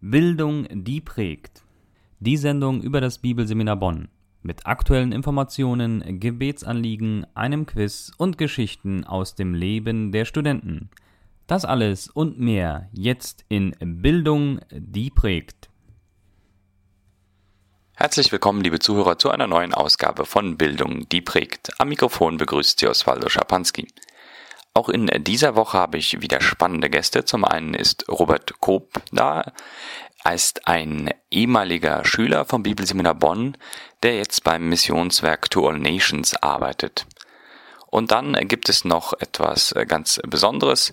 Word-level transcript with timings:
Bildung, 0.00 0.68
die 0.70 1.00
prägt. 1.00 1.64
Die 2.20 2.36
Sendung 2.36 2.82
über 2.82 3.00
das 3.00 3.18
Bibelseminar 3.18 3.74
Bonn. 3.74 4.06
Mit 4.42 4.64
aktuellen 4.64 5.10
Informationen, 5.10 6.20
Gebetsanliegen, 6.20 7.26
einem 7.34 7.66
Quiz 7.66 8.12
und 8.16 8.38
Geschichten 8.38 9.02
aus 9.02 9.34
dem 9.34 9.54
Leben 9.54 10.12
der 10.12 10.24
Studenten. 10.24 10.90
Das 11.48 11.64
alles 11.64 12.06
und 12.08 12.38
mehr 12.38 12.88
jetzt 12.92 13.44
in 13.48 13.74
Bildung, 13.80 14.60
die 14.70 15.10
prägt. 15.10 15.68
Herzlich 17.96 18.30
willkommen, 18.30 18.60
liebe 18.60 18.78
Zuhörer, 18.78 19.18
zu 19.18 19.30
einer 19.30 19.48
neuen 19.48 19.74
Ausgabe 19.74 20.26
von 20.26 20.56
Bildung, 20.56 21.08
die 21.08 21.22
prägt. 21.22 21.72
Am 21.80 21.88
Mikrofon 21.88 22.36
begrüßt 22.36 22.78
Sie 22.78 22.86
Oswaldo 22.86 23.28
Schapanski. 23.28 23.88
Auch 24.78 24.88
in 24.88 25.10
dieser 25.24 25.56
Woche 25.56 25.76
habe 25.76 25.98
ich 25.98 26.20
wieder 26.22 26.40
spannende 26.40 26.88
Gäste. 26.88 27.24
Zum 27.24 27.44
einen 27.44 27.74
ist 27.74 28.08
Robert 28.08 28.60
Koop 28.60 29.02
da. 29.10 29.50
Er 30.22 30.34
ist 30.34 30.68
ein 30.68 31.12
ehemaliger 31.32 32.04
Schüler 32.04 32.44
vom 32.44 32.62
Bibelseminar 32.62 33.16
Bonn, 33.16 33.56
der 34.04 34.18
jetzt 34.18 34.44
beim 34.44 34.68
Missionswerk 34.68 35.50
To 35.50 35.68
All 35.68 35.80
Nations 35.80 36.36
arbeitet. 36.36 37.06
Und 37.88 38.12
dann 38.12 38.34
gibt 38.46 38.68
es 38.68 38.84
noch 38.84 39.14
etwas 39.14 39.74
ganz 39.88 40.20
Besonderes. 40.28 40.92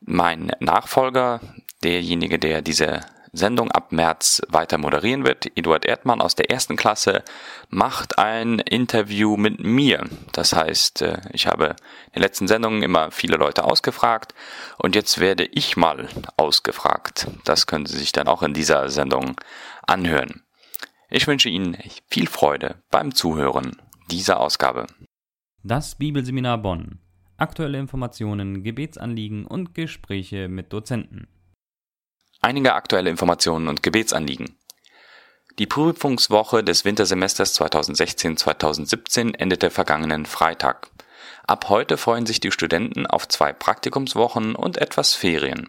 Mein 0.00 0.50
Nachfolger, 0.58 1.40
derjenige, 1.84 2.40
der 2.40 2.62
diese 2.62 3.02
Sendung 3.32 3.70
ab 3.70 3.92
März 3.92 4.42
weiter 4.48 4.78
moderieren 4.78 5.24
wird. 5.24 5.46
Eduard 5.56 5.84
Erdmann 5.84 6.20
aus 6.20 6.34
der 6.34 6.50
ersten 6.50 6.76
Klasse 6.76 7.22
macht 7.68 8.18
ein 8.18 8.58
Interview 8.58 9.36
mit 9.36 9.60
mir. 9.60 10.04
Das 10.32 10.54
heißt, 10.54 11.02
äh, 11.02 11.20
ich 11.32 11.46
habe 11.46 11.76
in 12.06 12.14
den 12.14 12.22
letzten 12.22 12.48
Sendungen 12.48 12.82
immer 12.82 13.10
viele 13.10 13.36
Leute 13.36 13.64
ausgefragt 13.64 14.34
und 14.78 14.94
jetzt 14.94 15.20
werde 15.20 15.44
ich 15.44 15.76
mal 15.76 16.08
ausgefragt. 16.36 17.28
Das 17.44 17.66
können 17.66 17.86
Sie 17.86 17.98
sich 17.98 18.12
dann 18.12 18.28
auch 18.28 18.42
in 18.42 18.54
dieser 18.54 18.88
Sendung 18.88 19.40
anhören. 19.86 20.42
Ich 21.08 21.26
wünsche 21.26 21.48
Ihnen 21.48 21.76
viel 22.08 22.28
Freude 22.28 22.82
beim 22.90 23.14
Zuhören 23.14 23.76
dieser 24.10 24.40
Ausgabe. 24.40 24.86
Das 25.62 25.94
Bibelseminar 25.94 26.58
Bonn. 26.58 27.00
Aktuelle 27.36 27.78
Informationen, 27.78 28.62
Gebetsanliegen 28.62 29.46
und 29.46 29.74
Gespräche 29.74 30.48
mit 30.48 30.72
Dozenten. 30.72 31.26
Einige 32.42 32.74
aktuelle 32.74 33.10
Informationen 33.10 33.68
und 33.68 33.82
Gebetsanliegen. 33.82 34.56
Die 35.58 35.66
Prüfungswoche 35.66 36.64
des 36.64 36.86
Wintersemesters 36.86 37.60
2016-2017 37.60 39.34
endete 39.34 39.70
vergangenen 39.70 40.24
Freitag. 40.24 40.88
Ab 41.46 41.68
heute 41.68 41.98
freuen 41.98 42.24
sich 42.24 42.40
die 42.40 42.50
Studenten 42.50 43.06
auf 43.06 43.28
zwei 43.28 43.52
Praktikumswochen 43.52 44.54
und 44.54 44.78
etwas 44.78 45.14
Ferien. 45.14 45.68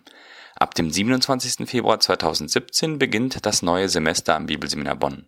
Ab 0.55 0.75
dem 0.75 0.89
27. 0.89 1.67
Februar 1.67 1.99
2017 1.99 2.99
beginnt 2.99 3.45
das 3.45 3.63
neue 3.63 3.89
Semester 3.89 4.35
am 4.35 4.45
Bibelseminar 4.45 4.95
Bonn. 4.95 5.25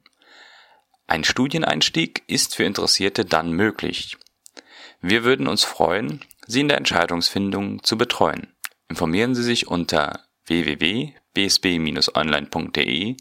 Ein 1.08 1.26
Studieneinstieg 1.26 2.24
ist 2.28 2.56
für 2.56 2.64
Interessierte 2.64 3.26
dann 3.26 3.52
möglich. 3.52 4.18
Wir 5.02 5.26
würden 5.26 5.48
uns 5.48 5.66
freuen, 5.66 6.22
Sie 6.48 6.62
in 6.62 6.70
der 6.70 6.78
Entscheidungsfindung 6.78 7.84
zu 7.84 7.98
betreuen. 7.98 8.54
Informieren 8.88 9.36
Sie 9.36 9.44
sich 9.44 9.68
unter 9.68 10.24
www.bsb-online.de 10.46 13.18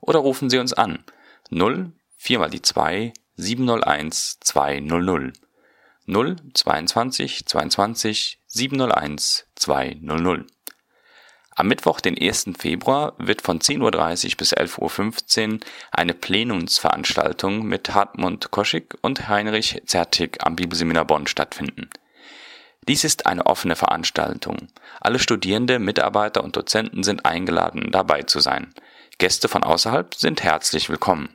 oder 0.00 0.18
rufen 0.18 0.50
Sie 0.50 0.58
uns 0.58 0.72
an 0.72 1.04
0 1.50 1.92
4 2.16 2.38
mal 2.38 2.50
die 2.50 2.62
2 2.62 3.12
701 3.36 4.38
200 4.40 5.36
0 6.06 6.36
22 6.54 7.46
22 7.46 8.40
701 8.46 9.46
200. 9.56 10.46
Am 11.58 11.68
Mittwoch, 11.68 12.02
den 12.02 12.20
1. 12.20 12.50
Februar, 12.58 13.14
wird 13.16 13.40
von 13.40 13.60
10.30 13.60 13.80
Uhr 13.80 14.36
bis 14.36 14.54
11.15 14.54 15.54
Uhr 15.54 15.60
eine 15.90 16.12
Plenumsveranstaltung 16.12 17.64
mit 17.64 17.94
Hartmut 17.94 18.50
Koschik 18.50 18.94
und 19.00 19.28
Heinrich 19.28 19.80
Zertig 19.86 20.44
am 20.44 20.54
Bibelseminar 20.54 21.06
Bonn 21.06 21.26
stattfinden. 21.26 21.88
Dies 22.88 23.02
ist 23.02 23.26
eine 23.26 23.46
offene 23.46 23.74
Veranstaltung. 23.74 24.68
Alle 25.00 25.18
Studierende, 25.18 25.80
Mitarbeiter 25.80 26.44
und 26.44 26.56
Dozenten 26.56 27.02
sind 27.02 27.26
eingeladen, 27.26 27.88
dabei 27.90 28.22
zu 28.22 28.38
sein. 28.38 28.72
Gäste 29.18 29.48
von 29.48 29.64
außerhalb 29.64 30.14
sind 30.14 30.44
herzlich 30.44 30.88
willkommen. 30.88 31.30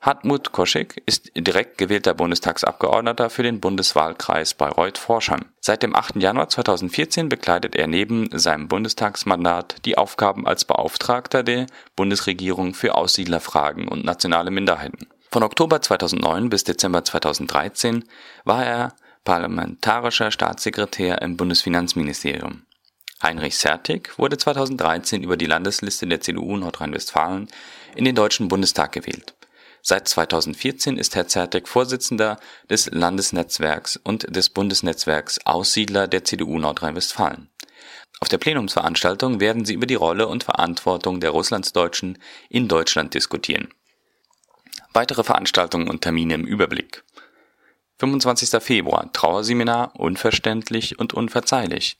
Hartmut 0.00 0.50
Koschek 0.50 1.02
ist 1.06 1.30
direkt 1.36 1.76
gewählter 1.78 2.14
Bundestagsabgeordneter 2.14 3.28
für 3.30 3.42
den 3.42 3.60
Bundeswahlkreis 3.60 4.54
Bayreuth-Forchheim. 4.54 5.44
Seit 5.60 5.82
dem 5.82 5.94
8. 5.94 6.16
Januar 6.16 6.48
2014 6.48 7.28
bekleidet 7.28 7.76
er 7.76 7.86
neben 7.86 8.30
seinem 8.36 8.66
Bundestagsmandat 8.66 9.84
die 9.84 9.98
Aufgaben 9.98 10.48
als 10.48 10.64
Beauftragter 10.64 11.42
der 11.42 11.66
Bundesregierung 11.96 12.74
für 12.74 12.94
Aussiedlerfragen 12.94 13.86
und 13.86 14.04
nationale 14.04 14.50
Minderheiten. 14.50 15.06
Von 15.30 15.44
Oktober 15.44 15.80
2009 15.80 16.48
bis 16.48 16.64
Dezember 16.64 17.04
2013 17.04 18.04
war 18.44 18.64
er 18.64 18.94
parlamentarischer 19.24 20.30
Staatssekretär 20.30 21.22
im 21.22 21.36
Bundesfinanzministerium. 21.36 22.66
Heinrich 23.22 23.58
Sertig 23.58 24.18
wurde 24.18 24.38
2013 24.38 25.22
über 25.22 25.36
die 25.36 25.46
Landesliste 25.46 26.06
der 26.06 26.20
CDU 26.20 26.56
Nordrhein-Westfalen 26.56 27.48
in 27.94 28.04
den 28.04 28.14
Deutschen 28.14 28.48
Bundestag 28.48 28.92
gewählt. 28.92 29.34
Seit 29.82 30.08
2014 30.08 30.96
ist 30.96 31.14
Herr 31.16 31.26
Zertek 31.26 31.68
Vorsitzender 31.68 32.38
des 32.68 32.90
Landesnetzwerks 32.90 33.96
und 33.96 34.34
des 34.34 34.50
Bundesnetzwerks 34.50 35.38
Aussiedler 35.44 36.06
der 36.06 36.24
CDU 36.24 36.58
Nordrhein-Westfalen. 36.58 37.50
Auf 38.20 38.28
der 38.28 38.38
Plenumsveranstaltung 38.38 39.40
werden 39.40 39.64
sie 39.64 39.74
über 39.74 39.86
die 39.86 39.94
Rolle 39.94 40.28
und 40.28 40.44
Verantwortung 40.44 41.20
der 41.20 41.30
Russlandsdeutschen 41.30 42.18
in 42.50 42.68
Deutschland 42.68 43.14
diskutieren. 43.14 43.68
Weitere 44.92 45.24
Veranstaltungen 45.24 45.88
und 45.88 46.02
Termine 46.02 46.34
im 46.34 46.44
Überblick. 46.44 47.04
25. 48.00 48.62
Februar 48.62 49.12
Trauerseminar 49.12 49.92
Unverständlich 49.94 50.98
und 50.98 51.12
unverzeihlich. 51.12 51.98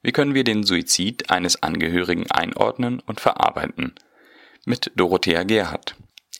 Wie 0.00 0.10
können 0.10 0.32
wir 0.32 0.42
den 0.42 0.64
Suizid 0.64 1.28
eines 1.28 1.62
Angehörigen 1.62 2.30
einordnen 2.30 3.02
und 3.04 3.20
verarbeiten? 3.20 3.94
Mit 4.64 4.90
Dorothea 4.96 5.42
Gerhardt. 5.42 5.96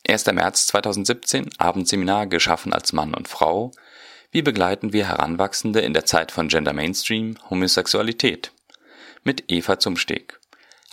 1. 0.08 0.24
März 0.32 0.68
2017 0.68 1.50
Abendseminar 1.58 2.26
Geschaffen 2.28 2.72
als 2.72 2.94
Mann 2.94 3.12
und 3.12 3.28
Frau. 3.28 3.72
Wie 4.30 4.40
begleiten 4.40 4.94
wir 4.94 5.06
Heranwachsende 5.06 5.80
in 5.80 5.92
der 5.92 6.06
Zeit 6.06 6.32
von 6.32 6.48
Gender 6.48 6.72
Mainstream, 6.72 7.36
Homosexualität? 7.50 8.52
Mit 9.22 9.44
Eva 9.48 9.78
Zumsteg. 9.78 10.40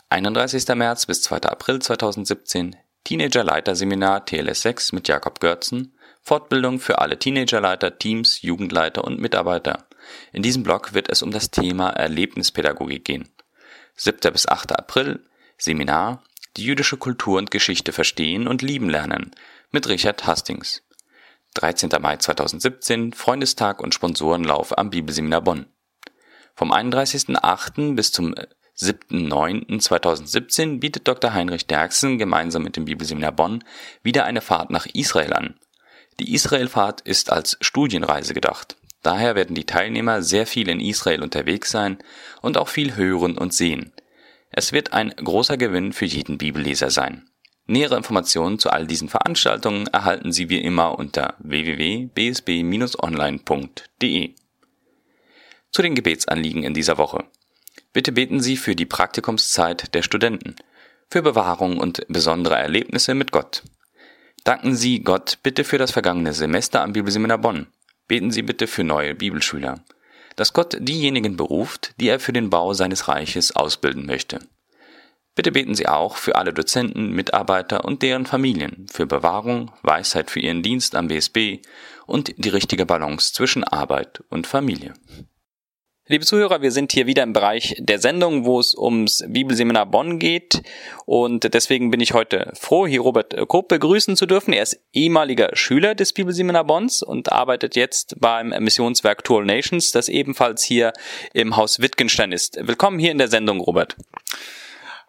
31. 0.09 0.67
März 0.75 1.05
bis 1.05 1.21
2. 1.21 1.43
April 1.43 1.79
2017 1.79 2.75
Teenager 3.05 3.45
Leiterseminar 3.45 4.25
TLS 4.25 4.63
6 4.63 4.91
mit 4.91 5.07
Jakob 5.07 5.39
Görzen. 5.39 5.95
Fortbildung 6.21 6.79
für 6.79 6.99
alle 6.99 7.17
Teenagerleiter, 7.17 7.97
Teams, 7.97 8.41
Jugendleiter 8.41 9.03
und 9.03 9.19
Mitarbeiter. 9.19 9.87
In 10.31 10.43
diesem 10.43 10.63
Blog 10.63 10.93
wird 10.93 11.09
es 11.09 11.23
um 11.23 11.31
das 11.31 11.51
Thema 11.51 11.89
Erlebnispädagogik 11.89 13.05
gehen. 13.05 13.29
7. 13.95 14.31
bis 14.31 14.47
8. 14.47 14.77
April 14.77 15.25
Seminar 15.57 16.23
Die 16.57 16.63
jüdische 16.63 16.97
Kultur 16.97 17.37
und 17.37 17.51
Geschichte 17.51 17.91
verstehen 17.91 18.47
und 18.47 18.61
lieben 18.61 18.89
lernen 18.89 19.31
mit 19.71 19.89
Richard 19.89 20.25
Hastings. 20.25 20.83
13. 21.55 21.89
Mai 21.99 22.17
2017 22.17 23.13
Freundestag 23.13 23.81
und 23.81 23.93
Sponsorenlauf 23.93 24.77
am 24.77 24.89
Bibelseminar 24.89 25.41
Bonn. 25.41 25.65
Vom 26.55 26.71
31.08. 26.71 27.95
bis 27.95 28.11
zum 28.11 28.35
7.9.2017 28.77 30.79
bietet 30.79 31.07
Dr. 31.07 31.33
Heinrich 31.33 31.67
Derksen 31.67 32.17
gemeinsam 32.17 32.63
mit 32.63 32.77
dem 32.77 32.85
Bibelseminar 32.85 33.33
Bonn 33.33 33.63
wieder 34.01 34.25
eine 34.25 34.41
Fahrt 34.41 34.71
nach 34.71 34.85
Israel 34.85 35.33
an. 35.33 35.55
Die 36.21 36.33
Israelfahrt 36.35 37.01
ist 37.01 37.31
als 37.31 37.57
Studienreise 37.61 38.35
gedacht. 38.35 38.77
Daher 39.01 39.33
werden 39.33 39.55
die 39.55 39.65
Teilnehmer 39.65 40.21
sehr 40.21 40.45
viel 40.45 40.69
in 40.69 40.79
Israel 40.79 41.23
unterwegs 41.23 41.71
sein 41.71 41.97
und 42.43 42.57
auch 42.57 42.67
viel 42.67 42.95
hören 42.95 43.39
und 43.39 43.55
sehen. 43.55 43.91
Es 44.51 44.71
wird 44.71 44.93
ein 44.93 45.09
großer 45.09 45.57
Gewinn 45.57 45.93
für 45.93 46.05
jeden 46.05 46.37
Bibelleser 46.37 46.91
sein. 46.91 47.27
Nähere 47.65 47.97
Informationen 47.97 48.59
zu 48.59 48.69
all 48.69 48.85
diesen 48.85 49.09
Veranstaltungen 49.09 49.87
erhalten 49.87 50.31
Sie 50.31 50.47
wie 50.49 50.61
immer 50.61 50.99
unter 50.99 51.33
www.bsb-online.de. 51.39 54.35
Zu 55.71 55.81
den 55.81 55.95
Gebetsanliegen 55.95 56.61
in 56.61 56.75
dieser 56.75 56.99
Woche. 56.99 57.23
Bitte 57.93 58.11
beten 58.11 58.41
Sie 58.41 58.57
für 58.57 58.75
die 58.75 58.85
Praktikumszeit 58.85 59.95
der 59.95 60.03
Studenten, 60.03 60.55
für 61.09 61.23
Bewahrung 61.23 61.79
und 61.79 62.05
besondere 62.09 62.57
Erlebnisse 62.57 63.15
mit 63.15 63.31
Gott, 63.31 63.63
Danken 64.43 64.75
Sie 64.75 65.03
Gott 65.03 65.37
bitte 65.43 65.63
für 65.63 65.77
das 65.77 65.91
vergangene 65.91 66.33
Semester 66.33 66.81
am 66.81 66.93
Bibelseminar 66.93 67.37
Bonn. 67.37 67.67
Beten 68.07 68.31
Sie 68.31 68.41
bitte 68.41 68.65
für 68.65 68.83
neue 68.83 69.13
Bibelschüler. 69.13 69.83
Dass 70.35 70.53
Gott 70.53 70.77
diejenigen 70.79 71.37
beruft, 71.37 71.93
die 71.99 72.07
er 72.07 72.19
für 72.19 72.33
den 72.33 72.49
Bau 72.49 72.73
seines 72.73 73.07
Reiches 73.07 73.55
ausbilden 73.55 74.07
möchte. 74.07 74.39
Bitte 75.35 75.51
beten 75.51 75.75
Sie 75.75 75.87
auch 75.87 76.17
für 76.17 76.35
alle 76.35 76.53
Dozenten, 76.53 77.11
Mitarbeiter 77.11 77.85
und 77.85 78.01
deren 78.01 78.25
Familien, 78.25 78.87
für 78.91 79.05
Bewahrung, 79.05 79.71
Weisheit 79.83 80.31
für 80.31 80.39
ihren 80.39 80.63
Dienst 80.63 80.95
am 80.95 81.07
BSB 81.07 81.59
und 82.07 82.33
die 82.37 82.49
richtige 82.49 82.87
Balance 82.87 83.33
zwischen 83.33 83.63
Arbeit 83.63 84.23
und 84.29 84.47
Familie. 84.47 84.93
Liebe 86.11 86.25
Zuhörer, 86.25 86.61
wir 86.61 86.73
sind 86.73 86.91
hier 86.91 87.07
wieder 87.07 87.23
im 87.23 87.31
Bereich 87.31 87.73
der 87.79 87.97
Sendung, 87.97 88.43
wo 88.43 88.59
es 88.59 88.75
ums 88.75 89.23
Bibelseminar 89.29 89.85
Bonn 89.85 90.19
geht. 90.19 90.61
Und 91.05 91.53
deswegen 91.53 91.89
bin 91.89 92.01
ich 92.01 92.13
heute 92.13 92.51
froh, 92.59 92.85
hier 92.85 92.99
Robert 92.99 93.33
Kopp 93.47 93.69
begrüßen 93.69 94.17
zu 94.17 94.25
dürfen. 94.25 94.51
Er 94.51 94.63
ist 94.63 94.77
ehemaliger 94.91 95.55
Schüler 95.55 95.95
des 95.95 96.11
Bibelseminar 96.11 96.65
Bonns 96.65 97.01
und 97.01 97.31
arbeitet 97.31 97.77
jetzt 97.77 98.19
beim 98.19 98.49
Missionswerk 98.49 99.23
Tour 99.23 99.45
Nations, 99.45 99.93
das 99.93 100.09
ebenfalls 100.09 100.63
hier 100.63 100.91
im 101.31 101.55
Haus 101.55 101.79
Wittgenstein 101.79 102.33
ist. 102.33 102.57
Willkommen 102.59 102.99
hier 102.99 103.11
in 103.13 103.17
der 103.17 103.29
Sendung, 103.29 103.61
Robert. 103.61 103.95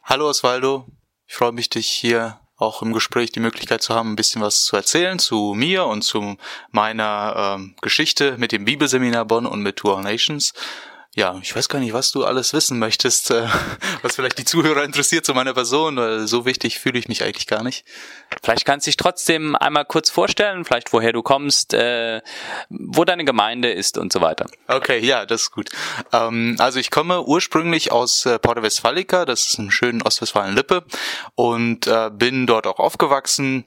Hallo 0.05 0.29
Osvaldo, 0.29 0.87
ich 1.27 1.35
freue 1.35 1.51
mich, 1.51 1.69
dich 1.69 1.89
hier 1.89 2.39
auch 2.59 2.81
im 2.81 2.93
Gespräch 2.93 3.33
die 3.33 3.41
Möglichkeit 3.41 3.83
zu 3.83 3.93
haben, 3.93 4.13
ein 4.13 4.17
bisschen 4.17 4.41
was 4.41 4.63
zu 4.63 4.77
erzählen 4.77 5.19
zu 5.19 5.55
mir 5.57 5.85
und 5.87 6.03
zu 6.03 6.37
meiner 6.71 7.57
ähm, 7.57 7.75
Geschichte 7.83 8.37
mit 8.39 8.53
dem 8.53 8.65
Bibelseminar 8.65 9.25
Bonn 9.25 9.47
und 9.47 9.63
mit 9.63 9.79
Tour 9.79 10.01
Nations 10.01 10.55
ja, 11.15 11.39
ich 11.43 11.55
weiß 11.55 11.69
gar 11.69 11.79
nicht, 11.79 11.93
was 11.93 12.11
du 12.11 12.25
alles 12.25 12.55
wissen 12.55 12.79
möchtest, 12.79 13.31
äh, 13.31 13.47
was 14.03 14.17
vielleicht 14.17 14.39
die 14.39 14.45
Zuhörer 14.45 14.83
interessiert 14.83 15.27
zu 15.27 15.35
meiner 15.35 15.53
Person, 15.53 15.97
weil 15.97 16.27
so 16.27 16.47
wichtig 16.47 16.79
fühle 16.79 16.99
ich 16.99 17.07
mich 17.07 17.23
eigentlich 17.23 17.47
gar 17.47 17.63
nicht. 17.63 17.85
Vielleicht 18.43 18.65
kannst 18.65 18.87
du 18.87 18.89
dich 18.89 18.97
trotzdem 18.97 19.55
einmal 19.55 19.85
kurz 19.85 20.09
vorstellen, 20.09 20.65
vielleicht 20.65 20.93
woher 20.95 21.13
du 21.13 21.23
kommst, 21.23 21.75
äh, 21.75 22.23
wo 22.71 23.05
deine 23.05 23.27
Gemeinde 23.27 23.71
ist 23.71 23.99
und 23.99 24.11
so 24.11 24.23
weiter. 24.23 24.47
Okay, 24.69 25.01
ja, 25.01 25.27
das 25.27 25.43
ist 25.43 25.51
gut. 25.51 25.69
Ähm, 26.13 26.57
also 26.59 26.79
ich 26.79 26.91
komme 26.91 27.23
ursprünglich 27.23 27.93
aus 27.93 28.25
äh, 28.25 28.39
Porta 28.39 28.63
Westfalica, 28.63 29.27
das 29.27 29.49
ist 29.49 29.59
im 29.59 29.71
schönen 29.71 30.01
Ostwestfalen-Lippe 30.01 30.85
und 31.35 31.87
äh, 31.89 32.11
bin 32.11 32.47
dort 32.47 32.67
auch 32.67 32.79
aufgewachsen 32.79 33.67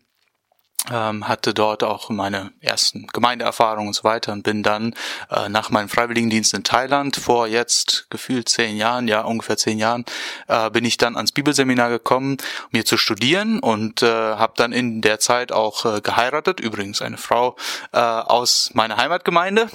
ähm, 0.92 1.28
hatte 1.28 1.54
dort 1.54 1.84
auch 1.84 2.10
meine 2.10 2.52
ersten 2.62 3.08
Gemeindeerfahrungen 3.08 3.88
und 3.88 3.94
so 3.94 4.04
weiter 4.04 4.34
und 4.34 4.44
bin 4.44 4.64
dann 4.64 4.94
äh, 5.30 5.50
nach 5.50 5.70
meinem 5.70 5.90
Freiwilligendienst 5.90 6.54
in 6.54 6.64
Thailand 6.64 7.16
vor 7.16 7.48
jetzt 7.48 8.08
gefühlt 8.10 8.50
zehn 8.50 8.78
Jahren, 8.78 9.08
ja 9.08 9.22
ungefähr 9.22 9.58
zehn 9.58 9.80
Jahren, 9.80 10.06
äh, 10.48 10.70
bin 10.70 10.86
ich 10.86 10.98
dann 10.98 11.16
ans 11.16 11.32
Bibelseminar 11.32 11.90
gekommen, 11.90 12.38
um 12.66 12.70
hier 12.72 12.86
zu 12.86 12.98
studieren 12.98 13.60
und 13.60 14.02
äh, 14.02 14.08
habe 14.08 14.54
dann 14.56 14.72
in 14.72 15.02
der 15.02 15.20
Zeit 15.20 15.52
auch 15.52 15.86
äh, 15.86 16.02
geheiratet, 16.02 16.60
übrigens 16.60 17.02
eine 17.02 17.18
Frau 17.18 17.56
äh, 17.92 18.00
aus 18.00 18.72
meiner 18.74 18.98
Heimatgemeinde, 18.98 19.70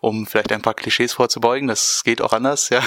um 0.00 0.26
vielleicht 0.26 0.52
ein 0.52 0.62
paar 0.62 0.74
Klischees 0.74 1.14
vorzubeugen. 1.14 1.68
Das 1.68 2.02
geht 2.04 2.22
auch 2.22 2.32
anders, 2.32 2.70
ja. 2.70 2.82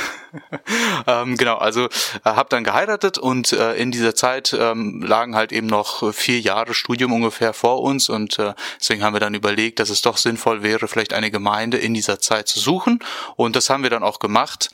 ähm, 1.08 1.38
genau, 1.38 1.58
also 1.58 1.86
äh, 1.86 1.90
habe 2.24 2.50
dann 2.50 2.64
geheiratet 2.64 3.18
und 3.18 3.52
äh, 3.54 3.76
in 3.76 3.92
dieser 3.92 4.16
Zeit 4.16 4.56
ähm, 4.58 5.02
lagen 5.02 5.36
halt 5.36 5.52
eben 5.52 5.68
noch 5.68 6.14
vier 6.14 6.40
Jahre 6.40 6.74
Studium 6.74 7.14
ungefähr 7.14 7.54
vor 7.54 7.82
uns 7.82 8.10
und 8.10 8.40
äh, 8.40 8.54
deswegen 8.80 9.04
haben 9.04 9.14
wir 9.14 9.20
dann 9.20 9.34
überlegt, 9.34 9.80
dass 9.80 9.90
es 9.90 10.02
doch 10.02 10.18
sinnvoll 10.18 10.64
wäre, 10.64 10.88
vielleicht 10.88 11.14
eine 11.14 11.32
Gemeinde 11.32 11.78
in 11.78 11.94
dieser 11.94 12.20
Zeit 12.20 12.48
zu 12.48 12.60
suchen 12.60 13.00
und 13.36 13.56
das 13.56 13.70
haben 13.70 13.84
wir 13.84 13.90
dann 13.90 14.04
auch 14.04 14.20
gemacht 14.20 14.70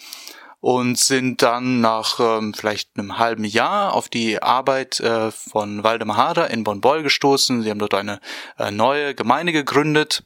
und 0.65 0.97
sind 0.97 1.43
dann 1.43 1.79
nach 1.79 2.19
ähm, 2.19 2.55
vielleicht 2.55 2.97
einem 2.97 3.19
halben 3.19 3.43
Jahr 3.43 3.93
auf 3.93 4.09
die 4.09 4.41
Arbeit 4.41 4.99
äh, 4.99 5.29
von 5.29 5.83
Waldemar 5.83 6.17
Hader 6.17 6.49
in 6.49 6.63
Bonn-Beul 6.63 7.03
gestoßen. 7.03 7.61
Sie 7.61 7.69
haben 7.69 7.77
dort 7.77 7.93
eine 7.93 8.19
äh, 8.57 8.71
neue 8.71 9.13
Gemeinde 9.13 9.51
gegründet 9.51 10.23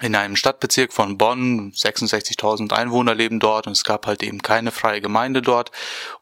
in 0.00 0.16
einem 0.16 0.34
Stadtbezirk 0.34 0.92
von 0.92 1.18
Bonn, 1.18 1.72
66.000 1.72 2.72
Einwohner 2.72 3.14
leben 3.14 3.38
dort 3.38 3.68
und 3.68 3.74
es 3.74 3.84
gab 3.84 4.06
halt 4.06 4.24
eben 4.24 4.42
keine 4.42 4.72
freie 4.72 5.00
Gemeinde 5.00 5.40
dort. 5.40 5.70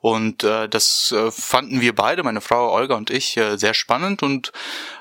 Und 0.00 0.44
äh, 0.44 0.68
das 0.68 1.10
äh, 1.12 1.30
fanden 1.30 1.80
wir 1.80 1.94
beide, 1.94 2.22
meine 2.22 2.42
Frau 2.42 2.70
Olga 2.70 2.96
und 2.96 3.08
ich, 3.08 3.36
äh, 3.38 3.56
sehr 3.56 3.72
spannend 3.72 4.22
und 4.22 4.52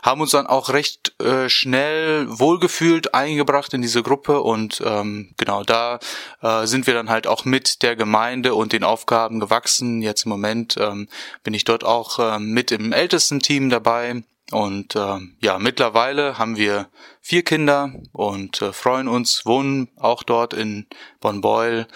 haben 0.01 0.21
uns 0.21 0.31
dann 0.31 0.47
auch 0.47 0.69
recht 0.69 1.13
äh, 1.21 1.50
schnell 1.50 2.25
wohlgefühlt 2.29 3.13
eingebracht 3.13 3.73
in 3.73 3.81
diese 3.81 4.03
Gruppe. 4.03 4.41
Und 4.41 4.81
ähm, 4.85 5.33
genau 5.38 5.63
da 5.63 6.00
äh, 6.41 6.65
sind 6.65 6.88
wir 6.88 6.94
dann 6.94 7.09
halt 7.09 7.27
auch 7.27 7.44
mit 7.44 7.81
der 7.81 7.97
Gemeinde 7.97 8.56
und 8.56 8.71
den 8.71 8.85
Aufgaben 8.85 9.41
gewachsen. 9.41 10.01
Jetzt 10.01 10.23
im 10.23 10.29
Moment 10.29 10.77
ähm, 10.79 11.09
bin 11.44 11.53
ich 11.53 11.65
dort 11.65 11.83
auch 11.83 12.19
äh, 12.19 12.39
mit 12.39 12.71
im 12.71 12.94
ältesten 12.94 13.41
Team 13.41 13.69
dabei 13.69 14.23
und 14.51 14.95
äh, 14.95 15.19
ja, 15.42 15.59
mittlerweile 15.59 16.38
haben 16.38 16.57
wir 16.57 16.89
vier 17.21 17.44
Kinder 17.44 17.94
und 18.12 18.62
äh, 18.62 18.74
freuen 18.74 19.07
uns, 19.07 19.45
wohnen 19.45 19.89
auch 19.98 20.24
dort 20.24 20.53
in 20.53 20.88
Bonn-Beul 21.21 21.88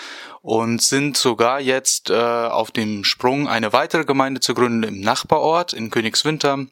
und 0.41 0.81
sind 0.81 1.17
sogar 1.17 1.59
jetzt 1.59 2.09
äh, 2.09 2.13
auf 2.13 2.71
dem 2.71 3.03
Sprung, 3.03 3.47
eine 3.47 3.73
weitere 3.73 4.05
Gemeinde 4.05 4.39
zu 4.39 4.53
gründen 4.53 4.83
im 4.83 5.01
Nachbarort 5.01 5.73
in 5.73 5.91
Königswinter. 5.91 6.65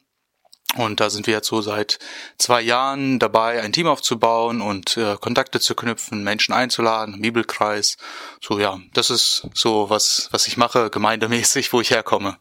Und 0.76 0.98
da 0.98 1.08
sind 1.08 1.26
wir 1.26 1.34
jetzt 1.34 1.48
so 1.48 1.60
seit 1.60 1.98
zwei 2.36 2.60
Jahren 2.60 3.18
dabei, 3.18 3.62
ein 3.62 3.72
Team 3.72 3.86
aufzubauen 3.86 4.60
und 4.60 4.96
äh, 4.96 5.16
Kontakte 5.20 5.60
zu 5.60 5.74
knüpfen, 5.74 6.24
Menschen 6.24 6.52
einzuladen, 6.52 7.20
Bibelkreis. 7.20 7.96
So 8.40 8.58
ja, 8.58 8.80
das 8.92 9.10
ist 9.10 9.48
so 9.54 9.88
was, 9.88 10.28
was 10.32 10.48
ich 10.48 10.56
mache, 10.56 10.90
gemeindemäßig, 10.90 11.72
wo 11.72 11.80
ich 11.80 11.90
herkomme. 11.90 12.38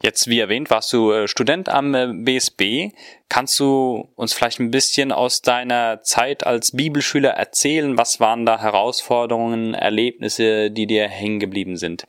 Jetzt, 0.00 0.28
wie 0.28 0.38
erwähnt, 0.38 0.70
warst 0.70 0.92
du 0.92 1.10
äh, 1.10 1.26
Student 1.26 1.68
am 1.68 1.92
äh, 1.92 2.06
BSB. 2.12 2.94
Kannst 3.28 3.58
du 3.58 4.08
uns 4.14 4.32
vielleicht 4.32 4.60
ein 4.60 4.70
bisschen 4.70 5.10
aus 5.10 5.42
deiner 5.42 6.02
Zeit 6.02 6.46
als 6.46 6.70
Bibelschüler 6.70 7.30
erzählen? 7.30 7.98
Was 7.98 8.20
waren 8.20 8.46
da 8.46 8.60
Herausforderungen, 8.60 9.74
Erlebnisse, 9.74 10.70
die 10.70 10.86
dir 10.86 11.08
hängen 11.08 11.40
geblieben 11.40 11.76
sind? 11.76 12.06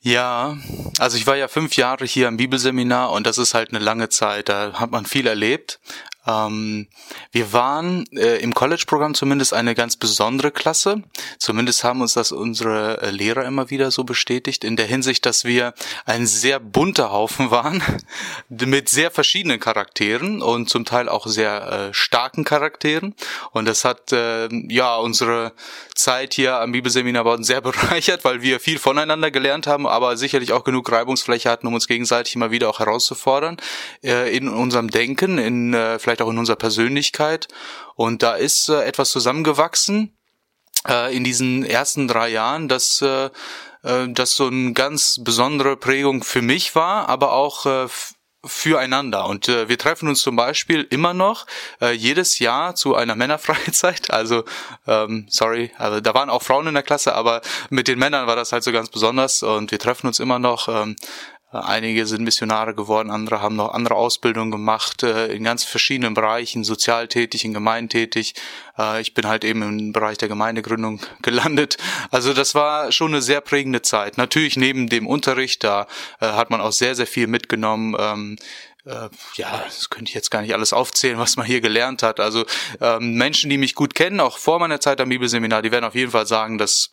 Ja, 0.00 0.56
also 0.98 1.16
ich 1.16 1.26
war 1.26 1.36
ja 1.36 1.46
fünf 1.46 1.76
Jahre 1.76 2.06
hier 2.06 2.26
im 2.26 2.36
Bibelseminar 2.36 3.12
und 3.12 3.26
das 3.26 3.38
ist 3.38 3.54
halt 3.54 3.70
eine 3.70 3.78
lange 3.78 4.08
Zeit. 4.08 4.48
Da 4.48 4.72
hat 4.72 4.90
man 4.90 5.04
viel 5.06 5.26
erlebt. 5.26 5.78
Ähm, 6.26 6.86
wir 7.32 7.52
waren 7.52 8.06
äh, 8.12 8.36
im 8.38 8.54
College-Programm 8.54 9.14
zumindest 9.14 9.54
eine 9.54 9.74
ganz 9.74 9.96
besondere 9.96 10.50
Klasse. 10.50 11.02
Zumindest 11.38 11.84
haben 11.84 12.00
uns 12.00 12.14
das 12.14 12.32
unsere 12.32 13.00
äh, 13.02 13.10
Lehrer 13.10 13.44
immer 13.44 13.70
wieder 13.70 13.90
so 13.90 14.04
bestätigt, 14.04 14.64
in 14.64 14.76
der 14.76 14.86
Hinsicht, 14.86 15.26
dass 15.26 15.44
wir 15.44 15.74
ein 16.04 16.26
sehr 16.26 16.60
bunter 16.60 17.10
Haufen 17.10 17.50
waren, 17.50 17.82
mit 18.48 18.88
sehr 18.88 19.10
verschiedenen 19.10 19.58
Charakteren 19.58 20.42
und 20.42 20.68
zum 20.68 20.84
Teil 20.84 21.08
auch 21.08 21.26
sehr 21.26 21.90
äh, 21.90 21.94
starken 21.94 22.44
Charakteren. 22.44 23.14
Und 23.50 23.66
das 23.66 23.84
hat 23.84 24.12
äh, 24.12 24.48
ja 24.68 24.96
unsere 24.96 25.52
Zeit 25.94 26.34
hier 26.34 26.56
am 26.60 26.72
Bibelseminar 26.72 27.22
sehr 27.42 27.60
bereichert, 27.60 28.24
weil 28.24 28.42
wir 28.42 28.60
viel 28.60 28.78
voneinander 28.78 29.30
gelernt 29.30 29.66
haben, 29.66 29.86
aber 29.86 30.16
sicherlich 30.16 30.52
auch 30.52 30.64
genug 30.64 30.90
Reibungsfläche 30.90 31.50
hatten, 31.50 31.66
um 31.66 31.74
uns 31.74 31.88
gegenseitig 31.88 32.34
immer 32.34 32.50
wieder 32.50 32.68
auch 32.68 32.78
herauszufordern 32.78 33.56
äh, 34.02 34.34
in 34.36 34.48
unserem 34.48 34.88
Denken, 34.88 35.38
in 35.38 35.74
äh, 35.74 35.98
vielleicht 36.12 36.22
auch 36.22 36.30
in 36.30 36.38
unserer 36.38 36.56
Persönlichkeit. 36.56 37.48
Und 37.94 38.22
da 38.22 38.34
ist 38.34 38.68
äh, 38.68 38.82
etwas 38.84 39.10
zusammengewachsen 39.10 40.14
äh, 40.86 41.14
in 41.16 41.24
diesen 41.24 41.64
ersten 41.64 42.06
drei 42.06 42.28
Jahren, 42.28 42.68
dass 42.68 43.00
äh, 43.00 43.30
äh 43.82 44.08
das 44.08 44.36
so 44.36 44.48
eine 44.48 44.74
ganz 44.74 45.20
besondere 45.24 45.76
Prägung 45.76 46.22
für 46.22 46.42
mich 46.42 46.74
war, 46.74 47.08
aber 47.08 47.32
auch 47.32 47.64
äh, 47.64 47.88
füreinander. 48.44 49.26
Und 49.26 49.48
äh, 49.48 49.68
wir 49.68 49.78
treffen 49.78 50.08
uns 50.08 50.20
zum 50.20 50.34
Beispiel 50.36 50.86
immer 50.90 51.14
noch 51.14 51.46
äh, 51.80 51.92
jedes 51.92 52.40
Jahr 52.40 52.74
zu 52.74 52.94
einer 52.94 53.14
Männerfreizeit. 53.22 54.10
Also, 54.10 54.44
ähm, 54.86 55.26
sorry, 55.30 55.70
also 55.78 56.00
da 56.00 56.12
waren 56.12 56.28
auch 56.28 56.42
Frauen 56.42 56.66
in 56.66 56.74
der 56.74 56.82
Klasse, 56.82 57.14
aber 57.14 57.40
mit 57.70 57.88
den 57.88 57.98
Männern 57.98 58.26
war 58.26 58.36
das 58.36 58.52
halt 58.52 58.64
so 58.64 58.72
ganz 58.72 58.90
besonders. 58.90 59.42
Und 59.42 59.70
wir 59.70 59.78
treffen 59.78 60.08
uns 60.08 60.20
immer 60.20 60.38
noch 60.38 60.68
ähm, 60.68 60.96
Einige 61.52 62.06
sind 62.06 62.22
Missionare 62.22 62.74
geworden, 62.74 63.10
andere 63.10 63.42
haben 63.42 63.56
noch 63.56 63.74
andere 63.74 63.94
Ausbildungen 63.94 64.50
gemacht, 64.50 65.02
äh, 65.02 65.26
in 65.34 65.44
ganz 65.44 65.64
verschiedenen 65.64 66.14
Bereichen, 66.14 66.64
sozial 66.64 67.08
tätig, 67.08 67.44
in 67.44 67.52
Gemeinden 67.52 67.90
tätig. 67.90 68.34
Äh, 68.78 69.02
ich 69.02 69.12
bin 69.12 69.28
halt 69.28 69.44
eben 69.44 69.60
im 69.60 69.92
Bereich 69.92 70.16
der 70.16 70.28
Gemeindegründung 70.28 71.00
gelandet. 71.22 71.76
Also 72.10 72.32
das 72.32 72.54
war 72.54 72.90
schon 72.90 73.12
eine 73.12 73.20
sehr 73.20 73.42
prägende 73.42 73.82
Zeit. 73.82 74.16
Natürlich 74.16 74.56
neben 74.56 74.88
dem 74.88 75.06
Unterricht, 75.06 75.62
da 75.62 75.86
äh, 76.20 76.26
hat 76.26 76.48
man 76.48 76.62
auch 76.62 76.72
sehr, 76.72 76.94
sehr 76.94 77.06
viel 77.06 77.26
mitgenommen. 77.26 77.96
Ähm, 77.98 78.36
ja, 79.36 79.62
das 79.64 79.90
könnte 79.90 80.08
ich 80.08 80.14
jetzt 80.14 80.32
gar 80.32 80.42
nicht 80.42 80.54
alles 80.54 80.72
aufzählen, 80.72 81.16
was 81.16 81.36
man 81.36 81.46
hier 81.46 81.60
gelernt 81.60 82.02
hat. 82.02 82.18
Also 82.18 82.44
ähm, 82.80 83.14
Menschen, 83.14 83.48
die 83.48 83.58
mich 83.58 83.76
gut 83.76 83.94
kennen, 83.94 84.18
auch 84.18 84.38
vor 84.38 84.58
meiner 84.58 84.80
Zeit 84.80 85.00
am 85.00 85.10
Bibelseminar, 85.10 85.62
die 85.62 85.70
werden 85.70 85.84
auf 85.84 85.94
jeden 85.94 86.10
Fall 86.10 86.26
sagen, 86.26 86.58
dass 86.58 86.90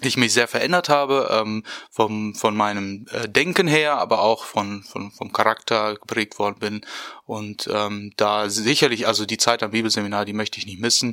ich 0.00 0.16
mich 0.16 0.32
sehr 0.32 0.48
verändert 0.48 0.88
habe, 0.88 1.28
ähm, 1.30 1.62
vom, 1.88 2.34
von 2.34 2.56
meinem 2.56 3.06
äh, 3.12 3.28
Denken 3.28 3.68
her, 3.68 3.96
aber 3.96 4.22
auch 4.22 4.44
von, 4.44 4.82
von, 4.82 5.12
vom 5.12 5.32
Charakter 5.32 5.94
geprägt 5.94 6.38
worden 6.40 6.58
bin. 6.58 6.86
Und 7.26 7.70
ähm, 7.72 8.12
da 8.16 8.50
sicherlich, 8.50 9.06
also 9.06 9.24
die 9.24 9.36
Zeit 9.36 9.62
am 9.62 9.70
Bibelseminar, 9.70 10.24
die 10.24 10.32
möchte 10.32 10.58
ich 10.58 10.66
nicht 10.66 10.80
missen. 10.80 11.12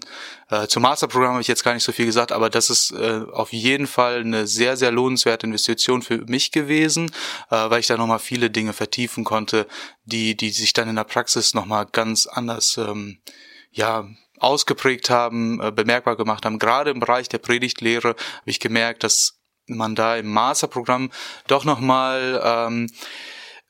Äh, 0.49 0.67
zum 0.67 0.81
Masterprogramm 0.81 1.33
habe 1.33 1.41
ich 1.41 1.47
jetzt 1.47 1.63
gar 1.63 1.75
nicht 1.75 1.83
so 1.83 1.91
viel 1.91 2.07
gesagt, 2.07 2.31
aber 2.31 2.49
das 2.49 2.71
ist 2.71 2.91
äh, 2.91 3.21
auf 3.31 3.53
jeden 3.53 3.85
Fall 3.85 4.21
eine 4.21 4.47
sehr, 4.47 4.75
sehr 4.75 4.91
lohnenswerte 4.91 5.45
Investition 5.45 6.01
für 6.01 6.17
mich 6.25 6.51
gewesen, 6.51 7.11
äh, 7.51 7.69
weil 7.69 7.81
ich 7.81 7.87
da 7.87 7.97
nochmal 7.97 8.19
viele 8.19 8.49
Dinge 8.49 8.73
vertiefen 8.73 9.23
konnte, 9.23 9.67
die, 10.05 10.35
die 10.35 10.49
sich 10.49 10.73
dann 10.73 10.89
in 10.89 10.95
der 10.95 11.03
Praxis 11.03 11.53
nochmal 11.53 11.85
ganz 11.85 12.25
anders 12.25 12.77
ähm, 12.77 13.19
ja, 13.71 14.05
ausgeprägt 14.41 15.09
haben, 15.09 15.61
äh, 15.61 15.71
bemerkbar 15.71 16.17
gemacht 16.17 16.45
haben. 16.45 16.59
Gerade 16.59 16.91
im 16.91 16.99
Bereich 16.99 17.29
der 17.29 17.37
Predigtlehre 17.37 18.09
habe 18.09 18.17
ich 18.45 18.59
gemerkt, 18.59 19.03
dass 19.03 19.39
man 19.67 19.95
da 19.95 20.15
im 20.17 20.27
Masterprogramm 20.27 21.11
doch 21.47 21.63
nochmal 21.63 22.41
ähm, 22.43 22.87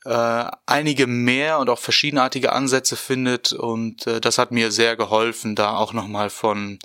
äh, 0.04 0.44
einige 0.66 1.06
mehr 1.06 1.58
und 1.58 1.70
auch 1.70 1.78
verschiedenartige 1.78 2.52
Ansätze 2.52 2.96
findet 2.96 3.52
und 3.52 4.06
äh, 4.06 4.20
das 4.20 4.38
hat 4.38 4.50
mir 4.50 4.72
sehr 4.72 4.96
geholfen, 4.96 5.54
da 5.54 5.76
auch 5.76 5.92
nochmal 5.92 6.30
von 6.30 6.78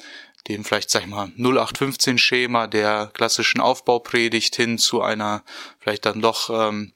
dem 0.47 0.63
vielleicht, 0.63 0.89
sag 0.89 1.01
ich 1.01 1.07
mal, 1.07 1.27
0815-Schema 1.37 2.67
der 2.67 3.09
klassischen 3.13 3.59
Aufbaupredigt 3.59 4.55
hin 4.55 4.77
zu 4.77 5.01
einer 5.01 5.43
vielleicht 5.79 6.05
dann 6.05 6.21
doch 6.21 6.49
ähm, 6.49 6.93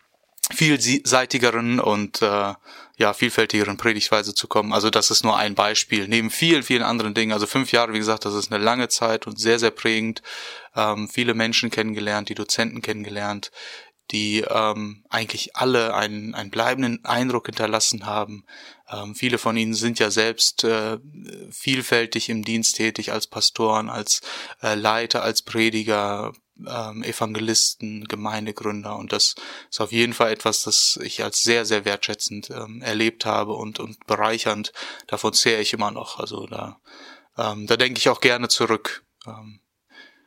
vielseitigeren 0.53 1.79
und 1.79 2.21
äh, 2.21 2.53
ja 2.97 3.13
vielfältigeren 3.13 3.77
Predigtweise 3.77 4.33
zu 4.33 4.47
kommen. 4.47 4.73
Also 4.73 4.89
das 4.89 5.11
ist 5.11 5.23
nur 5.23 5.37
ein 5.37 5.55
Beispiel 5.55 6.07
neben 6.07 6.29
vielen 6.29 6.63
vielen 6.63 6.83
anderen 6.83 7.13
Dingen. 7.13 7.33
Also 7.33 7.47
fünf 7.47 7.71
Jahre, 7.71 7.93
wie 7.93 7.99
gesagt, 7.99 8.25
das 8.25 8.33
ist 8.33 8.51
eine 8.51 8.63
lange 8.63 8.87
Zeit 8.89 9.27
und 9.27 9.39
sehr 9.39 9.59
sehr 9.59 9.71
prägend. 9.71 10.21
Ähm, 10.75 11.09
viele 11.09 11.33
Menschen 11.33 11.69
kennengelernt, 11.71 12.29
die 12.29 12.35
Dozenten 12.35 12.81
kennengelernt, 12.81 13.51
die 14.11 14.41
ähm, 14.49 15.03
eigentlich 15.09 15.55
alle 15.55 15.93
einen, 15.95 16.35
einen 16.35 16.51
bleibenden 16.51 17.03
Eindruck 17.05 17.47
hinterlassen 17.47 18.05
haben. 18.05 18.45
Ähm, 18.89 19.15
viele 19.15 19.37
von 19.37 19.55
ihnen 19.55 19.73
sind 19.73 19.99
ja 19.99 20.11
selbst 20.11 20.63
äh, 20.63 20.97
vielfältig 21.49 22.29
im 22.29 22.43
Dienst 22.43 22.75
tätig 22.75 23.11
als 23.11 23.27
Pastoren, 23.27 23.89
als 23.89 24.21
äh, 24.61 24.75
Leiter, 24.75 25.23
als 25.23 25.41
Prediger, 25.41 26.33
ähm, 26.67 27.03
Evangelisten, 27.03 28.07
Gemeindegründer 28.07 28.95
und 28.95 29.11
das 29.11 29.35
ist 29.69 29.81
auf 29.81 29.91
jeden 29.91 30.13
Fall 30.13 30.31
etwas, 30.31 30.63
das 30.63 30.99
ich 31.01 31.23
als 31.23 31.43
sehr, 31.43 31.65
sehr 31.65 31.85
wertschätzend 31.85 32.49
ähm, 32.49 32.81
erlebt 32.81 33.25
habe 33.25 33.53
und, 33.53 33.79
und 33.79 34.05
bereichernd. 34.05 34.73
Davon 35.07 35.33
zehre 35.33 35.61
ich 35.61 35.73
immer 35.73 35.91
noch. 35.91 36.19
Also 36.19 36.47
da, 36.47 36.79
ähm, 37.37 37.67
da 37.67 37.77
denke 37.77 37.97
ich 37.97 38.09
auch 38.09 38.21
gerne 38.21 38.47
zurück. 38.47 39.03
Ähm, 39.25 39.59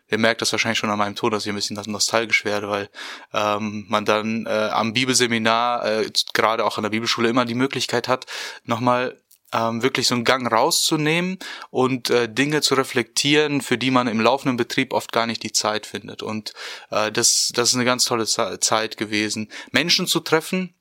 ihr 0.08 0.18
merkt 0.18 0.42
das 0.42 0.52
wahrscheinlich 0.52 0.78
schon 0.78 0.90
an 0.90 0.98
meinem 0.98 1.16
Ton, 1.16 1.30
dass 1.30 1.44
ich 1.44 1.50
ein 1.50 1.54
bisschen 1.54 1.80
nostalgisch 1.86 2.44
werde, 2.44 2.68
weil 2.68 2.90
ähm, 3.32 3.86
man 3.88 4.04
dann 4.04 4.46
äh, 4.46 4.70
am 4.72 4.92
Bibelseminar, 4.92 5.84
äh, 5.84 6.10
gerade 6.32 6.64
auch 6.64 6.78
an 6.78 6.82
der 6.82 6.90
Bibelschule, 6.90 7.28
immer 7.28 7.44
die 7.44 7.54
Möglichkeit 7.54 8.08
hat, 8.08 8.26
nochmal 8.64 9.20
ähm, 9.54 9.82
wirklich 9.82 10.08
so 10.08 10.14
einen 10.14 10.24
Gang 10.24 10.50
rauszunehmen 10.50 11.38
und 11.70 12.10
äh, 12.10 12.28
Dinge 12.28 12.60
zu 12.60 12.74
reflektieren, 12.74 13.60
für 13.60 13.78
die 13.78 13.90
man 13.90 14.08
im 14.08 14.20
laufenden 14.20 14.56
Betrieb 14.56 14.92
oft 14.92 15.12
gar 15.12 15.26
nicht 15.26 15.42
die 15.42 15.52
Zeit 15.52 15.86
findet. 15.86 16.22
Und 16.22 16.52
äh, 16.90 17.12
das, 17.12 17.52
das 17.54 17.70
ist 17.70 17.74
eine 17.76 17.84
ganz 17.84 18.04
tolle 18.04 18.26
Zeit 18.26 18.96
gewesen. 18.96 19.50
Menschen 19.70 20.06
zu 20.06 20.20
treffen, 20.20 20.74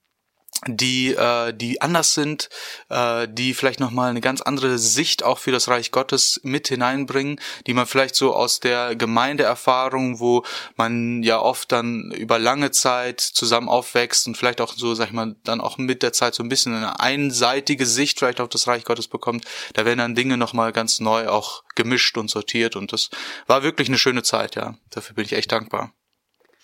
die 0.68 1.14
äh, 1.14 1.54
die 1.54 1.82
anders 1.82 2.14
sind, 2.14 2.50
äh, 2.90 3.28
die 3.30 3.54
vielleicht 3.54 3.80
noch 3.80 3.92
mal 3.92 4.10
eine 4.10 4.22
ganz 4.22 4.42
andere 4.42 4.78
Sicht 4.78 5.24
auch 5.24 5.40
für 5.40 5.52
das 5.52 5.68
Reich 5.68 5.92
Gottes 5.92 6.40
mit 6.44 6.68
hineinbringen, 6.68 7.40
die 7.68 7.74
man 7.74 7.86
vielleicht 7.86 8.16
so 8.16 8.34
aus 8.34 8.60
der 8.60 8.96
Gemeindeerfahrung, 8.96 10.20
wo 10.20 10.44
man 10.76 11.24
ja 11.24 11.40
oft 11.40 11.72
dann 11.72 12.12
über 12.12 12.40
lange 12.40 12.72
Zeit 12.72 13.20
zusammen 13.20 13.70
aufwächst 13.70 14.28
und 14.28 14.38
vielleicht 14.38 14.62
auch 14.62 14.74
so, 14.74 14.96
sag 14.96 15.08
ich 15.08 15.14
mal, 15.14 15.36
dann 15.44 15.62
auch 15.62 15.78
mit 15.78 16.04
der 16.04 16.14
Zeit 16.14 16.36
so 16.36 16.44
ein 16.44 16.50
bisschen 16.50 16.74
eine 16.76 17.00
einseitige 17.00 17.86
Sicht 17.86 18.20
vielleicht 18.20 18.40
auf 18.40 18.50
das 18.50 18.68
Reich 18.68 18.86
Gottes 18.86 19.08
bekommt, 19.08 19.46
da 19.74 19.86
werden 19.86 20.00
dann 20.00 20.16
Dinge 20.16 20.38
noch 20.38 20.54
mal 20.54 20.72
ganz 20.72 21.00
neu 21.00 21.28
auch 21.28 21.64
gemischt 21.76 22.18
und 22.18 22.30
sortiert 22.30 22.76
und 22.76 22.94
das 22.94 23.10
war 23.48 23.64
wirklich 23.64 23.88
eine 23.88 23.98
schöne 23.98 24.24
Zeit, 24.24 24.56
ja. 24.56 24.76
Dafür 24.92 25.16
bin 25.16 25.26
ich 25.26 25.34
echt 25.34 25.52
dankbar. 25.52 25.94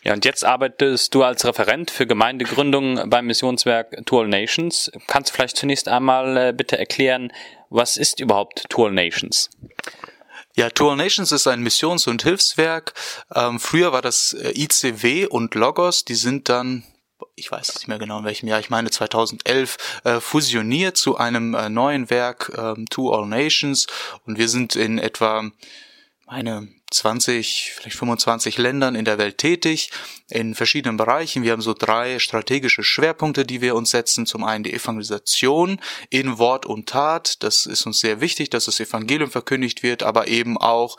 Ja, 0.03 0.13
und 0.13 0.24
jetzt 0.24 0.46
arbeitest 0.46 1.13
du 1.13 1.24
als 1.24 1.46
Referent 1.46 1.91
für 1.91 2.08
Gemeindegründung 2.08 3.10
beim 3.10 3.25
Missionswerk 3.25 4.06
To 4.06 4.22
All 4.22 4.27
Nations. 4.27 4.89
Kannst 5.08 5.32
du 5.32 5.36
vielleicht 5.36 5.58
zunächst 5.58 5.89
einmal 5.89 6.38
äh, 6.38 6.53
bitte 6.56 6.77
erklären, 6.77 7.34
was 7.70 7.98
ist 7.98 8.22
überhaupt 8.22 8.70
To 8.70 8.86
All 8.86 8.94
Nations? 8.94 9.50
Ja, 10.56 10.70
To 10.70 10.91
All 10.91 10.96
Nations 10.96 11.34
ist 11.34 11.48
ein 11.48 11.62
Missions- 11.62 12.08
und 12.08 12.24
Hilfswerk. 12.24 12.94
Ähm, 13.36 13.60
früher 13.60 13.91
war 13.91 14.01
das 14.01 14.34
äh, 14.34 14.51
ICW 14.56 15.27
und 15.27 15.53
Logos, 15.56 16.06
die 16.06 16.15
sind 16.15 16.48
dann 16.50 16.84
ich 17.36 17.51
weiß 17.51 17.75
nicht 17.75 17.88
mehr 17.88 18.00
genau 18.00 18.20
in 18.20 18.25
welchem 18.25 18.48
Jahr, 18.48 18.60
ich 18.60 18.70
meine 18.70 18.89
2011, 18.89 20.01
äh, 20.03 20.20
fusioniert 20.20 20.98
zu 20.98 21.18
einem 21.18 21.53
äh, 21.53 21.70
neuen 21.70 22.10
Werk, 22.10 22.51
ähm, 22.58 22.86
To 22.89 23.13
All 23.13 23.27
Nations. 23.27 23.88
Und 24.25 24.38
wir 24.38 24.50
sind 24.50 24.75
in 24.75 25.00
etwa 25.00 25.50
meine 26.25 26.68
20, 26.91 27.74
vielleicht 27.75 27.98
25 27.98 28.58
Ländern 28.58 28.96
in 28.96 29.05
der 29.05 29.17
Welt 29.17 29.38
tätig, 29.38 29.91
in 30.29 30.55
verschiedenen 30.55 30.98
Bereichen. 30.98 31.43
Wir 31.43 31.51
haben 31.51 31.62
so 31.62 31.74
drei 31.74 32.19
strategische 32.19 32.84
Schwerpunkte, 32.84 33.46
die 33.46 33.62
wir 33.62 33.75
uns 33.75 33.91
setzen. 33.91 34.25
Zum 34.25 34.43
einen 34.43 34.63
die 34.63 34.74
Evangelisation 34.74 35.79
in 36.10 36.38
Wort 36.38 36.65
und 36.65 36.89
Tat. 36.89 37.43
Das 37.43 37.65
ist 37.65 37.86
uns 37.86 38.00
sehr 38.00 38.22
wichtig, 38.22 38.50
dass 38.50 38.65
das 38.65 38.79
Evangelium 38.79 39.29
verkündigt 39.29 39.84
wird, 39.84 40.03
aber 40.03 40.27
eben 40.27 40.58
auch 40.58 40.98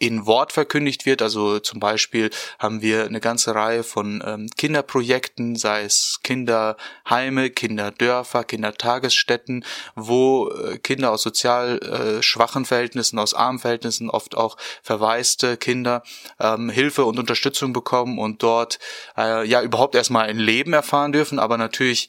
in 0.00 0.26
Wort 0.26 0.52
verkündigt 0.52 1.06
wird. 1.06 1.22
Also 1.22 1.60
zum 1.60 1.78
Beispiel 1.78 2.30
haben 2.58 2.82
wir 2.82 3.04
eine 3.04 3.20
ganze 3.20 3.54
Reihe 3.54 3.84
von 3.84 4.24
ähm, 4.26 4.48
Kinderprojekten, 4.56 5.54
sei 5.56 5.82
es 5.82 6.20
Kinderheime, 6.24 7.50
Kinderdörfer, 7.50 8.42
Kindertagesstätten, 8.42 9.64
wo 9.94 10.48
äh, 10.48 10.78
Kinder 10.78 11.12
aus 11.12 11.22
sozial 11.22 11.78
äh, 11.78 12.22
schwachen 12.22 12.64
Verhältnissen, 12.64 13.18
aus 13.18 13.34
armen 13.34 13.58
Verhältnissen, 13.58 14.10
oft 14.10 14.36
auch 14.36 14.56
verwaiste 14.82 15.58
Kinder 15.58 16.02
ähm, 16.40 16.70
Hilfe 16.70 17.04
und 17.04 17.18
Unterstützung 17.18 17.74
bekommen 17.74 18.18
und 18.18 18.42
dort 18.42 18.78
äh, 19.18 19.46
ja 19.46 19.60
überhaupt 19.62 19.94
erstmal 19.94 20.28
ein 20.28 20.38
Leben 20.38 20.72
erfahren 20.72 21.12
dürfen, 21.12 21.38
aber 21.38 21.58
natürlich 21.58 22.08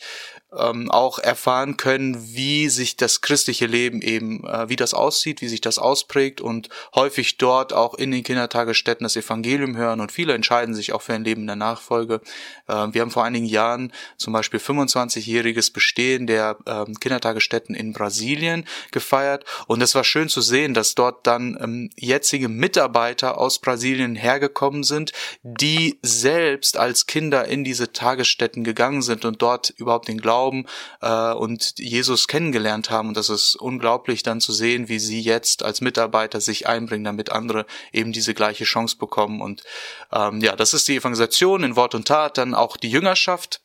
ähm, 0.58 0.92
auch 0.92 1.18
erfahren 1.20 1.78
können, 1.78 2.36
wie 2.36 2.68
sich 2.70 2.98
das 2.98 3.22
christliche 3.22 3.68
Leben 3.68 4.02
eben, 4.02 4.46
äh, 4.46 4.68
wie 4.68 4.76
das 4.76 4.94
aussieht, 4.94 5.42
wie 5.42 5.48
sich 5.48 5.62
das 5.62 5.80
ausprägt 5.80 6.42
und 6.42 6.68
häufig 6.94 7.38
dort 7.38 7.72
auch 7.72 7.94
in 7.94 8.12
den 8.12 8.24
Kindertagesstätten 8.24 9.04
das 9.06 9.16
Evangelium 9.16 9.78
hören 9.78 10.02
und 10.02 10.12
viele 10.12 10.34
entscheiden 10.34 10.76
sich 10.76 10.92
auch 10.92 11.02
für 11.02 11.14
ein 11.14 11.24
Leben 11.24 11.42
in 11.42 11.48
der 11.48 11.56
Nachfolge. 11.56 12.22
Äh, 12.68 12.88
wir 12.92 13.02
haben 13.02 13.12
vor 13.12 13.24
einigen 13.24 13.46
Jahren 13.46 13.94
zum 14.18 14.34
Beispiel 14.34 14.60
25-jähriges 14.60 15.72
Bestehen 15.72 16.28
der 16.28 16.58
äh, 16.66 16.84
Kindertagesstätten 17.00 17.74
in 17.74 17.94
Brasilien 17.94 18.66
gefeiert 18.92 19.46
und 19.68 19.82
es 19.82 19.96
war 19.96 20.04
schön 20.04 20.28
zu 20.28 20.42
sehen, 20.42 20.74
dass 20.74 20.96
dort 20.96 21.26
dann 21.28 21.58
ähm, 21.62 21.90
jetzige 21.96 22.50
Mitarbeiter 22.50 23.38
aus 23.38 23.60
Brasilien 23.60 24.16
hergekommen 24.16 24.84
sind, 24.84 25.14
die 25.44 25.98
selbst 26.02 26.76
als 26.76 27.08
Kinder 27.08 27.46
in 27.46 27.64
diese 27.64 27.94
Tagesstätten 27.94 28.66
gegangen 28.66 29.02
sind 29.02 29.24
und 29.24 29.42
dort 29.42 29.70
überhaupt 29.70 30.10
den 30.10 30.20
Glauben 30.20 30.41
Glauben 30.42 30.66
äh, 31.02 31.34
und 31.34 31.78
Jesus 31.78 32.28
kennengelernt 32.28 32.90
haben. 32.90 33.10
Und 33.10 33.18
das 33.18 33.30
ist 33.30 33.56
unglaublich 33.56 34.24
dann 34.24 34.42
zu 34.42 34.52
sehen, 34.52 34.90
wie 34.90 34.98
sie 34.98 35.22
jetzt 35.22 35.64
als 35.64 35.82
Mitarbeiter 35.82 36.42
sich 36.42 36.68
einbringen, 36.68 37.04
damit 37.04 37.32
andere 37.32 37.68
eben 37.92 38.12
diese 38.12 38.34
gleiche 38.34 38.64
Chance 38.64 38.98
bekommen. 38.98 39.40
Und 39.40 39.64
ähm, 40.12 40.42
ja, 40.42 40.56
das 40.56 40.74
ist 40.74 40.88
die 40.88 40.96
Evangelisation 40.96 41.64
in 41.64 41.76
Wort 41.76 41.94
und 41.94 42.08
Tat, 42.08 42.40
dann 42.40 42.56
auch 42.56 42.76
die 42.76 42.90
Jüngerschaft 42.90 43.62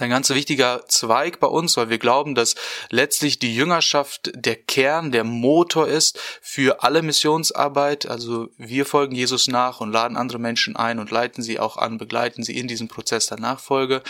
ein 0.00 0.10
ganz 0.10 0.30
wichtiger 0.30 0.82
Zweig 0.88 1.38
bei 1.38 1.46
uns, 1.46 1.76
weil 1.76 1.90
wir 1.90 1.98
glauben, 1.98 2.34
dass 2.34 2.54
letztlich 2.90 3.38
die 3.38 3.54
Jüngerschaft 3.54 4.32
der 4.34 4.56
Kern, 4.56 5.12
der 5.12 5.24
Motor 5.24 5.86
ist 5.86 6.18
für 6.40 6.82
alle 6.82 7.02
Missionsarbeit. 7.02 8.06
Also 8.06 8.48
wir 8.56 8.86
folgen 8.86 9.14
Jesus 9.14 9.48
nach 9.48 9.80
und 9.80 9.92
laden 9.92 10.16
andere 10.16 10.38
Menschen 10.38 10.76
ein 10.76 10.98
und 10.98 11.10
leiten 11.10 11.42
sie 11.42 11.58
auch 11.58 11.76
an, 11.76 11.98
begleiten 11.98 12.42
sie 12.42 12.56
in 12.56 12.68
diesem 12.68 12.88
Prozess 12.88 13.26
der 13.26 13.38
Nachfolge. 13.38 14.02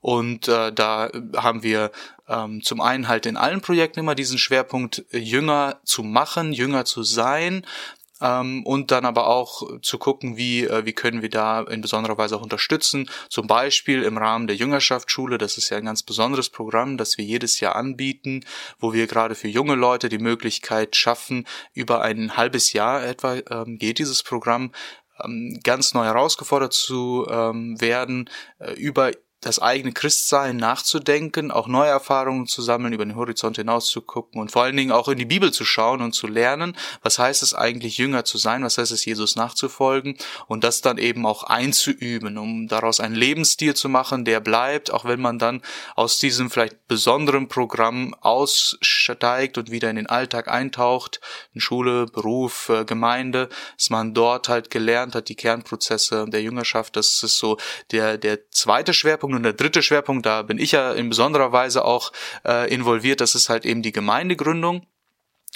Und 0.00 0.48
äh, 0.48 0.72
da 0.72 1.10
haben 1.36 1.62
wir 1.62 1.90
ähm, 2.28 2.62
zum 2.62 2.80
einen 2.80 3.08
halt 3.08 3.26
in 3.26 3.36
allen 3.36 3.60
Projekten 3.60 4.00
immer 4.00 4.14
diesen 4.14 4.38
Schwerpunkt, 4.38 5.04
Jünger 5.10 5.80
zu 5.84 6.02
machen, 6.02 6.52
Jünger 6.52 6.84
zu 6.84 7.02
sein, 7.02 7.66
ähm, 8.20 8.64
und 8.64 8.90
dann 8.90 9.04
aber 9.04 9.26
auch 9.26 9.80
zu 9.82 9.98
gucken, 9.98 10.36
wie, 10.36 10.64
äh, 10.64 10.84
wie 10.84 10.92
können 10.92 11.22
wir 11.22 11.30
da 11.30 11.62
in 11.62 11.80
besonderer 11.80 12.18
Weise 12.18 12.36
auch 12.36 12.42
unterstützen. 12.42 13.08
Zum 13.28 13.46
Beispiel 13.46 14.02
im 14.02 14.18
Rahmen 14.18 14.46
der 14.46 14.56
Jüngerschaftsschule, 14.56 15.38
das 15.38 15.58
ist 15.58 15.70
ja 15.70 15.76
ein 15.78 15.84
ganz 15.84 16.02
besonderes 16.02 16.50
Programm, 16.50 16.96
das 16.96 17.18
wir 17.18 17.24
jedes 17.24 17.60
Jahr 17.60 17.76
anbieten, 17.76 18.44
wo 18.78 18.92
wir 18.92 19.06
gerade 19.06 19.34
für 19.34 19.48
junge 19.48 19.74
Leute 19.74 20.08
die 20.08 20.18
Möglichkeit 20.18 20.96
schaffen, 20.96 21.46
über 21.74 22.02
ein 22.02 22.36
halbes 22.36 22.72
Jahr 22.72 23.04
etwa 23.04 23.36
ähm, 23.50 23.78
geht 23.78 23.98
dieses 23.98 24.22
Programm, 24.22 24.72
ähm, 25.22 25.60
ganz 25.62 25.94
neu 25.94 26.04
herausgefordert 26.04 26.72
zu 26.72 27.26
ähm, 27.30 27.80
werden, 27.80 28.30
äh, 28.58 28.72
über 28.74 29.12
das 29.46 29.60
eigene 29.60 29.92
Christsein 29.92 30.56
nachzudenken, 30.56 31.52
auch 31.52 31.68
neue 31.68 31.90
Erfahrungen 31.90 32.46
zu 32.46 32.62
sammeln, 32.62 32.92
über 32.92 33.04
den 33.04 33.14
Horizont 33.14 33.56
hinaus 33.56 33.86
zu 33.86 34.02
gucken 34.02 34.40
und 34.40 34.50
vor 34.50 34.64
allen 34.64 34.76
Dingen 34.76 34.90
auch 34.90 35.08
in 35.08 35.18
die 35.18 35.24
Bibel 35.24 35.52
zu 35.52 35.64
schauen 35.64 36.02
und 36.02 36.14
zu 36.14 36.26
lernen, 36.26 36.76
was 37.02 37.20
heißt 37.20 37.44
es 37.44 37.54
eigentlich, 37.54 37.96
Jünger 37.96 38.24
zu 38.24 38.38
sein, 38.38 38.64
was 38.64 38.76
heißt 38.76 38.90
es, 38.90 39.04
Jesus 39.04 39.36
nachzufolgen 39.36 40.16
und 40.48 40.64
das 40.64 40.80
dann 40.80 40.98
eben 40.98 41.24
auch 41.26 41.44
einzuüben, 41.44 42.38
um 42.38 42.66
daraus 42.66 42.98
einen 42.98 43.14
Lebensstil 43.14 43.74
zu 43.74 43.88
machen, 43.88 44.24
der 44.24 44.40
bleibt, 44.40 44.92
auch 44.92 45.04
wenn 45.04 45.20
man 45.20 45.38
dann 45.38 45.62
aus 45.94 46.18
diesem 46.18 46.50
vielleicht 46.50 46.88
besonderen 46.88 47.46
Programm 47.46 48.14
aussteigt 48.20 49.58
und 49.58 49.70
wieder 49.70 49.90
in 49.90 49.96
den 49.96 50.08
Alltag 50.08 50.48
eintaucht, 50.48 51.20
in 51.54 51.60
Schule, 51.60 52.06
Beruf, 52.06 52.68
äh, 52.68 52.84
Gemeinde, 52.84 53.48
dass 53.76 53.90
man 53.90 54.12
dort 54.12 54.48
halt 54.48 54.70
gelernt 54.70 55.14
hat, 55.14 55.28
die 55.28 55.36
Kernprozesse 55.36 56.26
der 56.28 56.42
Jüngerschaft, 56.42 56.96
das 56.96 57.22
ist 57.22 57.38
so 57.38 57.58
der, 57.92 58.18
der 58.18 58.50
zweite 58.50 58.92
Schwerpunkt 58.92 59.35
und 59.36 59.42
der 59.42 59.52
dritte 59.52 59.82
Schwerpunkt, 59.82 60.26
da 60.26 60.42
bin 60.42 60.58
ich 60.58 60.72
ja 60.72 60.92
in 60.92 61.08
besonderer 61.08 61.52
Weise 61.52 61.84
auch 61.84 62.12
äh, 62.46 62.72
involviert, 62.72 63.20
das 63.20 63.34
ist 63.34 63.48
halt 63.48 63.64
eben 63.64 63.82
die 63.82 63.92
Gemeindegründung. 63.92 64.86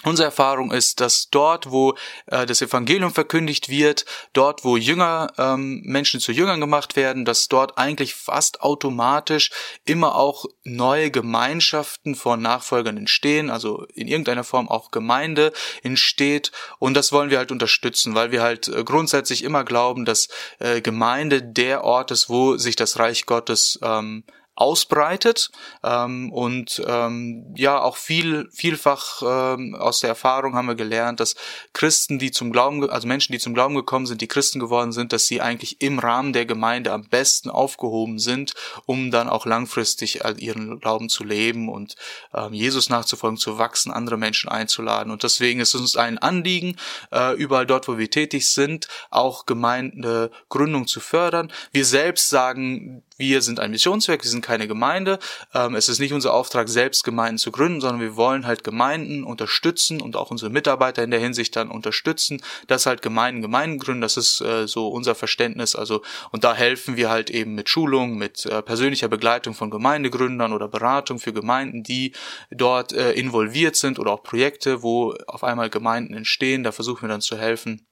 Unsere 0.03 0.27
Erfahrung 0.27 0.73
ist, 0.73 1.01
dass 1.01 1.29
dort, 1.29 1.71
wo 1.71 1.95
äh, 2.27 2.47
das 2.47 2.63
Evangelium 2.63 3.13
verkündigt 3.13 3.69
wird, 3.69 4.07
dort, 4.33 4.65
wo 4.65 4.79
Jünger 4.79 5.31
ähm, 5.37 5.83
Menschen 5.85 6.21
zu 6.21 6.33
Jüngern 6.33 6.59
gemacht 6.59 6.97
werden, 6.97 7.27
dass 7.27 7.49
dort 7.49 7.77
eigentlich 7.77 8.15
fast 8.15 8.63
automatisch 8.63 9.51
immer 9.85 10.15
auch 10.15 10.47
neue 10.65 11.11
Gemeinschaften 11.11 12.15
von 12.15 12.41
Nachfolgern 12.41 12.97
entstehen, 12.97 13.51
also 13.51 13.85
in 13.93 14.09
irgendeiner 14.09 14.45
Form 14.45 14.71
auch 14.71 14.91
Gemeinde 14.91 15.53
entsteht. 15.83 16.51
Und 16.79 16.95
das 16.95 17.13
wollen 17.13 17.29
wir 17.29 17.37
halt 17.37 17.53
unterstützen, 17.53 18.15
weil 18.15 18.33
wir 18.33 18.41
halt 18.41 18.69
äh, 18.69 18.85
grundsätzlich 18.85 19.45
immer 19.45 19.65
glauben, 19.65 20.07
dass 20.07 20.29
äh, 20.61 20.81
Gemeinde 20.81 21.43
der 21.43 21.85
Ort 21.85 22.11
ist, 22.11 22.31
wo 22.31 22.57
sich 22.57 22.75
das 22.75 22.99
Reich 22.99 23.27
Gottes 23.27 23.79
ähm, 23.83 24.25
ausbreitet 24.61 25.51
ähm, 25.83 26.31
und 26.33 26.83
ähm, 26.87 27.55
ja 27.57 27.81
auch 27.81 27.97
viel 27.97 28.47
vielfach 28.53 29.23
ähm, 29.23 29.75
aus 29.75 30.01
der 30.01 30.11
Erfahrung 30.11 30.55
haben 30.55 30.69
wir 30.69 30.75
gelernt, 30.75 31.19
dass 31.19 31.35
Christen, 31.73 32.19
die 32.19 32.31
zum 32.31 32.53
Glauben, 32.53 32.89
also 32.91 33.09
Menschen, 33.09 33.33
die 33.33 33.39
zum 33.39 33.55
Glauben 33.55 33.75
gekommen 33.75 34.05
sind, 34.05 34.21
die 34.21 34.29
Christen 34.29 34.61
geworden 34.61 34.93
sind, 34.93 35.15
dass 35.15 35.27
sie 35.27 35.41
eigentlich 35.41 35.81
im 35.81 35.99
Rahmen 35.99 36.35
der 36.35 36.45
Gemeinde 36.45 36.93
am 36.93 37.09
besten 37.09 37.49
aufgehoben 37.49 38.19
sind, 38.19 38.53
um 38.85 39.11
dann 39.11 39.31
auch 39.31 39.47
langfristig 39.47 40.21
ihren 40.37 40.79
Glauben 40.79 41.09
zu 41.09 41.25
leben 41.25 41.71
und 41.71 41.97
ähm, 42.35 42.53
Jesus 42.53 42.91
nachzufolgen, 42.91 43.39
zu 43.39 43.57
wachsen, 43.57 43.91
andere 43.91 44.19
Menschen 44.19 44.51
einzuladen. 44.51 45.11
Und 45.11 45.23
deswegen 45.23 45.61
ist 45.61 45.75
es 45.75 45.81
uns 45.81 45.97
ein 45.97 46.19
Anliegen, 46.19 46.77
äh, 47.13 47.35
überall 47.35 47.67
dort, 47.67 47.89
wo 47.89 47.97
wir 47.97 48.11
tätig 48.11 48.47
sind, 48.51 48.89
auch 49.09 49.47
Gemeindegründung 49.47 50.87
zu 50.87 51.01
fördern. 51.01 51.51
Wir 51.73 51.87
selbst 51.87 52.29
sagen, 52.29 53.03
wir 53.21 53.43
sind 53.43 53.61
ein 53.61 53.71
Missionswerk, 53.71 54.25
wir 54.25 54.31
sind 54.31 54.45
keine 54.45 54.67
Gemeinde. 54.67 55.19
Ähm, 55.55 55.75
es 55.75 55.89
ist 55.89 55.99
nicht 55.99 56.13
unser 56.13 56.33
Auftrag, 56.33 56.69
selbst 56.69 57.05
Gemeinden 57.05 57.39
zu 57.39 57.53
gründen, 57.53 57.81
sondern 57.81 58.01
wir 58.01 58.17
wollen 58.17 58.47
halt 58.47 58.65
Gemeinden 58.65 59.23
unterstützen 59.25 60.01
und 60.01 60.17
auch 60.17 60.31
unsere 60.31 60.51
Mitarbeiter 60.51 61.05
in 61.05 61.11
der 61.11 61.21
Hinsicht 61.21 61.55
dann 61.55 61.71
unterstützen, 61.71 62.43
dass 62.67 62.87
halt 62.87 63.03
Gemeinden 63.03 63.43
Gemeinden 63.43 63.79
gründen. 63.79 64.01
Das 64.01 64.17
ist 64.17 64.41
äh, 64.41 64.67
so 64.67 64.89
unser 64.89 65.15
Verständnis. 65.15 65.77
Also 65.77 66.03
und 66.33 66.45
da 66.45 66.55
helfen 66.55 66.97
wir 66.97 67.11
halt 67.11 67.31
eben 67.31 67.55
mit 67.55 67.69
Schulung, 67.69 68.17
mit 68.17 68.47
äh, 68.47 68.63
persönlicher 68.63 69.09
Begleitung 69.09 69.55
von 69.55 69.71
Gemeindegründern 69.71 70.53
oder 70.53 70.69
Beratung 70.69 71.19
für 71.19 71.35
Gemeinden, 71.35 71.83
die 71.83 72.13
dort 72.51 72.93
äh, 72.93 73.13
involviert 73.13 73.77
sind 73.77 73.99
oder 73.99 74.13
auch 74.13 74.23
Projekte, 74.23 74.83
wo 74.83 75.15
auf 75.27 75.45
einmal 75.45 75.69
Gemeinden 75.69 76.15
entstehen. 76.15 76.65
Da 76.65 76.73
versuchen 76.73 77.03
wir 77.03 77.09
dann 77.09 77.21
zu 77.21 77.37
helfen 77.37 77.87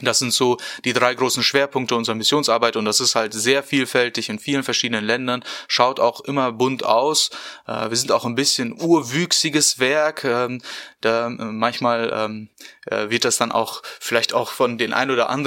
das 0.00 0.18
sind 0.18 0.32
so 0.32 0.58
die 0.84 0.92
drei 0.92 1.14
großen 1.14 1.42
Schwerpunkte 1.42 1.94
unserer 1.94 2.14
Missionsarbeit 2.14 2.76
und 2.76 2.84
das 2.84 3.00
ist 3.00 3.14
halt 3.14 3.32
sehr 3.32 3.62
vielfältig 3.62 4.28
in 4.28 4.38
vielen 4.38 4.62
verschiedenen 4.62 5.04
Ländern, 5.04 5.44
schaut 5.68 6.00
auch 6.00 6.20
immer 6.20 6.52
bunt 6.52 6.84
aus. 6.84 7.30
Äh, 7.66 7.90
wir 7.90 7.96
sind 7.96 8.12
auch 8.12 8.24
ein 8.24 8.34
bisschen 8.34 8.80
urwüchsiges 8.80 9.78
Werk. 9.78 10.24
Ähm, 10.24 10.60
da, 11.00 11.26
äh, 11.26 11.30
manchmal 11.30 12.12
ähm, 12.14 12.48
äh, 12.86 13.10
wird 13.10 13.24
das 13.24 13.36
dann 13.36 13.52
auch 13.52 13.82
vielleicht 14.00 14.34
auch 14.34 14.50
von 14.50 14.78
den 14.78 14.92
ein 14.92 15.10
oder 15.10 15.30
anderen 15.30 15.44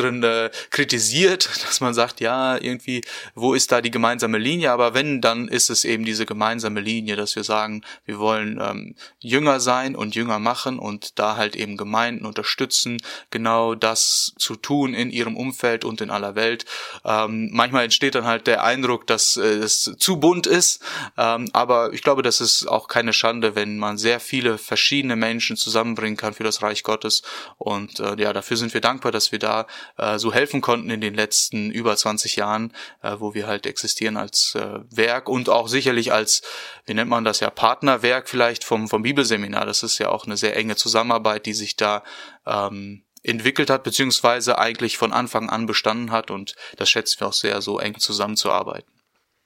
kritisiert, 0.70 1.50
dass 1.66 1.82
man 1.82 1.94
sagt, 1.94 2.20
ja, 2.20 2.58
irgendwie, 2.58 3.02
wo 3.36 3.54
ist 3.54 3.72
da 3.72 3.82
die 3.82 3.92
gemeinsame 3.92 4.38
Linie? 4.38 4.72
Aber 4.72 4.94
wenn, 4.94 5.22
dann 5.22 5.48
ist 5.48 5.70
es 5.70 5.86
eben 5.86 6.06
diese 6.06 6.26
gemeinsame 6.26 6.80
Linie, 6.80 7.16
dass 7.16 7.36
wir 7.36 7.44
sagen, 7.44 7.84
wir 8.06 8.20
wollen 8.20 8.60
ähm, 8.62 8.96
Jünger 9.20 9.60
sein 9.60 9.96
und 9.96 10.16
Jünger 10.16 10.40
machen 10.40 10.80
und 10.80 11.20
da 11.20 11.36
halt 11.36 11.56
eben 11.56 11.78
Gemeinden 11.78 12.26
unterstützen, 12.26 12.98
genau 13.32 13.76
das 13.76 14.34
zu 14.38 14.56
tun 14.56 14.94
in 14.94 15.10
ihrem 15.10 15.36
Umfeld 15.36 15.86
und 15.86 16.02
in 16.02 16.10
aller 16.10 16.36
Welt. 16.36 16.66
Ähm, 17.06 17.50
manchmal 17.52 17.84
entsteht 17.84 18.16
dann 18.16 18.26
halt 18.26 18.48
der 18.48 18.64
Eindruck, 18.64 19.08
dass 19.08 19.38
äh, 19.38 19.42
es 19.42 19.96
zu 19.98 20.18
bunt 20.20 20.48
ist, 20.48 20.82
ähm, 21.18 21.50
aber 21.54 21.94
ich 21.94 22.02
glaube, 22.02 22.22
das 22.22 22.42
ist 22.42 22.68
auch 22.68 22.88
keine 22.88 23.14
Schande, 23.14 23.56
wenn 23.56 23.78
man 23.78 23.98
sehr 23.98 24.20
viele 24.20 24.58
verschiedene 24.58 25.16
Menschen 25.16 25.58
zusammenbringen 25.58 26.18
kann 26.18 26.34
für 26.34 26.44
das 26.44 26.62
Reich 26.62 26.84
Gottes. 26.84 27.22
Und 27.58 28.00
äh, 28.00 28.16
ja, 28.18 28.34
dafür 28.34 28.58
sind 28.58 28.74
wir 28.74 28.82
dankbar, 28.82 29.12
dass 29.12 29.32
wir 29.32 29.40
da 29.40 29.68
äh, 29.98 30.18
so 30.20 30.34
helfen 30.34 30.62
konnten 30.62 30.90
in 30.90 31.02
den 31.02 31.14
letzten 31.14 31.72
über 31.72 31.96
20 31.96 32.36
Jahren, 32.36 32.74
äh, 33.02 33.16
wo 33.20 33.34
wir 33.34 33.48
halt 33.48 33.66
existieren 33.66 34.18
als 34.18 34.56
äh, 34.56 34.80
Werk 34.90 35.30
und 35.30 35.50
auch 35.50 35.68
sicherlich 35.68 36.12
als, 36.12 36.42
wie 36.86 36.94
nennt 36.94 37.10
man 37.10 37.24
das 37.24 37.40
ja, 37.40 37.50
Partnerwerk 37.50 38.30
vielleicht 38.30 38.64
vom, 38.64 38.88
vom 38.88 39.02
Bibelseminar. 39.02 39.66
Das 39.66 39.84
ist 39.84 39.98
ja 39.98 40.10
auch 40.10 40.26
eine 40.26 40.38
sehr 40.38 40.56
enge 40.56 40.76
Zusammenarbeit, 40.76 41.46
die 41.46 41.54
sich 41.54 41.76
da 41.76 42.04
ähm, 42.46 43.04
entwickelt 43.24 43.70
hat, 43.70 43.84
beziehungsweise 43.84 44.58
eigentlich 44.58 44.98
von 44.98 45.12
Anfang 45.12 45.50
an 45.50 45.66
bestanden 45.66 46.12
hat 46.12 46.32
und 46.32 46.56
das 46.78 46.90
schätzen 46.90 47.20
wir 47.20 47.28
auch 47.28 47.34
sehr, 47.34 47.62
so 47.62 47.80
eng 47.80 48.00
zusammenzuarbeiten. 48.00 48.97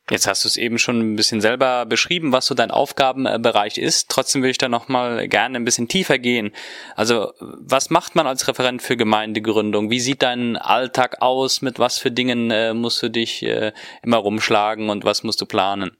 Jetzt 0.10 0.27
hast 0.27 0.43
du 0.43 0.50
es 0.50 0.58
eben 0.58 0.77
schon 0.77 1.00
ein 1.00 1.15
bisschen 1.15 1.39
selber 1.39 1.86
beschrieben, 1.86 2.34
was 2.34 2.46
so 2.46 2.55
dein 2.55 2.72
Aufgabenbereich 2.72 3.77
ist. 3.77 4.10
Trotzdem 4.10 4.42
würde 4.42 4.51
ich 4.51 4.57
da 4.57 4.68
nochmal 4.68 5.27
gerne 5.27 5.57
ein 5.57 5.64
bisschen 5.64 5.87
tiefer 5.87 6.18
gehen. 6.18 6.51
Also, 6.96 7.33
was 7.40 7.90
macht 7.90 8.16
man 8.16 8.27
als 8.27 8.48
Referent 8.48 8.81
für 8.81 8.98
Gemeindegründung? 8.98 9.90
Wie 9.90 10.00
sieht 10.01 10.22
dein 10.22 10.57
Alltag 10.57 11.22
aus? 11.22 11.61
Mit 11.61 11.79
was 11.79 11.98
für 11.98 12.11
Dingen 12.11 12.51
äh, 12.51 12.74
musst 12.74 13.01
du 13.01 13.09
dich 13.09 13.44
äh, 13.44 13.72
immer 14.03 14.18
rumschlagen 14.18 14.90
und 14.90 15.05
was 15.05 15.24
musst 15.24 15.40
du 15.40 15.46
planen? 15.46 15.96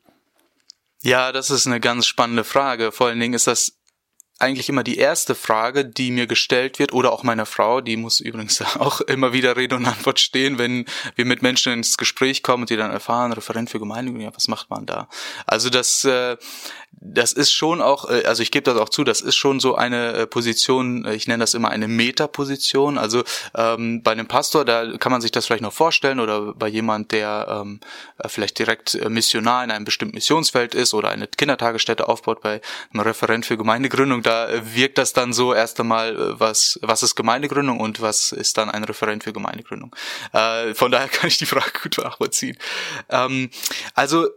Ja, 1.04 1.32
das 1.32 1.50
ist 1.50 1.66
eine 1.66 1.80
ganz 1.80 2.06
spannende 2.06 2.44
Frage. 2.44 2.92
Vor 2.92 3.08
allen 3.08 3.20
Dingen 3.20 3.34
ist 3.34 3.48
das 3.48 3.81
eigentlich 4.42 4.70
immer 4.70 4.84
die 4.84 4.98
erste 4.98 5.36
Frage, 5.36 5.86
die 5.86 6.12
mir 6.12 6.28
gestellt 6.28 6.80
wird, 6.80 6.94
oder 6.94 7.12
auch 7.12 7.24
meiner 7.24 7.46
Frau, 7.46 7.82
die 7.82 7.98
muss 7.98 8.20
übrigens 8.20 8.62
auch 8.80 9.02
immer 9.02 9.34
wieder 9.34 9.56
Rede 9.56 9.76
und 9.76 9.86
Antwort 9.86 10.20
stehen, 10.20 10.58
wenn 10.58 10.86
wir 11.16 11.26
mit 11.26 11.42
Menschen 11.42 11.74
ins 11.74 11.98
Gespräch 11.98 12.44
kommen 12.44 12.64
und 12.64 12.70
die 12.70 12.78
dann 12.78 12.92
erfahren, 12.92 13.34
Referent 13.34 13.70
für 13.70 13.80
Gemeinde, 13.80 14.20
ja, 14.22 14.34
was 14.34 14.48
macht 14.48 14.70
man 14.70 14.86
da? 14.86 15.08
Also 15.46 15.70
das, 15.70 16.04
äh, 16.04 16.38
das 17.02 17.34
ist 17.34 17.52
schon 17.52 17.82
auch, 17.82 18.10
äh, 18.10 18.24
also 18.26 18.44
ich 18.44 18.52
gebe 18.52 18.64
das 18.64 18.78
auch 18.78 18.90
zu, 18.90 19.04
das 19.04 19.22
ist 19.22 19.36
schon 19.36 19.60
so 19.60 19.76
eine 19.76 20.14
äh, 20.14 20.28
Position, 20.28 21.06
äh, 21.06 21.16
ich 21.16 21.28
nenne 21.28 21.42
das 21.42 21.54
immer 21.54 21.70
eine 21.70 21.88
Metaposition. 21.88 22.98
Also 22.98 23.24
ähm, 23.56 24.04
bei 24.04 24.12
einem 24.12 24.28
Pastor, 24.28 24.66
da 24.66 24.98
kann 24.98 25.12
man 25.12 25.22
sich 25.22 25.32
das 25.32 25.46
vielleicht 25.46 25.64
noch 25.64 25.74
vorstellen 25.74 26.20
oder 26.20 26.54
bei 26.54 26.68
jemand, 26.68 27.12
der 27.12 27.48
ähm, 27.64 27.80
vielleicht 28.28 28.60
direkt 28.60 29.10
Missionar 29.10 29.64
in 29.64 29.72
einem 29.72 29.86
bestimmten 29.86 30.16
Missionsfeld 30.16 30.76
ist 30.76 30.94
oder 30.94 31.10
eine 31.10 31.28
Kindertagesstätte 31.28 32.08
aufbaut 32.08 32.42
bei 32.42 32.62
einem 32.94 33.02
Referent 33.02 33.46
für 33.46 33.58
Gemeindegründung, 33.58 34.22
da 34.22 34.50
wirkt 34.76 34.98
das 34.98 35.14
dann 35.14 35.34
so 35.34 35.54
erst 35.54 35.80
einmal, 35.80 36.40
was, 36.40 36.80
was 36.84 37.04
ist 37.04 37.16
Gemeindegründung 37.16 37.80
und 37.80 38.02
was 38.02 38.32
ist 38.32 38.58
dann 38.58 38.70
ein 38.70 38.84
Referent 38.84 39.24
für 39.24 39.34
Gemeindegründung. 39.34 39.96
Äh, 40.34 40.74
von 40.76 40.92
daher 40.92 41.08
kann 41.10 41.30
ich 41.30 41.38
die 41.38 41.46
Frage 41.46 41.72
gut 41.82 41.98
nachvollziehen. 41.98 42.58
Ähm, 43.10 43.50
also 43.96 44.28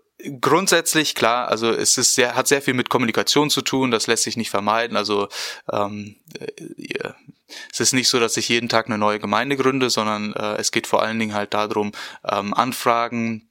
grundsätzlich 0.41 1.15
klar, 1.15 1.49
also 1.49 1.71
es 1.71 1.99
ist 1.99 2.15
sehr, 2.15 2.35
hat 2.35 2.49
sehr 2.49 2.63
viel 2.63 2.75
mit 2.75 2.89
Kommunikation 2.89 3.51
zu 3.51 3.63
tun, 3.63 3.91
das 3.91 4.07
lässt 4.07 4.25
sich 4.25 4.37
nicht 4.37 4.51
vermeiden. 4.51 4.97
Also 4.97 5.29
ähm, 5.71 6.17
äh, 6.39 7.11
es 7.73 7.81
ist 7.81 7.93
nicht 7.93 8.09
so, 8.09 8.21
dass 8.21 8.37
ich 8.37 8.49
jeden 8.49 8.69
Tag 8.69 8.87
eine 8.87 8.99
neue 8.99 9.19
Gemeinde 9.19 9.57
gründe, 9.57 9.91
sondern 9.91 10.33
äh, 10.33 10.57
es 10.57 10.73
geht 10.73 10.87
vor 10.87 11.03
allen 11.03 11.19
Dingen 11.19 11.35
halt 11.35 11.55
darum, 11.55 11.93
ähm, 12.25 12.55
Anfragen 12.55 13.49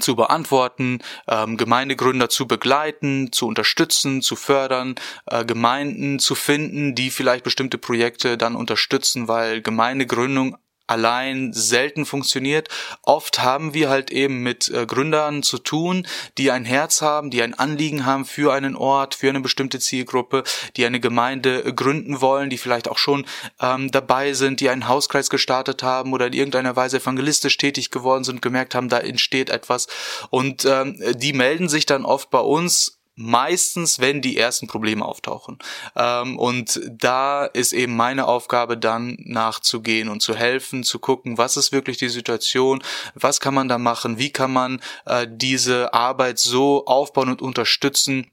zu 0.00 0.14
beantworten, 0.14 1.00
ähm, 1.26 1.56
Gemeindegründer 1.56 2.28
zu 2.28 2.46
begleiten, 2.46 3.32
zu 3.32 3.46
unterstützen, 3.46 4.22
zu 4.22 4.36
fördern, 4.36 4.94
äh, 5.26 5.44
Gemeinden 5.44 6.18
zu 6.18 6.34
finden, 6.34 6.94
die 6.94 7.10
vielleicht 7.10 7.44
bestimmte 7.44 7.78
Projekte 7.78 8.38
dann 8.38 8.54
unterstützen, 8.54 9.28
weil 9.28 9.60
Gemeindegründung 9.60 10.56
allein 10.88 11.52
selten 11.52 12.04
funktioniert. 12.04 12.68
Oft 13.02 13.40
haben 13.40 13.74
wir 13.74 13.88
halt 13.88 14.10
eben 14.10 14.42
mit 14.42 14.68
äh, 14.68 14.86
Gründern 14.86 15.42
zu 15.42 15.58
tun, 15.58 16.06
die 16.36 16.50
ein 16.50 16.64
Herz 16.64 17.02
haben, 17.02 17.30
die 17.30 17.42
ein 17.42 17.54
Anliegen 17.54 18.06
haben 18.06 18.24
für 18.24 18.52
einen 18.52 18.74
Ort, 18.74 19.14
für 19.14 19.28
eine 19.28 19.40
bestimmte 19.40 19.78
Zielgruppe, 19.78 20.42
die 20.76 20.86
eine 20.86 21.00
Gemeinde 21.00 21.64
äh, 21.64 21.72
gründen 21.72 22.20
wollen, 22.20 22.50
die 22.50 22.58
vielleicht 22.58 22.88
auch 22.88 22.98
schon 22.98 23.26
ähm, 23.60 23.90
dabei 23.90 24.32
sind, 24.32 24.60
die 24.60 24.70
einen 24.70 24.88
Hauskreis 24.88 25.30
gestartet 25.30 25.82
haben 25.82 26.12
oder 26.12 26.26
in 26.26 26.32
irgendeiner 26.32 26.76
Weise 26.76 26.98
evangelistisch 26.98 27.56
tätig 27.56 27.90
geworden 27.90 28.24
sind, 28.24 28.42
gemerkt 28.42 28.74
haben, 28.74 28.88
da 28.88 28.98
entsteht 28.98 29.50
etwas. 29.50 29.86
Und 30.30 30.64
ähm, 30.64 31.00
die 31.14 31.32
melden 31.32 31.68
sich 31.68 31.86
dann 31.86 32.04
oft 32.04 32.30
bei 32.30 32.40
uns 32.40 32.97
meistens, 33.18 33.98
wenn 33.98 34.22
die 34.22 34.36
ersten 34.36 34.68
Probleme 34.68 35.04
auftauchen. 35.04 35.58
Ähm, 35.96 36.38
und 36.38 36.80
da 36.90 37.44
ist 37.44 37.72
eben 37.72 37.96
meine 37.96 38.26
Aufgabe 38.26 38.78
dann 38.78 39.16
nachzugehen 39.20 40.08
und 40.08 40.22
zu 40.22 40.34
helfen, 40.34 40.84
zu 40.84 40.98
gucken, 40.98 41.36
was 41.36 41.56
ist 41.56 41.72
wirklich 41.72 41.96
die 41.98 42.08
Situation, 42.08 42.82
was 43.14 43.40
kann 43.40 43.54
man 43.54 43.68
da 43.68 43.76
machen, 43.76 44.18
wie 44.18 44.30
kann 44.30 44.52
man 44.52 44.80
äh, 45.04 45.26
diese 45.28 45.92
Arbeit 45.92 46.38
so 46.38 46.86
aufbauen 46.86 47.28
und 47.28 47.42
unterstützen, 47.42 48.30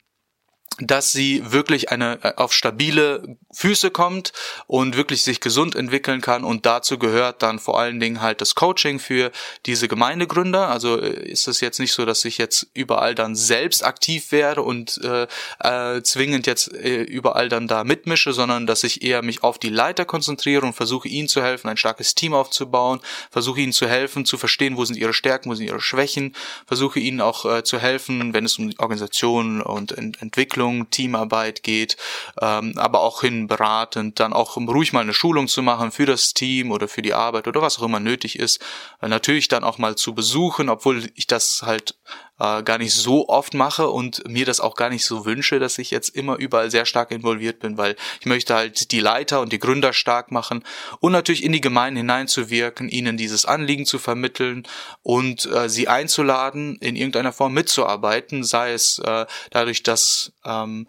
dass 0.80 1.12
sie 1.12 1.42
wirklich 1.52 1.92
eine 1.92 2.20
äh, 2.24 2.34
auf 2.36 2.54
stabile 2.54 3.38
Füße 3.54 3.92
kommt 3.92 4.34
und 4.68 4.98
wirklich 4.98 5.24
sich 5.24 5.40
gesund 5.40 5.76
entwickeln 5.76 6.20
kann. 6.20 6.44
Und 6.44 6.66
dazu 6.66 7.00
gehört 7.00 7.42
dann 7.42 7.60
vor 7.60 7.80
allen 7.80 8.00
Dingen 8.00 8.22
halt 8.22 8.42
das 8.42 8.56
Coaching 8.56 9.00
für 9.00 9.32
diese 9.66 9.88
Gemeindegründer. 9.88 10.68
Also 10.68 11.00
äh, 11.00 11.30
ist 11.30 11.48
es 11.48 11.62
jetzt 11.62 11.80
nicht 11.80 11.94
so, 11.94 12.06
dass 12.06 12.26
ich 12.26 12.38
jetzt 12.38 12.68
überall 12.74 13.16
dann 13.16 13.36
selbst 13.36 13.86
aktiv 13.86 14.32
werde 14.32 14.64
und 14.64 15.00
äh, 15.04 15.28
äh, 15.60 16.02
zwingend 16.04 16.46
jetzt 16.46 16.74
äh, 16.74 17.04
überall 17.04 17.48
dann 17.48 17.68
da 17.68 17.86
mitmische, 17.86 18.34
sondern 18.34 18.68
dass 18.68 18.84
ich 18.84 19.02
eher 19.02 19.22
mich 19.22 19.44
auf 19.44 19.58
die 19.58 19.70
Leiter 19.70 20.04
konzentriere 20.04 20.66
und 20.66 20.74
versuche 20.74 21.08
ihnen 21.08 21.30
zu 21.30 21.42
helfen, 21.42 21.70
ein 21.70 21.78
starkes 21.78 22.16
Team 22.16 22.34
aufzubauen, 22.34 23.00
versuche 23.32 23.62
ihnen 23.62 23.74
zu 23.74 23.88
helfen, 23.88 24.26
zu 24.26 24.38
verstehen, 24.38 24.76
wo 24.76 24.84
sind 24.84 24.98
ihre 24.98 25.14
Stärken, 25.14 25.50
wo 25.50 25.56
sind 25.56 25.68
ihre 25.68 25.80
Schwächen, 25.82 26.36
versuche 26.68 27.00
ihnen 27.00 27.22
auch 27.22 27.46
äh, 27.46 27.64
zu 27.64 27.80
helfen, 27.80 28.34
wenn 28.34 28.44
es 28.44 28.60
um 28.60 28.74
Organisation 28.78 29.62
und 29.62 29.94
Ent 29.94 30.22
Entwicklung 30.22 30.55
Entwicklung, 30.56 30.90
Teamarbeit 30.90 31.64
geht, 31.64 31.98
ähm, 32.42 32.74
aber 32.78 33.02
auch 33.02 33.22
hin 33.22 33.48
beratend, 33.48 34.20
dann 34.20 34.34
auch 34.34 34.56
ruhig 34.58 34.94
mal 34.94 35.02
eine 35.02 35.14
Schulung 35.14 35.48
zu 35.48 35.62
machen 35.62 35.92
für 35.92 36.06
das 36.06 36.34
Team 36.34 36.72
oder 36.72 36.88
für 36.88 37.02
die 37.02 37.14
Arbeit 37.14 37.48
oder 37.48 37.62
was 37.62 37.78
auch 37.78 37.84
immer 37.84 38.00
nötig 38.00 38.40
ist. 38.40 38.62
Äh, 39.02 39.10
natürlich 39.10 39.48
dann 39.48 39.64
auch 39.64 39.78
mal 39.78 39.96
zu 39.96 40.16
besuchen, 40.16 40.70
obwohl 40.70 41.10
ich 41.16 41.28
das 41.28 41.64
halt 41.64 41.96
äh, 42.40 42.64
gar 42.64 42.78
nicht 42.78 42.94
so 42.94 43.30
oft 43.30 43.54
mache 43.54 43.90
und 43.90 44.28
mir 44.28 44.46
das 44.46 44.60
auch 44.60 44.76
gar 44.76 44.90
nicht 44.90 45.06
so 45.06 45.26
wünsche, 45.26 45.60
dass 45.60 45.78
ich 45.78 45.92
jetzt 45.92 46.10
immer 46.10 46.38
überall 46.38 46.70
sehr 46.72 46.86
stark 46.86 47.12
involviert 47.12 47.60
bin, 47.60 47.78
weil 47.78 47.96
ich 48.20 48.26
möchte 48.26 48.56
halt 48.56 48.92
die 48.92 49.00
Leiter 49.00 49.42
und 49.42 49.52
die 49.54 49.60
Gründer 49.60 49.94
stark 49.94 50.32
machen 50.32 50.64
und 51.00 51.12
natürlich 51.12 51.44
in 51.44 51.52
die 51.52 51.62
Gemeinden 51.62 51.98
hineinzuwirken, 51.98 52.90
ihnen 52.90 53.18
dieses 53.18 53.46
Anliegen 53.46 53.86
zu 53.86 54.00
vermitteln 54.00 54.64
und 55.02 55.46
äh, 55.46 55.70
sie 55.70 55.88
einzuladen, 55.88 56.78
in 56.82 56.96
irgendeiner 56.96 57.32
Form 57.32 57.54
mitzuarbeiten, 57.54 58.44
sei 58.44 58.74
es 58.74 59.00
äh, 59.00 59.26
dadurch, 59.52 59.84
dass 59.84 60.34
ähm, 60.44 60.88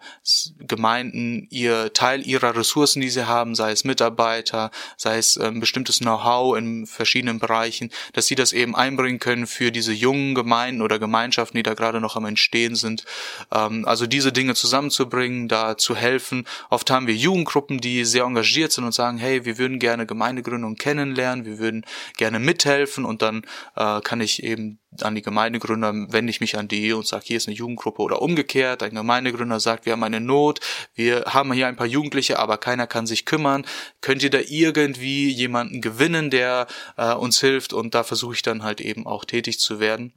Gemeinden 0.59 1.47
ihr 1.49 1.93
Teil 1.93 2.25
ihrer 2.25 2.55
Ressourcen, 2.55 3.01
die 3.01 3.09
sie 3.09 3.27
haben, 3.27 3.55
sei 3.55 3.71
es 3.71 3.83
Mitarbeiter, 3.83 4.71
sei 4.97 5.17
es 5.17 5.37
ähm, 5.37 5.59
bestimmtes 5.59 5.99
Know-how 5.99 6.57
in 6.57 6.85
verschiedenen 6.85 7.39
Bereichen, 7.39 7.91
dass 8.13 8.27
sie 8.27 8.35
das 8.35 8.53
eben 8.53 8.75
einbringen 8.75 9.19
können 9.19 9.47
für 9.47 9.71
diese 9.71 9.93
jungen 9.93 10.35
Gemeinden 10.35 10.81
oder 10.81 10.99
Gemeinschaften, 10.99 11.36
Gemeinschaften, 11.37 11.57
die 11.57 11.63
da 11.63 11.73
gerade 11.73 12.01
noch 12.01 12.15
am 12.15 12.25
Entstehen 12.25 12.75
sind. 12.75 13.05
Ähm, 13.51 13.85
also 13.85 14.07
diese 14.07 14.31
Dinge 14.31 14.55
zusammenzubringen, 14.55 15.47
da 15.47 15.77
zu 15.77 15.95
helfen. 15.95 16.45
Oft 16.69 16.89
haben 16.89 17.07
wir 17.07 17.15
Jugendgruppen, 17.15 17.79
die 17.79 18.05
sehr 18.05 18.23
engagiert 18.23 18.71
sind 18.71 18.85
und 18.85 18.93
sagen, 18.93 19.17
hey, 19.17 19.45
wir 19.45 19.57
würden 19.57 19.79
gerne 19.79 20.05
Gemeindegründung 20.05 20.75
kennenlernen, 20.75 21.45
wir 21.45 21.59
würden 21.59 21.85
gerne 22.17 22.39
mithelfen 22.39 23.05
und 23.05 23.21
dann 23.21 23.43
äh, 23.75 24.01
kann 24.01 24.21
ich 24.21 24.43
eben 24.43 24.79
an 25.01 25.15
die 25.15 25.21
Gemeindegründer 25.21 25.93
wende 26.11 26.31
ich 26.31 26.41
mich 26.41 26.57
an 26.57 26.67
die 26.67 26.93
und 26.93 27.05
sage, 27.05 27.25
hier 27.27 27.37
ist 27.37 27.47
eine 27.47 27.55
Jugendgruppe 27.55 28.01
oder 28.01 28.21
umgekehrt. 28.21 28.81
Ein 28.81 28.95
Gemeindegründer 28.95 29.59
sagt, 29.59 29.85
wir 29.85 29.93
haben 29.93 30.03
eine 30.03 30.21
Not, 30.21 30.59
wir 30.95 31.25
haben 31.27 31.53
hier 31.53 31.67
ein 31.67 31.75
paar 31.75 31.85
Jugendliche, 31.85 32.39
aber 32.39 32.57
keiner 32.57 32.87
kann 32.87 33.05
sich 33.05 33.25
kümmern. 33.25 33.65
Könnt 34.01 34.23
ihr 34.23 34.31
da 34.31 34.39
irgendwie 34.39 35.29
jemanden 35.29 35.81
gewinnen, 35.81 36.31
der 36.31 36.67
äh, 36.95 37.13
uns 37.13 37.39
hilft? 37.39 37.73
Und 37.73 37.93
da 37.93 38.03
versuche 38.03 38.35
ich 38.35 38.41
dann 38.41 38.63
halt 38.63 38.81
eben 38.81 39.05
auch 39.05 39.25
tätig 39.25 39.59
zu 39.59 39.79
werden 39.79 40.13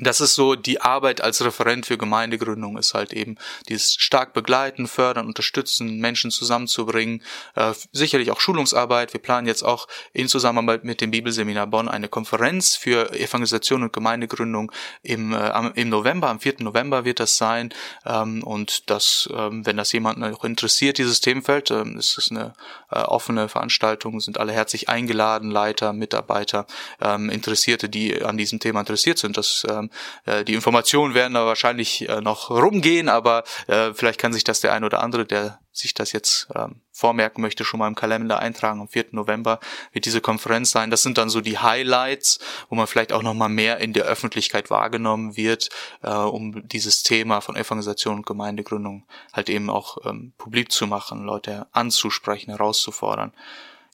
das 0.00 0.20
ist 0.20 0.34
so 0.34 0.54
die 0.54 0.80
Arbeit 0.80 1.20
als 1.20 1.44
Referent 1.44 1.86
für 1.86 1.98
Gemeindegründung 1.98 2.78
ist 2.78 2.94
halt 2.94 3.12
eben 3.12 3.36
dieses 3.68 3.94
stark 3.94 4.32
begleiten, 4.32 4.86
fördern, 4.86 5.26
unterstützen, 5.26 5.98
Menschen 5.98 6.30
zusammenzubringen, 6.30 7.22
äh, 7.54 7.72
sicherlich 7.92 8.30
auch 8.30 8.40
Schulungsarbeit. 8.40 9.12
Wir 9.12 9.20
planen 9.20 9.46
jetzt 9.46 9.62
auch 9.62 9.88
in 10.12 10.28
Zusammenarbeit 10.28 10.84
mit 10.84 11.00
dem 11.00 11.10
Bibelseminar 11.10 11.66
Bonn 11.66 11.88
eine 11.88 12.08
Konferenz 12.08 12.76
für 12.76 13.12
Evangelisation 13.12 13.82
und 13.82 13.92
Gemeindegründung 13.92 14.72
im, 15.02 15.34
äh, 15.34 15.70
im 15.74 15.90
November, 15.90 16.28
am 16.28 16.40
4. 16.40 16.56
November 16.60 17.04
wird 17.04 17.20
das 17.20 17.36
sein 17.36 17.70
ähm, 18.06 18.42
und 18.42 18.90
das, 18.90 19.28
ähm, 19.34 19.66
wenn 19.66 19.76
das 19.76 19.92
jemanden 19.92 20.24
auch 20.24 20.44
interessiert, 20.44 20.98
dieses 20.98 21.20
Themenfeld, 21.20 21.70
ähm, 21.70 21.98
ist 21.98 22.16
es 22.16 22.30
eine 22.30 22.54
äh, 22.90 23.00
offene 23.00 23.48
Veranstaltung, 23.48 24.20
sind 24.20 24.38
alle 24.38 24.52
herzlich 24.52 24.88
eingeladen, 24.88 25.50
Leiter, 25.50 25.92
Mitarbeiter, 25.92 26.66
ähm, 27.00 27.28
Interessierte, 27.28 27.88
die 27.88 28.22
an 28.22 28.38
diesem 28.38 28.60
Thema 28.60 28.80
interessiert 28.80 29.18
sind, 29.18 29.36
das 29.36 29.66
ähm, 29.68 29.89
äh, 30.24 30.44
die 30.44 30.54
Informationen 30.54 31.14
werden 31.14 31.34
da 31.34 31.46
wahrscheinlich 31.46 32.08
äh, 32.08 32.20
noch 32.20 32.50
rumgehen, 32.50 33.08
aber 33.08 33.44
äh, 33.66 33.92
vielleicht 33.94 34.20
kann 34.20 34.32
sich 34.32 34.44
das 34.44 34.60
der 34.60 34.72
ein 34.72 34.84
oder 34.84 35.02
andere, 35.02 35.26
der 35.26 35.60
sich 35.72 35.94
das 35.94 36.12
jetzt 36.12 36.48
ähm, 36.54 36.80
vormerken 36.92 37.40
möchte, 37.40 37.64
schon 37.64 37.78
mal 37.78 37.88
im 37.88 37.94
Kalender 37.94 38.40
eintragen. 38.40 38.80
Am 38.80 38.88
4. 38.88 39.06
November 39.12 39.60
wird 39.92 40.04
diese 40.04 40.20
Konferenz 40.20 40.70
sein. 40.70 40.90
Das 40.90 41.02
sind 41.02 41.16
dann 41.16 41.30
so 41.30 41.40
die 41.40 41.58
Highlights, 41.58 42.40
wo 42.68 42.74
man 42.74 42.86
vielleicht 42.86 43.12
auch 43.12 43.22
noch 43.22 43.34
mal 43.34 43.48
mehr 43.48 43.78
in 43.78 43.92
der 43.92 44.04
Öffentlichkeit 44.04 44.70
wahrgenommen 44.70 45.36
wird, 45.36 45.70
äh, 46.02 46.10
um 46.10 46.66
dieses 46.68 47.02
Thema 47.02 47.40
von 47.40 47.56
Evangelisation 47.56 48.16
und 48.16 48.26
Gemeindegründung 48.26 49.06
halt 49.32 49.48
eben 49.48 49.70
auch 49.70 49.98
ähm, 50.04 50.32
publik 50.38 50.72
zu 50.72 50.86
machen, 50.86 51.24
Leute 51.24 51.66
anzusprechen, 51.72 52.50
herauszufordern. 52.50 53.32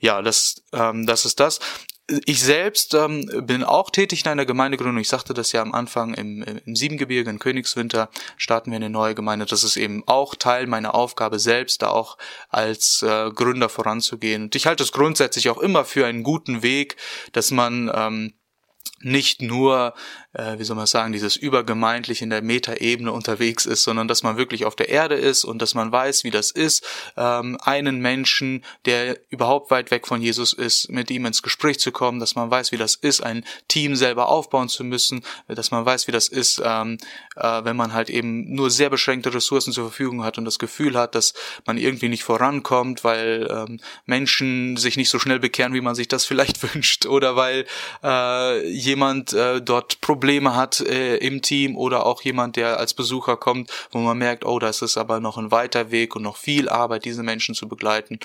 Ja, 0.01 0.23
das, 0.23 0.63
ähm, 0.73 1.07
das 1.07 1.25
ist 1.25 1.41
das 1.41 1.61
ich 2.09 2.41
selbst 2.41 2.95
ähm, 2.95 3.29
bin 3.47 3.65
auch 3.65 3.91
tätig 3.91 4.25
in 4.25 4.31
einer 4.31 4.47
Gemeindegründung. 4.47 4.99
Ich 4.99 5.09
sagte 5.09 5.35
das 5.35 5.51
ja 5.53 5.63
am 5.63 5.75
Anfang, 5.75 6.15
im, 6.15 6.43
im 6.43 6.77
Siebengebirge 6.77 7.29
in 7.29 7.41
Königswinter 7.41 8.11
starten 8.37 8.71
wir 8.71 8.77
eine 8.77 8.91
neue 8.91 9.17
Gemeinde. 9.17 9.47
Das 9.47 9.65
ist 9.65 9.77
eben 9.77 10.05
auch 10.07 10.37
Teil 10.37 10.69
meiner 10.69 10.95
Aufgabe 10.95 11.41
selbst, 11.41 11.83
da 11.83 11.89
auch 11.89 12.17
als 12.49 13.03
äh, 13.03 13.31
Gründer 13.31 13.69
voranzugehen. 13.69 14.45
Und 14.45 14.55
ich 14.55 14.67
halte 14.67 14.85
es 14.85 14.93
grundsätzlich 14.93 15.51
auch 15.51 15.59
immer 15.59 15.85
für 15.85 16.07
einen 16.07 16.23
guten 16.23 16.63
Weg, 16.63 16.97
dass 17.33 17.51
man 17.51 17.91
ähm, 17.93 18.35
nicht 19.01 19.43
nur 19.43 19.95
äh, 20.37 20.59
wie 20.59 20.65
soll 20.65 20.77
man 20.77 20.87
sagen, 20.87 21.13
dieses 21.13 21.37
übergemeindlich 21.37 22.23
in 22.23 22.31
der 22.31 22.43
Metaebene 22.43 23.11
unterwegs 23.11 23.67
ist, 23.67 23.83
sondern 23.85 24.09
dass 24.09 24.23
man 24.23 24.37
wirklich 24.37 24.65
auf 24.67 24.77
der 24.77 24.89
Erde 24.89 25.15
ist 25.15 25.45
und 25.45 25.63
dass 25.63 25.75
man 25.75 25.91
weiß, 25.91 26.25
wie 26.25 26.31
das 26.31 26.51
ist, 26.51 26.85
ähm, 27.17 27.57
einen 27.63 28.01
Menschen, 28.01 28.63
der 28.85 29.19
überhaupt 29.31 29.71
weit 29.71 29.91
weg 29.91 30.07
von 30.07 30.21
Jesus 30.21 30.53
ist, 30.53 30.91
mit 30.91 31.11
ihm 31.11 31.25
ins 31.27 31.43
Gespräch 31.43 31.79
zu 31.79 31.91
kommen, 31.91 32.21
dass 32.21 32.35
man 32.35 32.51
weiß, 32.51 32.73
wie 32.73 32.77
das 32.77 32.95
ist, 32.95 33.23
ein 33.23 33.45
Team 33.69 33.97
selber 33.97 34.29
aufbauen 34.29 34.69
zu 34.69 34.85
müssen, 34.85 35.25
dass 35.49 35.71
man 35.71 35.85
weiß, 35.87 36.07
wie 36.07 36.13
das 36.13 36.29
ist, 36.29 36.61
ähm, 36.63 36.99
äh, 37.37 37.65
wenn 37.65 37.77
man 37.77 37.93
halt 37.93 38.11
eben 38.11 38.55
nur 38.55 38.71
sehr 38.71 38.91
beschränkte 38.91 39.33
Ressourcen 39.33 39.73
zur 39.73 39.85
Verfügung 39.85 40.23
hat 40.23 40.37
und 40.39 40.45
das 40.45 40.59
Gefühl 40.59 40.99
hat, 40.99 41.15
dass 41.15 41.33
man 41.65 41.79
irgendwie 41.79 42.09
nicht 42.09 42.25
vorankommt, 42.25 43.05
weil 43.05 43.49
ähm, 43.51 43.81
Menschen 44.05 44.77
sich 44.77 44.97
nicht 44.97 45.09
so 45.09 45.19
schnell 45.19 45.39
bekehren, 45.39 45.73
wie 45.73 45.81
man 45.81 45.95
sich 45.95 46.09
das 46.09 46.25
vielleicht 46.27 46.63
wünscht, 46.75 47.07
oder 47.07 47.37
weil 47.37 47.65
äh, 48.03 48.69
jemand 48.87 49.33
äh, 49.33 49.61
dort 49.61 50.01
Probleme 50.01 50.55
hat 50.55 50.81
äh, 50.81 51.17
im 51.17 51.43
Team 51.43 51.77
oder 51.77 52.07
auch 52.07 52.23
jemand, 52.23 52.57
der 52.57 52.79
als 52.79 52.95
Besucher 52.95 53.37
kommt, 53.37 53.71
wo 53.91 53.99
man 53.99 54.17
merkt, 54.17 54.47
oh, 54.47 54.59
das 54.59 54.83
ist 54.83 54.97
aber 54.97 55.21
noch 55.21 55.37
ein 55.37 55.51
weiter 55.51 55.91
Weg 55.91 56.17
und 56.17 56.23
noch 56.23 56.37
viel 56.37 56.69
Arbeit, 56.69 57.05
diese 57.05 57.23
Menschen 57.23 57.55
zu 57.55 57.69
begleiten. 57.69 58.19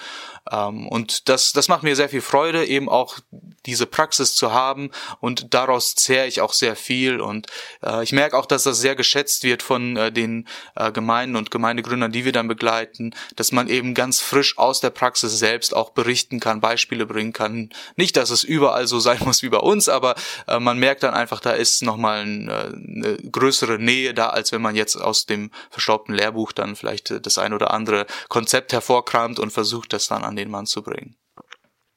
Ähm, 0.50 0.88
und 0.88 1.28
das, 1.28 1.52
das 1.52 1.67
macht 1.67 1.84
mir 1.84 1.95
sehr 1.95 2.10
viel 2.10 2.21
Freude, 2.21 2.65
eben 2.65 2.88
auch 2.88 3.17
diese 3.65 3.86
Praxis 3.86 4.36
zu 4.36 4.54
haben 4.54 4.91
und 5.19 5.54
daraus 5.54 5.95
zehre 5.95 6.28
ich 6.28 6.41
auch 6.41 6.54
sehr 6.54 6.76
viel 6.76 7.19
und 7.19 7.47
äh, 7.84 8.04
ich 8.04 8.12
merke 8.12 8.38
auch, 8.38 8.45
dass 8.45 8.63
das 8.63 8.80
sehr 8.80 8.95
geschätzt 8.95 9.43
wird 9.43 9.63
von 9.63 9.97
äh, 9.97 10.12
den 10.12 10.47
äh, 10.76 10.91
Gemeinden 10.91 11.36
und 11.36 11.52
Gemeindegründern, 11.52 12.12
die 12.12 12.26
wir 12.26 12.32
dann 12.32 12.47
begleiten, 12.47 13.13
dass 13.36 13.52
man 13.52 13.67
eben 13.67 13.93
ganz 13.93 14.19
frisch 14.19 14.58
aus 14.58 14.80
der 14.80 14.89
Praxis 14.89 15.38
selbst 15.38 15.76
auch 15.76 15.91
berichten 15.91 16.39
kann, 16.39 16.62
Beispiele 16.62 17.06
bringen 17.06 17.34
kann. 17.34 17.69
Nicht, 17.95 18.17
dass 18.17 18.30
es 18.30 18.43
überall 18.43 18.88
so 18.88 19.00
sein 19.00 19.19
muss 19.26 19.43
wie 19.43 19.50
bei 19.50 19.60
uns, 19.60 19.89
aber 19.89 20.15
äh, 20.51 20.59
man 20.59 20.77
merkt 20.77 21.03
dann 21.03 21.13
einfach, 21.13 21.39
da 21.39 21.51
ist 21.51 21.81
nochmal 21.81 22.21
eine, 22.21 22.73
eine 22.73 23.17
größere 23.17 23.79
Nähe 23.79 24.13
da, 24.13 24.29
als 24.29 24.51
wenn 24.51 24.61
man 24.61 24.75
jetzt 24.75 24.95
aus 24.95 25.25
dem 25.25 25.51
verstaubten 25.69 26.15
Lehrbuch 26.15 26.51
dann 26.51 26.75
vielleicht 26.75 27.25
das 27.25 27.37
ein 27.37 27.53
oder 27.53 27.71
andere 27.73 28.05
Konzept 28.29 28.73
hervorkramt 28.73 29.39
und 29.39 29.51
versucht, 29.51 29.93
das 29.93 30.07
dann 30.07 30.23
an 30.23 30.35
den 30.35 30.49
Mann 30.49 30.65
zu 30.65 30.83
bringen. 30.83 31.15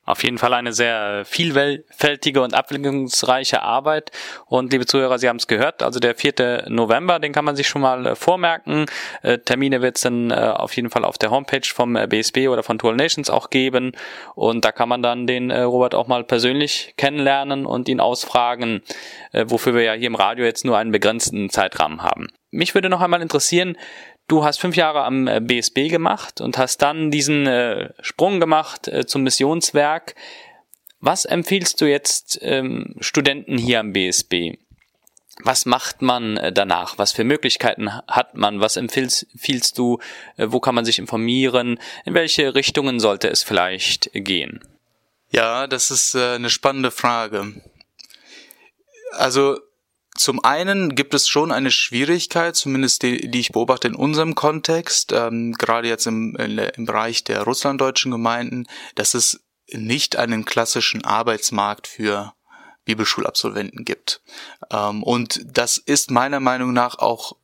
Auf 0.05 0.23
jeden 0.23 0.39
Fall 0.39 0.53
eine 0.53 0.73
sehr 0.73 1.25
vielfältige 1.25 2.43
und 2.43 2.55
abwechslungsreiche 2.55 3.63
Arbeit. 3.63 4.11
Und 4.47 4.73
liebe 4.73 4.85
Zuhörer, 4.85 5.19
Sie 5.19 5.29
haben 5.29 5.37
es 5.37 5.47
gehört, 5.47 5.83
also 5.83 5.99
der 5.99 6.15
4. 6.15 6.67
November, 6.69 7.19
den 7.19 7.33
kann 7.33 7.45
man 7.45 7.57
sich 7.57 7.69
schon 7.69 7.83
mal 7.83 8.07
äh, 8.07 8.15
vormerken. 8.15 8.87
Äh, 9.23 9.39
Termine 9.39 9.81
wird 9.81 9.97
es 9.97 10.03
dann 10.03 10.31
äh, 10.31 10.35
auf 10.35 10.77
jeden 10.77 10.91
Fall 10.91 11.05
auf 11.05 11.17
der 11.17 11.31
Homepage 11.31 11.67
vom 11.67 11.95
BSB 11.95 12.49
oder 12.49 12.63
von 12.63 12.79
Tool 12.79 12.97
Nations 12.97 13.31
auch 13.31 13.49
geben. 13.49 13.93
Und 14.35 14.65
da 14.65 14.73
kann 14.73 14.89
man 14.89 15.03
dann 15.03 15.27
den 15.27 15.51
Robert 15.51 15.95
auch 15.95 16.07
mal 16.07 16.25
persönlich 16.25 16.95
kennenlernen 16.97 17.65
und 17.65 17.89
ihn 17.89 18.01
ausfragen, 18.01 18.83
wofür 19.33 19.75
wir 19.75 19.83
ja 19.83 19.93
hier 19.93 20.07
im 20.07 20.15
Radio 20.15 20.45
jetzt 20.45 20.65
nur 20.65 20.77
einen 20.79 20.93
begrenzten 20.93 21.51
Zeitrahmen 21.51 22.03
haben. 22.03 22.29
Mich 22.51 22.75
würde 22.75 22.89
noch 22.89 23.01
einmal 23.01 23.21
interessieren, 23.21 23.77
Du 24.27 24.43
hast 24.43 24.59
fünf 24.59 24.77
Jahre 24.77 25.05
am 25.05 25.29
BSB 25.43 25.79
äh, 25.79 25.89
gemacht 25.89 26.41
und 26.41 26.57
hast 26.57 26.79
dann 26.79 27.11
diesen 27.11 27.47
äh, 27.47 27.93
Sprung 28.01 28.41
gemacht 28.41 28.89
äh, 28.89 29.07
zum 29.07 29.23
Missionswerk. 29.23 30.15
Was 31.01 31.27
empfiehlst 31.27 31.81
du 31.81 31.85
jetzt 31.85 32.39
ähm, 32.41 32.97
Studenten 33.01 33.59
hier 33.59 33.81
am 33.81 33.93
BSB? 33.93 34.57
Was 35.43 35.67
macht 35.67 36.01
man 36.01 36.39
äh, 36.39 36.53
danach? 36.53 36.97
Was 36.97 37.13
für 37.13 37.25
Möglichkeiten 37.25 37.93
hat 37.93 38.35
man? 38.35 38.61
Was 38.61 38.77
empfiehlst, 38.77 39.27
empfiehlst 39.33 39.77
du? 39.77 39.99
Äh, 40.39 40.47
wo 40.49 40.61
kann 40.61 40.75
man 40.75 40.87
sich 40.87 40.99
informieren? 40.99 41.79
In 42.07 42.15
welche 42.15 42.55
Richtungen 42.55 43.01
sollte 43.01 43.29
es 43.29 43.43
vielleicht 43.43 44.11
gehen? 44.15 44.61
Ja, 45.31 45.67
das 45.67 45.91
ist 45.91 46.15
eine 46.15 46.49
spannende 46.49 46.93
Frage. 46.93 47.61
Also 49.13 49.59
zum 50.17 50.45
einen 50.45 50.95
gibt 50.95 51.13
es 51.15 51.29
schon 51.29 51.51
eine 51.51 51.71
Schwierigkeit, 51.71 52.55
zumindest 52.55 53.03
die, 53.03 53.31
die 53.31 53.41
ich 53.41 53.53
beobachte 53.53 53.89
in 53.89 53.97
unserem 53.97 54.35
Kontext, 54.35 55.13
ähm, 55.13 55.53
gerade 55.53 55.89
jetzt 55.89 56.07
im, 56.07 56.37
im 56.37 56.87
Bereich 56.87 57.25
der 57.25 57.43
russlanddeutschen 57.43 58.13
Gemeinden, 58.13 58.67
dass 58.95 59.15
es 59.15 59.45
nicht 59.69 60.17
einen 60.17 60.45
klassischen 60.45 61.05
Arbeitsmarkt 61.05 61.89
für 61.89 62.33
Bibelschulabsolventen 62.85 63.85
gibt. 63.85 64.23
Ähm, 64.71 65.03
und 65.03 65.41
das 65.45 65.79
ist 65.79 66.11
meiner 66.11 66.41
Meinung 66.41 66.73
nach 66.73 66.99
auch 66.99 67.37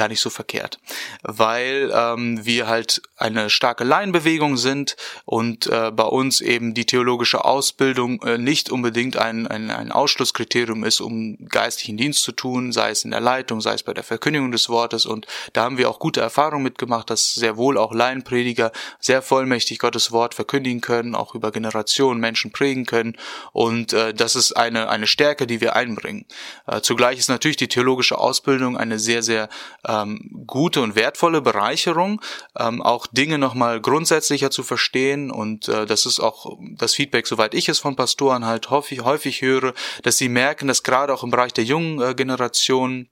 gar 0.00 0.08
nicht 0.08 0.22
so 0.22 0.30
verkehrt, 0.30 0.78
weil 1.22 1.92
ähm, 1.94 2.42
wir 2.46 2.68
halt 2.68 3.02
eine 3.18 3.50
starke 3.50 3.84
Laienbewegung 3.84 4.56
sind 4.56 4.96
und 5.26 5.66
äh, 5.66 5.90
bei 5.90 6.04
uns 6.04 6.40
eben 6.40 6.72
die 6.72 6.86
theologische 6.86 7.44
Ausbildung 7.44 8.22
äh, 8.22 8.38
nicht 8.38 8.70
unbedingt 8.70 9.18
ein, 9.18 9.46
ein, 9.46 9.70
ein 9.70 9.92
Ausschlusskriterium 9.92 10.84
ist, 10.84 11.02
um 11.02 11.36
geistlichen 11.50 11.98
Dienst 11.98 12.22
zu 12.22 12.32
tun, 12.32 12.72
sei 12.72 12.88
es 12.92 13.04
in 13.04 13.10
der 13.10 13.20
Leitung, 13.20 13.60
sei 13.60 13.74
es 13.74 13.82
bei 13.82 13.92
der 13.92 14.02
Verkündigung 14.02 14.52
des 14.52 14.70
Wortes. 14.70 15.04
Und 15.04 15.26
da 15.52 15.64
haben 15.64 15.76
wir 15.76 15.90
auch 15.90 15.98
gute 15.98 16.22
Erfahrungen 16.22 16.62
mitgemacht, 16.62 17.10
dass 17.10 17.34
sehr 17.34 17.58
wohl 17.58 17.76
auch 17.76 17.92
Laienprediger 17.92 18.72
sehr 19.00 19.20
vollmächtig 19.20 19.80
Gottes 19.80 20.12
Wort 20.12 20.34
verkündigen 20.34 20.80
können, 20.80 21.14
auch 21.14 21.34
über 21.34 21.52
Generationen 21.52 22.20
Menschen 22.20 22.52
prägen 22.52 22.86
können. 22.86 23.18
Und 23.52 23.92
äh, 23.92 24.14
das 24.14 24.34
ist 24.34 24.52
eine, 24.52 24.88
eine 24.88 25.06
Stärke, 25.06 25.46
die 25.46 25.60
wir 25.60 25.76
einbringen. 25.76 26.24
Äh, 26.66 26.80
zugleich 26.80 27.18
ist 27.18 27.28
natürlich 27.28 27.58
die 27.58 27.68
theologische 27.68 28.16
Ausbildung 28.16 28.78
eine 28.78 28.98
sehr, 28.98 29.22
sehr 29.22 29.50
ähm, 29.90 30.44
gute 30.46 30.82
und 30.82 30.94
wertvolle 30.94 31.40
Bereicherung, 31.40 32.20
ähm, 32.58 32.82
auch 32.82 33.06
Dinge 33.06 33.38
nochmal 33.38 33.80
grundsätzlicher 33.80 34.50
zu 34.50 34.62
verstehen. 34.62 35.30
Und 35.30 35.68
äh, 35.68 35.86
das 35.86 36.06
ist 36.06 36.20
auch 36.20 36.56
das 36.76 36.94
Feedback, 36.94 37.26
soweit 37.26 37.54
ich 37.54 37.68
es 37.68 37.78
von 37.78 37.96
Pastoren 37.96 38.44
halt 38.44 38.70
häufig, 38.70 39.02
häufig 39.02 39.42
höre, 39.42 39.74
dass 40.02 40.16
sie 40.16 40.28
merken, 40.28 40.68
dass 40.68 40.82
gerade 40.82 41.12
auch 41.12 41.24
im 41.24 41.30
Bereich 41.30 41.52
der 41.52 41.64
jungen 41.64 42.00
äh, 42.00 42.14
Generation 42.14 43.08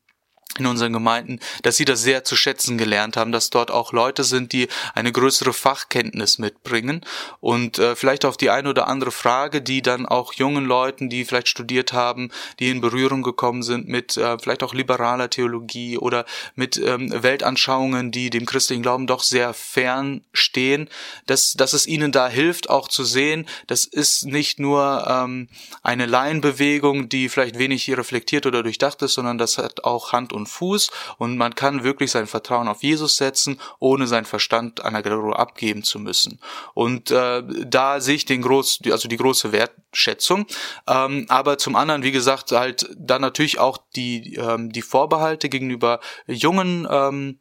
in 0.57 0.67
unseren 0.67 0.93
Gemeinden, 0.93 1.41
dass 1.63 1.77
sie 1.77 1.85
das 1.85 2.03
sehr 2.03 2.25
zu 2.25 2.35
schätzen 2.35 2.79
gelernt 2.79 3.17
haben, 3.17 3.33
dass 3.33 3.51
dort 3.51 3.71
auch 3.71 3.93
Leute 3.93 4.25
sind, 4.25 4.53
die 4.53 4.69
eine 4.95 5.13
größere 5.13 5.53
Fachkenntnis 5.53 6.39
mitbringen. 6.39 7.05
Und 7.41 7.79
äh, 7.79 7.95
vielleicht 7.95 8.25
auf 8.25 8.37
die 8.37 8.51
eine 8.51 8.71
oder 8.71 8.89
andere 8.89 9.11
Frage, 9.11 9.63
die 9.63 9.83
dann 9.83 10.07
auch 10.07 10.33
jungen 10.33 10.65
Leuten, 10.65 11.11
die 11.11 11.25
vielleicht 11.25 11.49
studiert 11.49 11.93
haben, 11.93 12.31
die 12.59 12.71
in 12.71 12.81
Berührung 12.81 13.23
gekommen 13.23 13.63
sind 13.63 13.89
mit 13.89 14.17
äh, 14.17 14.39
vielleicht 14.39 14.63
auch 14.63 14.75
liberaler 14.75 15.31
Theologie 15.31 15.99
oder 15.99 16.25
mit 16.55 16.77
ähm, 16.79 17.13
Weltanschauungen, 17.23 18.11
die 18.11 18.31
dem 18.31 18.47
christlichen 18.47 18.83
Glauben 18.83 19.07
doch 19.07 19.23
sehr 19.23 19.55
fern 19.55 20.23
stehen, 20.33 20.89
dass, 21.27 21.53
dass 21.53 21.73
es 21.73 21.87
ihnen 21.87 22.11
da 22.11 22.29
hilft, 22.29 22.71
auch 22.71 22.89
zu 22.89 23.05
sehen, 23.05 23.47
das 23.67 23.85
ist 23.85 24.27
nicht 24.27 24.59
nur 24.59 25.07
ähm, 25.09 25.49
eine 25.83 26.07
Laienbewegung, 26.07 27.09
die 27.09 27.29
vielleicht 27.29 27.59
wenig 27.59 27.89
reflektiert 27.97 28.47
oder 28.47 28.63
durchdacht 28.63 29.03
ist, 29.03 29.15
sondern 29.15 29.39
das 29.39 29.59
hat 29.59 29.85
auch 29.85 30.13
Hand 30.13 30.33
und 30.33 30.38
Fuß 30.47 30.91
und 31.19 31.37
man 31.37 31.55
kann 31.55 31.85
wirklich 31.85 32.11
sein 32.11 32.27
Vertrauen 32.27 32.69
auf 32.69 32.83
Jesus 32.83 33.17
setzen, 33.17 33.61
ohne 33.79 34.07
seinen 34.07 34.25
Verstand 34.25 34.85
einer 34.85 35.03
Galerie 35.03 35.35
abgeben 35.35 35.83
zu 35.83 35.99
müssen. 35.99 36.41
Und 36.75 37.11
äh, 37.11 37.43
da 37.67 38.01
sehe 38.01 38.17
ich 38.17 38.25
den 38.25 38.43
groß, 38.43 38.81
also 38.91 39.09
die 39.09 39.17
große 39.17 39.53
Wertschätzung. 39.53 40.47
Ähm, 40.87 41.27
aber 41.29 41.59
zum 41.59 41.77
anderen, 41.77 42.03
wie 42.03 42.13
gesagt, 42.13 42.53
halt 42.53 42.89
dann 42.97 43.23
natürlich 43.23 43.59
auch 43.59 43.79
die 43.97 44.35
ähm, 44.35 44.71
die 44.73 44.83
Vorbehalte 44.83 45.49
gegenüber 45.49 46.01
jungen 46.27 46.87
ähm, 46.91 47.39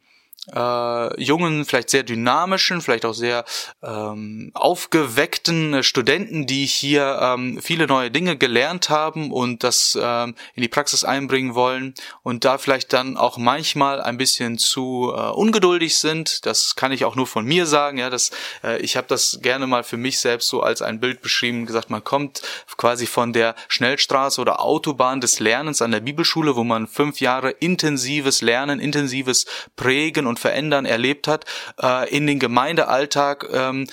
äh, 0.54 1.22
jungen, 1.22 1.64
vielleicht 1.64 1.90
sehr 1.90 2.02
dynamischen, 2.02 2.80
vielleicht 2.80 3.04
auch 3.04 3.14
sehr 3.14 3.44
ähm, 3.82 4.50
aufgeweckten 4.54 5.82
Studenten, 5.82 6.46
die 6.46 6.66
hier 6.66 7.18
ähm, 7.20 7.60
viele 7.62 7.86
neue 7.86 8.10
Dinge 8.10 8.36
gelernt 8.36 8.90
haben 8.90 9.32
und 9.32 9.64
das 9.64 9.98
ähm, 10.00 10.34
in 10.54 10.62
die 10.62 10.68
Praxis 10.68 11.04
einbringen 11.04 11.54
wollen 11.54 11.94
und 12.22 12.44
da 12.44 12.58
vielleicht 12.58 12.92
dann 12.92 13.16
auch 13.16 13.38
manchmal 13.38 14.00
ein 14.00 14.18
bisschen 14.18 14.58
zu 14.58 15.12
äh, 15.14 15.20
ungeduldig 15.30 15.96
sind. 15.96 16.46
Das 16.46 16.76
kann 16.76 16.92
ich 16.92 17.04
auch 17.04 17.16
nur 17.16 17.26
von 17.26 17.44
mir 17.44 17.66
sagen. 17.66 17.98
Ja, 17.98 18.10
das, 18.10 18.30
äh, 18.64 18.78
ich 18.80 18.96
habe 18.96 19.06
das 19.06 19.38
gerne 19.42 19.66
mal 19.66 19.84
für 19.84 19.96
mich 19.96 20.20
selbst 20.20 20.48
so 20.48 20.62
als 20.62 20.82
ein 20.82 21.00
Bild 21.00 21.22
beschrieben, 21.22 21.66
gesagt, 21.66 21.90
man 21.90 22.04
kommt 22.04 22.42
quasi 22.76 23.06
von 23.06 23.32
der 23.32 23.54
Schnellstraße 23.68 24.40
oder 24.40 24.60
Autobahn 24.60 25.20
des 25.20 25.40
Lernens 25.40 25.82
an 25.82 25.90
der 25.90 26.00
Bibelschule, 26.00 26.56
wo 26.56 26.64
man 26.64 26.86
fünf 26.86 27.20
Jahre 27.20 27.50
intensives 27.50 28.40
Lernen, 28.42 28.80
intensives 28.80 29.46
Prägen 29.76 30.26
und 30.26 30.37
Verändern 30.38 30.86
erlebt 30.86 31.28
hat, 31.28 31.44
äh, 31.82 32.08
in 32.08 32.26
den 32.26 32.38
Gemeindealltag 32.38 33.46
ähm, 33.52 33.86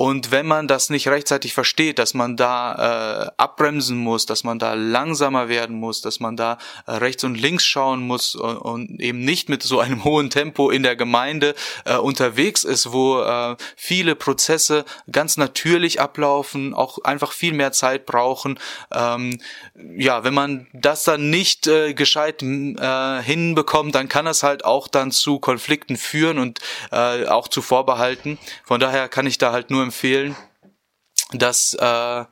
und 0.00 0.30
wenn 0.30 0.46
man 0.46 0.68
das 0.68 0.90
nicht 0.90 1.08
rechtzeitig 1.08 1.54
versteht, 1.54 1.98
dass 1.98 2.14
man 2.14 2.36
da 2.36 3.24
äh, 3.24 3.30
abbremsen 3.36 3.98
muss, 3.98 4.26
dass 4.26 4.44
man 4.44 4.60
da 4.60 4.74
langsamer 4.74 5.48
werden 5.48 5.76
muss, 5.76 6.02
dass 6.02 6.20
man 6.20 6.36
da 6.36 6.58
äh, 6.86 6.92
rechts 6.92 7.24
und 7.24 7.34
links 7.34 7.66
schauen 7.66 8.02
muss 8.02 8.36
und, 8.36 8.58
und, 8.58 9.00
eben 9.00 9.18
nicht 9.24 9.48
mit 9.48 9.64
so 9.64 9.80
einem 9.80 10.04
hohen 10.04 10.30
Tempo 10.30 10.70
in 10.70 10.84
der 10.84 10.94
Gemeinde 10.94 11.56
äh, 11.84 11.96
unterwegs 11.96 12.62
ist, 12.62 12.92
wo 12.92 13.20
äh, 13.22 13.56
viele 13.74 14.14
Prozesse 14.14 14.84
ganz 15.10 15.36
natürlich 15.36 16.00
ablaufen, 16.00 16.74
auch 16.74 16.98
einfach 17.02 17.32
viel 17.32 17.52
mehr 17.52 17.72
Zeit 17.72 18.06
brauchen. 18.06 18.60
Ähm, 18.92 19.40
ja, 19.96 20.22
wenn 20.22 20.32
man 20.32 20.68
das 20.72 21.02
dann 21.02 21.28
nicht 21.28 21.66
äh, 21.66 21.92
gescheit 21.92 22.40
äh, 22.44 23.20
hinbekommt, 23.24 23.96
dann 23.96 24.08
kann 24.08 24.28
es 24.28 24.44
halt 24.44 24.64
auch 24.64 24.86
dann 24.86 25.10
zu 25.10 25.40
Konflikten 25.40 25.96
führen 25.96 26.38
und 26.38 26.60
äh, 26.92 27.26
auch 27.26 27.48
zu 27.48 27.62
Vorbehalten. 27.62 28.38
Von 28.62 28.78
daher 28.78 29.08
kann 29.08 29.26
ich 29.26 29.38
da 29.38 29.50
halt 29.50 29.72
nur 29.72 29.87
empfehlen, 29.88 30.36
dass 31.32 31.74
äh, 31.74 32.24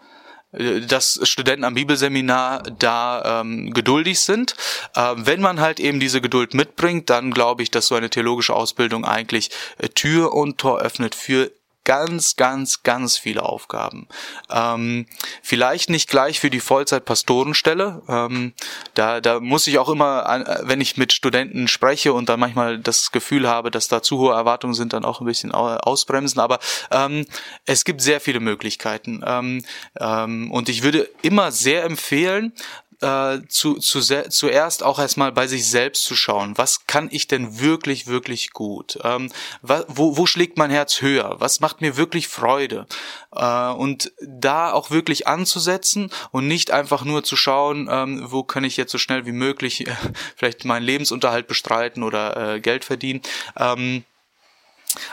dass 0.53 1.21
Studenten 1.25 1.65
am 1.65 1.75
Bibelseminar 1.75 2.63
da 2.79 3.41
ähm, 3.41 3.75
geduldig 3.75 4.21
sind. 4.21 4.55
Äh, 4.95 5.13
wenn 5.17 5.41
man 5.41 5.61
halt 5.61 5.81
eben 5.81 6.01
diese 6.01 6.21
Geduld 6.21 6.55
mitbringt, 6.55 7.11
dann 7.11 7.31
glaube 7.31 7.63
ich, 7.63 7.71
dass 7.71 7.89
so 7.89 7.95
eine 7.95 8.09
theologische 8.09 8.55
Ausbildung 8.55 9.05
eigentlich 9.05 9.51
äh, 9.79 9.89
Tür 9.89 10.33
und 10.33 10.59
Tor 10.59 10.81
öffnet 10.81 11.15
für 11.15 11.51
ganz, 11.87 12.35
ganz, 12.35 12.83
ganz 12.83 13.17
viele 13.17 13.45
Aufgaben. 13.45 14.09
Ähm, 14.51 15.07
vielleicht 15.41 15.89
nicht 15.89 16.11
gleich 16.11 16.41
für 16.41 16.51
die 16.51 16.61
Vollzeit-Pastorenstelle. 16.61 18.03
Ähm, 18.09 18.55
da, 18.95 19.21
da 19.21 19.39
muss 19.39 19.69
ich 19.69 19.79
auch 19.79 19.89
immer, 19.89 20.45
wenn 20.65 20.81
ich 20.81 20.97
mit 20.97 21.13
Studenten 21.13 21.69
spreche 21.69 22.13
und 22.13 22.29
dann 22.29 22.41
manchmal 22.41 22.81
das 22.81 23.13
Gefühl 23.13 23.49
habe, 23.49 23.71
dass 23.71 23.87
da 23.87 24.03
zu 24.03 24.19
hohe 24.19 24.35
Erwartungen 24.35 24.75
sind, 24.75 24.93
dann 24.93 25.05
auch 25.05 25.21
ein 25.21 25.27
bisschen 25.27 25.53
ausbremsen. 25.53 26.41
Aber 26.41 26.59
ähm, 26.91 27.25
es 27.67 27.85
gibt 27.85 28.03
sehr 28.03 28.21
viele 28.21 28.41
Möglichkeiten. 28.41 29.23
Ähm, 29.25 29.65
ähm, 30.01 30.51
und 30.51 30.69
ich 30.69 30.83
würde 30.83 31.09
immer 31.23 31.53
sehr 31.53 31.85
empfehlen, 31.85 32.53
äh, 33.01 33.39
zu, 33.49 33.75
zu 33.75 34.01
zuerst 34.01 34.83
auch 34.83 34.99
erstmal 34.99 35.33
bei 35.33 35.47
sich 35.47 35.69
selbst 35.69 36.05
zu 36.05 36.15
schauen, 36.15 36.57
was 36.57 36.87
kann 36.87 37.09
ich 37.11 37.29
denn 37.29 37.61
wirklich, 37.61 38.07
wirklich 38.07 38.51
gut? 38.51 38.99
Ähm, 39.03 39.31
wo, 39.63 40.17
wo 40.17 40.27
schlägt 40.27 40.59
mein 40.59 40.71
Herz 40.71 41.01
höher? 41.01 41.37
Was 41.39 41.61
macht 41.61 41.81
mir 41.81 41.97
wirklich 41.97 42.29
Freude? 42.29 42.87
Äh, 43.33 43.71
und 43.71 44.13
da 44.21 44.73
auch 44.73 44.91
wirklich 44.91 45.27
anzusetzen 45.27 46.11
und 46.31 46.49
nicht 46.49 46.71
einfach 46.71 47.05
nur 47.05 47.25
zu 47.25 47.37
schauen, 47.37 47.89
ähm, 47.91 48.27
wo 48.27 48.43
kann 48.43 48.65
ich 48.65 48.77
jetzt 48.77 48.93
so 48.93 48.99
schnell 48.99 49.27
wie 49.27 49.33
möglich 49.33 49.87
äh, 49.87 49.95
vielleicht 50.37 50.65
meinen 50.65 50.85
Lebensunterhalt 50.85 51.47
bestreiten 51.47 52.03
oder 52.03 52.55
äh, 52.55 52.61
Geld 52.61 52.85
verdienen. 52.85 53.23
Ähm, 53.57 54.05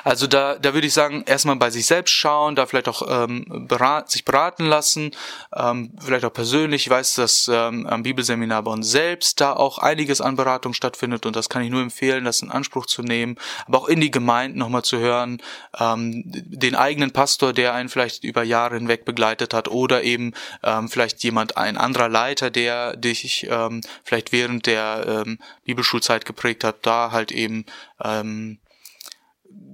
also 0.03 0.27
da, 0.27 0.55
da 0.55 0.73
würde 0.73 0.87
ich 0.87 0.93
sagen, 0.93 1.23
erstmal 1.25 1.55
bei 1.55 1.69
sich 1.69 1.85
selbst 1.85 2.11
schauen, 2.11 2.55
da 2.55 2.65
vielleicht 2.65 2.87
auch 2.87 3.03
ähm, 3.07 3.67
berat, 3.67 4.11
sich 4.11 4.25
beraten 4.25 4.65
lassen, 4.65 5.11
ähm, 5.55 5.91
vielleicht 5.99 6.25
auch 6.25 6.33
persönlich. 6.33 6.83
Ich 6.83 6.89
weiß, 6.89 7.15
dass 7.15 7.49
ähm, 7.51 7.85
am 7.87 8.03
Bibelseminar 8.03 8.63
bei 8.63 8.71
uns 8.71 8.89
selbst 8.89 9.41
da 9.41 9.53
auch 9.53 9.77
einiges 9.77 10.21
an 10.21 10.35
Beratung 10.35 10.73
stattfindet 10.73 11.25
und 11.25 11.35
das 11.35 11.49
kann 11.49 11.63
ich 11.63 11.69
nur 11.69 11.81
empfehlen, 11.81 12.25
das 12.25 12.41
in 12.41 12.51
Anspruch 12.51 12.85
zu 12.85 13.01
nehmen, 13.01 13.37
aber 13.67 13.79
auch 13.79 13.87
in 13.87 14.01
die 14.01 14.11
Gemeinden 14.11 14.59
nochmal 14.59 14.83
zu 14.83 14.99
hören, 14.99 15.41
ähm, 15.79 16.23
den 16.25 16.75
eigenen 16.75 17.11
Pastor, 17.11 17.53
der 17.53 17.73
einen 17.73 17.89
vielleicht 17.89 18.23
über 18.23 18.43
Jahre 18.43 18.75
hinweg 18.75 19.05
begleitet 19.05 19.53
hat 19.53 19.67
oder 19.67 20.03
eben 20.03 20.33
ähm, 20.63 20.89
vielleicht 20.89 21.23
jemand, 21.23 21.57
ein 21.57 21.77
anderer 21.77 22.09
Leiter, 22.09 22.49
der 22.49 22.95
dich 22.95 23.47
ähm, 23.49 23.81
vielleicht 24.03 24.31
während 24.31 24.65
der 24.65 25.23
ähm, 25.25 25.39
Bibelschulzeit 25.65 26.25
geprägt 26.25 26.63
hat, 26.63 26.85
da 26.85 27.11
halt 27.11 27.31
eben 27.31 27.65
ähm, 28.03 28.57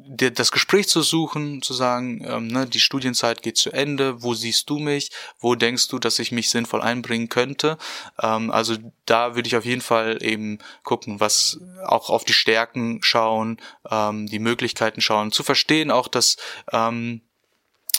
das 0.10 0.52
Gespräch 0.52 0.88
zu 0.88 1.04
suchen, 1.04 1.62
zu 1.62 1.74
sagen, 1.74 2.24
ähm, 2.26 2.48
ne, 2.48 2.65
die 2.65 2.80
Studienzeit 2.80 3.43
geht 3.43 3.58
zu 3.58 3.72
Ende, 3.72 4.24
wo 4.24 4.34
siehst 4.34 4.69
du 4.69 4.80
mich, 4.80 5.12
wo 5.39 5.54
denkst 5.54 5.88
du, 5.89 6.00
dass 6.00 6.17
ich 6.17 6.32
mich 6.32 6.50
sinnvoll 6.50 6.82
einbringen 6.82 7.30
könnte. 7.30 7.78
Ähm, 8.19 8.50
also 8.50 8.76
da 9.06 9.36
würde 9.36 9.48
ich 9.48 9.56
auf 9.56 9.65
jeden 9.65 9.82
Fall 9.82 10.17
eben 10.22 10.58
gucken, 10.84 11.19
was 11.19 11.60
auch 11.86 12.10
auf 12.10 12.24
die 12.24 12.34
Stärken 12.34 13.00
schauen, 13.04 13.58
ähm, 13.89 14.26
die 14.26 14.39
Möglichkeiten 14.39 15.02
schauen, 15.02 15.32
zu 15.32 15.43
verstehen 15.43 15.91
auch, 15.91 16.08
dass 16.08 16.38
ähm, 16.72 17.22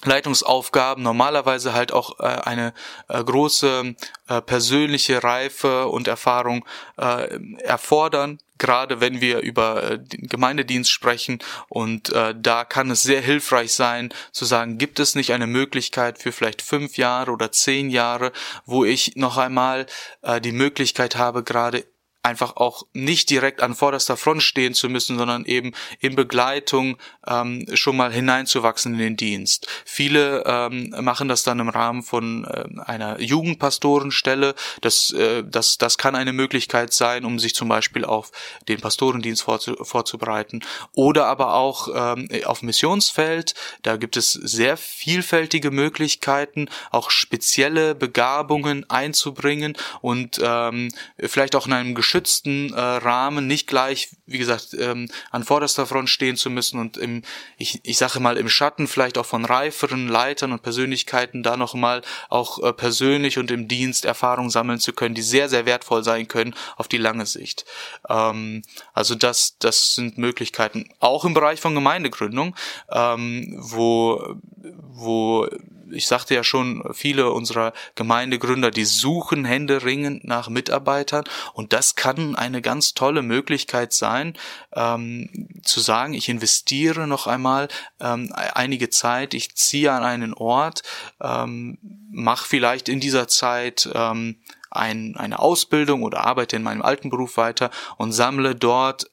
Leitungsaufgaben 0.04 1.02
normalerweise 1.04 1.74
halt 1.74 1.92
auch 1.92 2.18
äh, 2.18 2.24
eine 2.24 2.72
äh, 3.08 3.22
große 3.22 3.94
äh, 4.28 4.40
persönliche 4.40 5.22
Reife 5.22 5.86
und 5.88 6.08
Erfahrung 6.08 6.64
äh, 6.96 7.38
erfordern, 7.62 8.40
gerade 8.60 9.00
wenn 9.00 9.20
wir 9.20 9.40
über 9.40 9.82
äh, 9.82 9.98
den 9.98 10.28
Gemeindedienst 10.28 10.90
sprechen. 10.90 11.40
Und 11.68 12.12
äh, 12.12 12.34
da 12.38 12.64
kann 12.64 12.90
es 12.90 13.02
sehr 13.02 13.20
hilfreich 13.20 13.72
sein 13.72 14.10
zu 14.30 14.44
sagen, 14.44 14.78
gibt 14.78 15.00
es 15.00 15.16
nicht 15.16 15.32
eine 15.32 15.48
Möglichkeit 15.48 16.18
für 16.18 16.30
vielleicht 16.30 16.62
fünf 16.62 16.96
Jahre 16.96 17.32
oder 17.32 17.50
zehn 17.50 17.90
Jahre, 17.90 18.30
wo 18.66 18.84
ich 18.84 19.16
noch 19.16 19.36
einmal 19.36 19.86
äh, 20.22 20.40
die 20.40 20.52
Möglichkeit 20.52 21.16
habe, 21.16 21.42
gerade 21.42 21.84
einfach 22.22 22.56
auch 22.56 22.82
nicht 22.92 23.30
direkt 23.30 23.62
an 23.62 23.74
vorderster 23.74 24.16
Front 24.16 24.42
stehen 24.42 24.74
zu 24.74 24.88
müssen, 24.88 25.16
sondern 25.16 25.46
eben 25.46 25.72
in 26.00 26.16
Begleitung 26.16 26.98
ähm, 27.26 27.66
schon 27.74 27.96
mal 27.96 28.12
hineinzuwachsen 28.12 28.94
in 28.94 28.98
den 28.98 29.16
Dienst. 29.16 29.66
Viele 29.86 30.44
ähm, 30.46 30.94
machen 31.00 31.28
das 31.28 31.42
dann 31.44 31.60
im 31.60 31.70
Rahmen 31.70 32.02
von 32.02 32.44
äh, 32.44 32.64
einer 32.82 33.20
Jugendpastorenstelle. 33.20 34.54
Das, 34.82 35.12
äh, 35.12 35.44
das, 35.44 35.78
das 35.78 35.96
kann 35.96 36.14
eine 36.14 36.32
Möglichkeit 36.32 36.92
sein, 36.92 37.24
um 37.24 37.38
sich 37.38 37.54
zum 37.54 37.68
Beispiel 37.68 38.04
auf 38.04 38.32
den 38.68 38.80
Pastorendienst 38.80 39.42
vorzu 39.42 39.76
vorzubereiten. 39.82 40.60
Oder 40.92 41.26
aber 41.26 41.54
auch 41.54 41.88
ähm, 41.94 42.28
auf 42.44 42.62
Missionsfeld. 42.62 43.54
Da 43.82 43.96
gibt 43.96 44.16
es 44.16 44.32
sehr 44.32 44.76
vielfältige 44.76 45.70
Möglichkeiten, 45.70 46.68
auch 46.90 47.10
spezielle 47.10 47.94
Begabungen 47.94 48.88
einzubringen 48.90 49.76
und 50.02 50.38
ähm, 50.42 50.92
vielleicht 51.18 51.56
auch 51.56 51.66
in 51.66 51.72
einem 51.72 51.94
geschützten 52.10 52.74
äh, 52.74 52.80
Rahmen, 52.80 53.46
nicht 53.46 53.68
gleich, 53.68 54.08
wie 54.26 54.38
gesagt, 54.38 54.74
ähm, 54.74 55.08
an 55.30 55.44
vorderster 55.44 55.86
Front 55.86 56.10
stehen 56.10 56.36
zu 56.36 56.50
müssen 56.50 56.80
und 56.80 56.96
im, 56.96 57.22
ich, 57.56 57.78
ich 57.84 57.98
sage 57.98 58.18
mal, 58.18 58.36
im 58.36 58.48
Schatten 58.48 58.88
vielleicht 58.88 59.16
auch 59.16 59.26
von 59.26 59.44
reiferen 59.44 60.08
Leitern 60.08 60.50
und 60.50 60.62
Persönlichkeiten 60.62 61.44
da 61.44 61.56
nochmal 61.56 62.02
auch 62.28 62.60
äh, 62.64 62.72
persönlich 62.72 63.38
und 63.38 63.52
im 63.52 63.68
Dienst 63.68 64.04
Erfahrungen 64.04 64.50
sammeln 64.50 64.80
zu 64.80 64.92
können, 64.92 65.14
die 65.14 65.22
sehr, 65.22 65.48
sehr 65.48 65.66
wertvoll 65.66 66.02
sein 66.02 66.26
können 66.26 66.56
auf 66.76 66.88
die 66.88 66.98
lange 66.98 67.26
Sicht. 67.26 67.64
Ähm, 68.08 68.62
also 68.92 69.14
das, 69.14 69.56
das 69.60 69.94
sind 69.94 70.18
Möglichkeiten, 70.18 70.88
auch 70.98 71.24
im 71.24 71.32
Bereich 71.32 71.60
von 71.60 71.76
Gemeindegründung, 71.76 72.56
ähm, 72.90 73.56
wo, 73.56 74.34
wo 74.56 75.46
ich 75.92 76.06
sagte 76.06 76.34
ja 76.34 76.44
schon, 76.44 76.82
viele 76.92 77.30
unserer 77.30 77.72
Gemeindegründer, 77.94 78.70
die 78.70 78.84
suchen 78.84 79.44
händeringend 79.44 80.24
nach 80.24 80.48
Mitarbeitern. 80.48 81.24
Und 81.54 81.72
das 81.72 81.94
kann 81.94 82.36
eine 82.36 82.62
ganz 82.62 82.94
tolle 82.94 83.22
Möglichkeit 83.22 83.92
sein, 83.92 84.36
ähm, 84.74 85.48
zu 85.62 85.80
sagen, 85.80 86.14
ich 86.14 86.28
investiere 86.28 87.06
noch 87.06 87.26
einmal 87.26 87.68
ähm, 88.00 88.32
einige 88.34 88.90
Zeit, 88.90 89.34
ich 89.34 89.54
ziehe 89.56 89.92
an 89.92 90.02
einen 90.02 90.34
Ort, 90.34 90.82
ähm, 91.20 91.78
mache 92.10 92.46
vielleicht 92.46 92.88
in 92.88 93.00
dieser 93.00 93.28
Zeit 93.28 93.88
ähm, 93.94 94.36
ein, 94.70 95.16
eine 95.16 95.38
Ausbildung 95.38 96.02
oder 96.02 96.24
arbeite 96.24 96.56
in 96.56 96.62
meinem 96.62 96.82
alten 96.82 97.10
Beruf 97.10 97.36
weiter 97.36 97.70
und 97.96 98.12
sammle 98.12 98.54
dort 98.54 99.10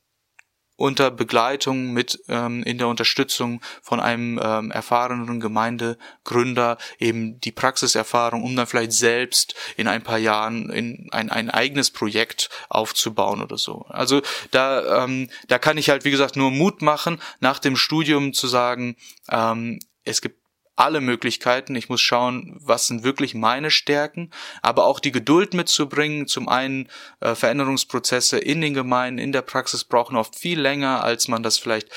unter 0.77 1.11
Begleitung 1.11 1.91
mit 1.91 2.23
ähm, 2.29 2.63
in 2.63 2.77
der 2.77 2.87
Unterstützung 2.87 3.61
von 3.81 3.99
einem 3.99 4.39
ähm, 4.41 4.71
erfahrenen 4.71 5.39
Gemeindegründer 5.39 6.77
eben 6.99 7.41
die 7.41 7.51
Praxiserfahrung, 7.51 8.43
um 8.43 8.55
dann 8.55 8.67
vielleicht 8.67 8.93
selbst 8.93 9.55
in 9.75 9.87
ein 9.87 10.03
paar 10.03 10.19
Jahren 10.19 10.69
in 10.69 11.09
ein, 11.11 11.29
ein 11.29 11.49
eigenes 11.49 11.91
Projekt 11.91 12.49
aufzubauen 12.69 13.41
oder 13.41 13.57
so. 13.57 13.85
Also 13.89 14.21
da 14.51 15.03
ähm, 15.03 15.29
da 15.47 15.57
kann 15.57 15.77
ich 15.77 15.89
halt 15.89 16.05
wie 16.05 16.11
gesagt 16.11 16.35
nur 16.35 16.51
Mut 16.51 16.81
machen 16.81 17.19
nach 17.39 17.59
dem 17.59 17.75
Studium 17.75 18.33
zu 18.33 18.47
sagen, 18.47 18.95
ähm, 19.29 19.79
es 20.05 20.21
gibt 20.21 20.46
alle 20.77 21.01
Möglichkeiten. 21.01 21.75
Ich 21.75 21.89
muss 21.89 22.01
schauen, 22.01 22.55
was 22.61 22.87
sind 22.87 23.03
wirklich 23.03 23.33
meine 23.33 23.71
Stärken, 23.71 24.31
aber 24.61 24.85
auch 24.85 24.99
die 24.99 25.11
Geduld 25.11 25.53
mitzubringen. 25.53 26.27
Zum 26.27 26.47
einen 26.47 26.87
äh, 27.19 27.35
Veränderungsprozesse 27.35 28.37
in 28.37 28.61
den 28.61 28.73
Gemeinden, 28.73 29.19
in 29.19 29.31
der 29.31 29.41
Praxis 29.41 29.83
brauchen 29.83 30.15
oft 30.15 30.35
viel 30.35 30.59
länger, 30.59 31.03
als 31.03 31.27
man 31.27 31.43
das 31.43 31.57
vielleicht 31.57 31.89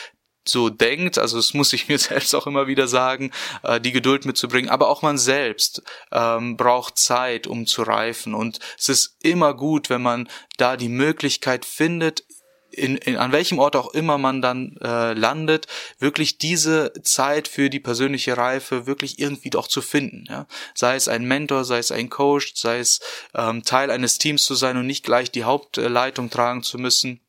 so 0.48 0.70
denkt, 0.70 1.18
also 1.18 1.36
das 1.36 1.54
muss 1.54 1.72
ich 1.72 1.88
mir 1.88 1.98
selbst 1.98 2.34
auch 2.34 2.46
immer 2.46 2.66
wieder 2.66 2.88
sagen, 2.88 3.30
äh, 3.62 3.80
die 3.80 3.92
Geduld 3.92 4.24
mitzubringen, 4.24 4.70
aber 4.70 4.88
auch 4.88 5.02
man 5.02 5.18
selbst 5.18 5.82
ähm, 6.12 6.56
braucht 6.56 6.98
Zeit, 6.98 7.46
um 7.46 7.66
zu 7.66 7.82
reifen 7.82 8.34
und 8.34 8.58
es 8.78 8.88
ist 8.88 9.16
immer 9.22 9.54
gut, 9.54 9.90
wenn 9.90 10.02
man 10.02 10.28
da 10.56 10.76
die 10.76 10.88
Möglichkeit 10.88 11.64
findet, 11.64 12.24
in, 12.72 12.96
in, 12.96 13.16
an 13.16 13.32
welchem 13.32 13.58
Ort 13.58 13.76
auch 13.76 13.92
immer 13.94 14.18
man 14.18 14.42
dann 14.42 14.76
äh, 14.82 15.12
landet, 15.12 15.66
wirklich 15.98 16.38
diese 16.38 16.92
Zeit 17.02 17.48
für 17.48 17.70
die 17.70 17.80
persönliche 17.80 18.36
Reife 18.36 18.86
wirklich 18.86 19.18
irgendwie 19.18 19.50
doch 19.50 19.68
zu 19.68 19.82
finden. 19.82 20.24
Ja? 20.28 20.46
Sei 20.74 20.96
es 20.96 21.08
ein 21.08 21.24
Mentor, 21.24 21.64
sei 21.64 21.78
es 21.78 21.92
ein 21.92 22.10
Coach, 22.10 22.52
sei 22.54 22.78
es 22.78 23.00
ähm, 23.34 23.62
Teil 23.64 23.90
eines 23.90 24.18
Teams 24.18 24.44
zu 24.44 24.54
sein 24.54 24.76
und 24.76 24.86
nicht 24.86 25.04
gleich 25.04 25.30
die 25.30 25.44
Hauptleitung 25.44 26.30
tragen 26.30 26.62
zu 26.62 26.78
müssen. 26.78 27.20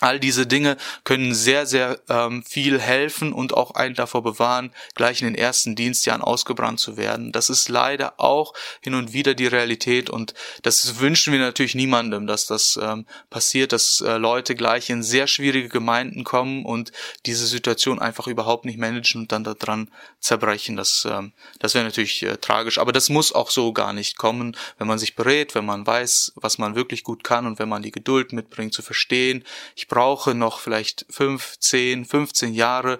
All 0.00 0.18
diese 0.18 0.46
Dinge 0.46 0.76
können 1.04 1.34
sehr, 1.34 1.66
sehr 1.66 2.00
ähm, 2.08 2.42
viel 2.42 2.80
helfen 2.80 3.32
und 3.32 3.54
auch 3.54 3.72
einen 3.72 3.94
davor 3.94 4.22
bewahren, 4.22 4.72
gleich 4.94 5.20
in 5.20 5.28
den 5.28 5.34
ersten 5.34 5.76
Dienstjahren 5.76 6.22
ausgebrannt 6.22 6.80
zu 6.80 6.96
werden. 6.96 7.32
Das 7.32 7.50
ist 7.50 7.68
leider 7.68 8.14
auch 8.18 8.54
hin 8.80 8.94
und 8.94 9.12
wieder 9.12 9.34
die 9.34 9.46
Realität 9.46 10.10
und 10.10 10.34
das 10.62 10.98
wünschen 11.00 11.32
wir 11.32 11.40
natürlich 11.40 11.74
niemandem, 11.74 12.26
dass 12.26 12.46
das 12.46 12.78
ähm, 12.82 13.06
passiert, 13.28 13.72
dass 13.72 14.00
äh, 14.00 14.16
Leute 14.16 14.54
gleich 14.54 14.88
in 14.90 15.02
sehr 15.02 15.26
schwierige 15.26 15.68
Gemeinden 15.68 16.24
kommen 16.24 16.64
und 16.64 16.92
diese 17.26 17.46
Situation 17.46 17.98
einfach 17.98 18.26
überhaupt 18.26 18.64
nicht 18.64 18.78
managen 18.78 19.22
und 19.22 19.32
dann 19.32 19.44
daran 19.44 19.90
zerbrechen. 20.18 20.76
Das, 20.76 21.06
ähm, 21.10 21.32
das 21.58 21.74
wäre 21.74 21.84
natürlich 21.84 22.22
äh, 22.22 22.38
tragisch, 22.38 22.78
aber 22.78 22.92
das 22.92 23.10
muss 23.10 23.32
auch 23.32 23.50
so 23.50 23.72
gar 23.72 23.92
nicht 23.92 24.16
kommen, 24.16 24.56
wenn 24.78 24.86
man 24.86 24.98
sich 24.98 25.14
berät, 25.14 25.54
wenn 25.54 25.66
man 25.66 25.86
weiß, 25.86 26.32
was 26.36 26.56
man 26.58 26.74
wirklich 26.74 27.04
gut 27.04 27.22
kann 27.22 27.46
und 27.46 27.58
wenn 27.58 27.68
man 27.68 27.82
die 27.82 27.90
Geduld 27.90 28.32
mitbringt 28.32 28.72
zu 28.72 28.82
verstehen. 28.82 29.44
Ich 29.76 29.88
brauche 29.90 30.34
noch 30.34 30.60
vielleicht 30.60 31.04
fünf, 31.10 31.58
zehn, 31.58 32.06
15 32.06 32.54
Jahre 32.54 32.98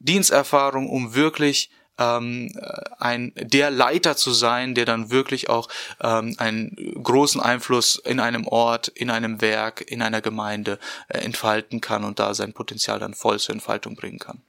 Diensterfahrung, 0.00 0.88
um 0.88 1.14
wirklich 1.14 1.70
ähm, 1.98 2.50
ein 2.98 3.32
der 3.36 3.70
Leiter 3.70 4.16
zu 4.16 4.32
sein, 4.32 4.74
der 4.74 4.86
dann 4.86 5.10
wirklich 5.10 5.48
auch 5.48 5.68
ähm, 6.00 6.34
einen 6.38 6.74
großen 7.02 7.40
Einfluss 7.40 7.96
in 7.96 8.18
einem 8.18 8.48
Ort, 8.48 8.88
in 8.88 9.10
einem 9.10 9.40
Werk, 9.40 9.82
in 9.88 10.02
einer 10.02 10.20
Gemeinde 10.20 10.78
äh, 11.08 11.18
entfalten 11.18 11.80
kann 11.80 12.02
und 12.02 12.18
da 12.18 12.34
sein 12.34 12.52
Potenzial 12.52 12.98
dann 12.98 13.14
voll 13.14 13.38
zur 13.38 13.54
Entfaltung 13.54 13.94
bringen 13.94 14.18
kann. 14.18 14.42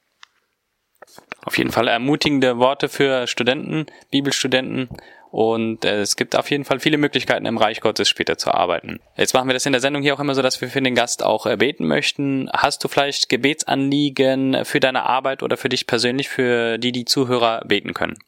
Auf 1.44 1.58
jeden 1.58 1.72
Fall 1.72 1.90
ermutigende 1.90 2.58
Worte 2.58 2.88
für 2.88 3.28
Studenten, 3.28 3.86
Bibelstudenten 4.10 4.88
und 5.34 5.84
äh, 5.84 6.02
es 6.02 6.16
gibt 6.16 6.36
auf 6.36 6.52
jeden 6.52 6.64
Fall 6.64 6.80
viele 6.80 7.00
Möglichkeiten 7.00 7.48
im 7.48 7.58
Reich 7.58 7.82
Gottes 7.82 8.08
später 8.08 8.38
zu 8.38 8.54
arbeiten. 8.54 9.00
Jetzt 9.18 9.34
machen 9.34 9.50
wir 9.50 9.56
das 9.56 9.66
in 9.66 9.72
der 9.72 9.82
Sendung 9.82 10.04
hier 10.04 10.14
auch 10.14 10.20
immer 10.20 10.36
so, 10.36 10.44
dass 10.44 10.62
wir 10.62 10.68
für 10.68 10.80
den 10.80 10.94
Gast 10.94 11.24
auch 11.24 11.48
äh, 11.48 11.58
beten 11.58 11.88
möchten. 11.88 12.52
Hast 12.54 12.84
du 12.84 12.88
vielleicht 12.88 13.30
Gebetsanliegen 13.30 14.64
für 14.64 14.80
deine 14.80 15.02
Arbeit 15.02 15.42
oder 15.42 15.58
für 15.58 15.70
dich 15.70 15.88
persönlich, 15.88 16.30
für 16.30 16.78
die 16.78 16.92
die 16.92 17.06
Zuhörer 17.06 17.64
beten 17.66 17.96
können? 17.96 18.20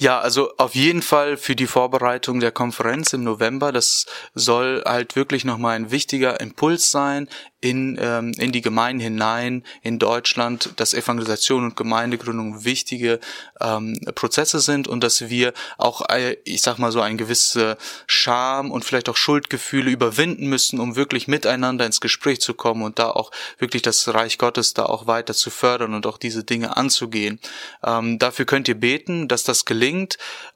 Ja, 0.00 0.20
also 0.20 0.52
auf 0.58 0.76
jeden 0.76 1.02
Fall 1.02 1.36
für 1.36 1.56
die 1.56 1.66
Vorbereitung 1.66 2.38
der 2.38 2.52
Konferenz 2.52 3.12
im 3.14 3.24
November. 3.24 3.72
Das 3.72 4.06
soll 4.32 4.80
halt 4.86 5.16
wirklich 5.16 5.44
nochmal 5.44 5.74
ein 5.74 5.90
wichtiger 5.90 6.40
Impuls 6.40 6.92
sein 6.92 7.28
in, 7.60 7.98
ähm, 8.00 8.32
in 8.38 8.52
die 8.52 8.60
Gemeinden 8.60 9.00
hinein 9.00 9.64
in 9.82 9.98
Deutschland, 9.98 10.70
dass 10.76 10.94
Evangelisation 10.94 11.64
und 11.64 11.76
Gemeindegründung 11.76 12.64
wichtige 12.64 13.18
ähm, 13.60 13.98
Prozesse 14.14 14.60
sind 14.60 14.86
und 14.86 15.02
dass 15.02 15.28
wir 15.28 15.52
auch, 15.78 16.08
äh, 16.08 16.36
ich 16.44 16.62
sag 16.62 16.78
mal 16.78 16.92
so, 16.92 17.00
ein 17.00 17.18
gewisse 17.18 17.76
Scham 18.06 18.70
und 18.70 18.84
vielleicht 18.84 19.08
auch 19.08 19.16
Schuldgefühle 19.16 19.90
überwinden 19.90 20.46
müssen, 20.46 20.78
um 20.78 20.94
wirklich 20.94 21.26
miteinander 21.26 21.84
ins 21.84 22.00
Gespräch 22.00 22.40
zu 22.40 22.54
kommen 22.54 22.82
und 22.82 23.00
da 23.00 23.10
auch 23.10 23.32
wirklich 23.58 23.82
das 23.82 24.06
Reich 24.14 24.38
Gottes 24.38 24.74
da 24.74 24.84
auch 24.84 25.08
weiter 25.08 25.34
zu 25.34 25.50
fördern 25.50 25.94
und 25.94 26.06
auch 26.06 26.18
diese 26.18 26.44
Dinge 26.44 26.76
anzugehen. 26.76 27.40
Ähm, 27.84 28.20
dafür 28.20 28.44
könnt 28.44 28.68
ihr 28.68 28.78
beten, 28.78 29.26
dass 29.26 29.42
das 29.42 29.64
gelingt. 29.64 29.87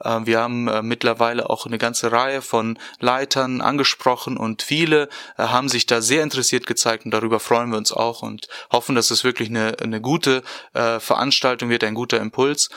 Äh, 0.02 0.20
wir 0.24 0.40
haben 0.40 0.68
äh, 0.68 0.82
mittlerweile 0.82 1.50
auch 1.50 1.66
eine 1.66 1.78
ganze 1.78 2.12
Reihe 2.12 2.42
von 2.42 2.78
Leitern 3.00 3.60
angesprochen 3.60 4.36
und 4.36 4.62
viele 4.62 5.08
äh, 5.36 5.44
haben 5.44 5.68
sich 5.68 5.86
da 5.86 6.00
sehr 6.00 6.22
interessiert 6.22 6.66
gezeigt, 6.66 7.04
und 7.04 7.10
darüber 7.12 7.40
freuen 7.40 7.70
wir 7.70 7.78
uns 7.78 7.92
auch 7.92 8.22
und 8.22 8.48
hoffen, 8.70 8.94
dass 8.94 9.10
es 9.10 9.24
wirklich 9.24 9.48
eine, 9.48 9.76
eine 9.80 10.00
gute 10.00 10.42
äh, 10.74 11.00
Veranstaltung 11.00 11.68
wird, 11.68 11.84
ein 11.84 11.94
guter 11.94 12.20
Impuls 12.20 12.70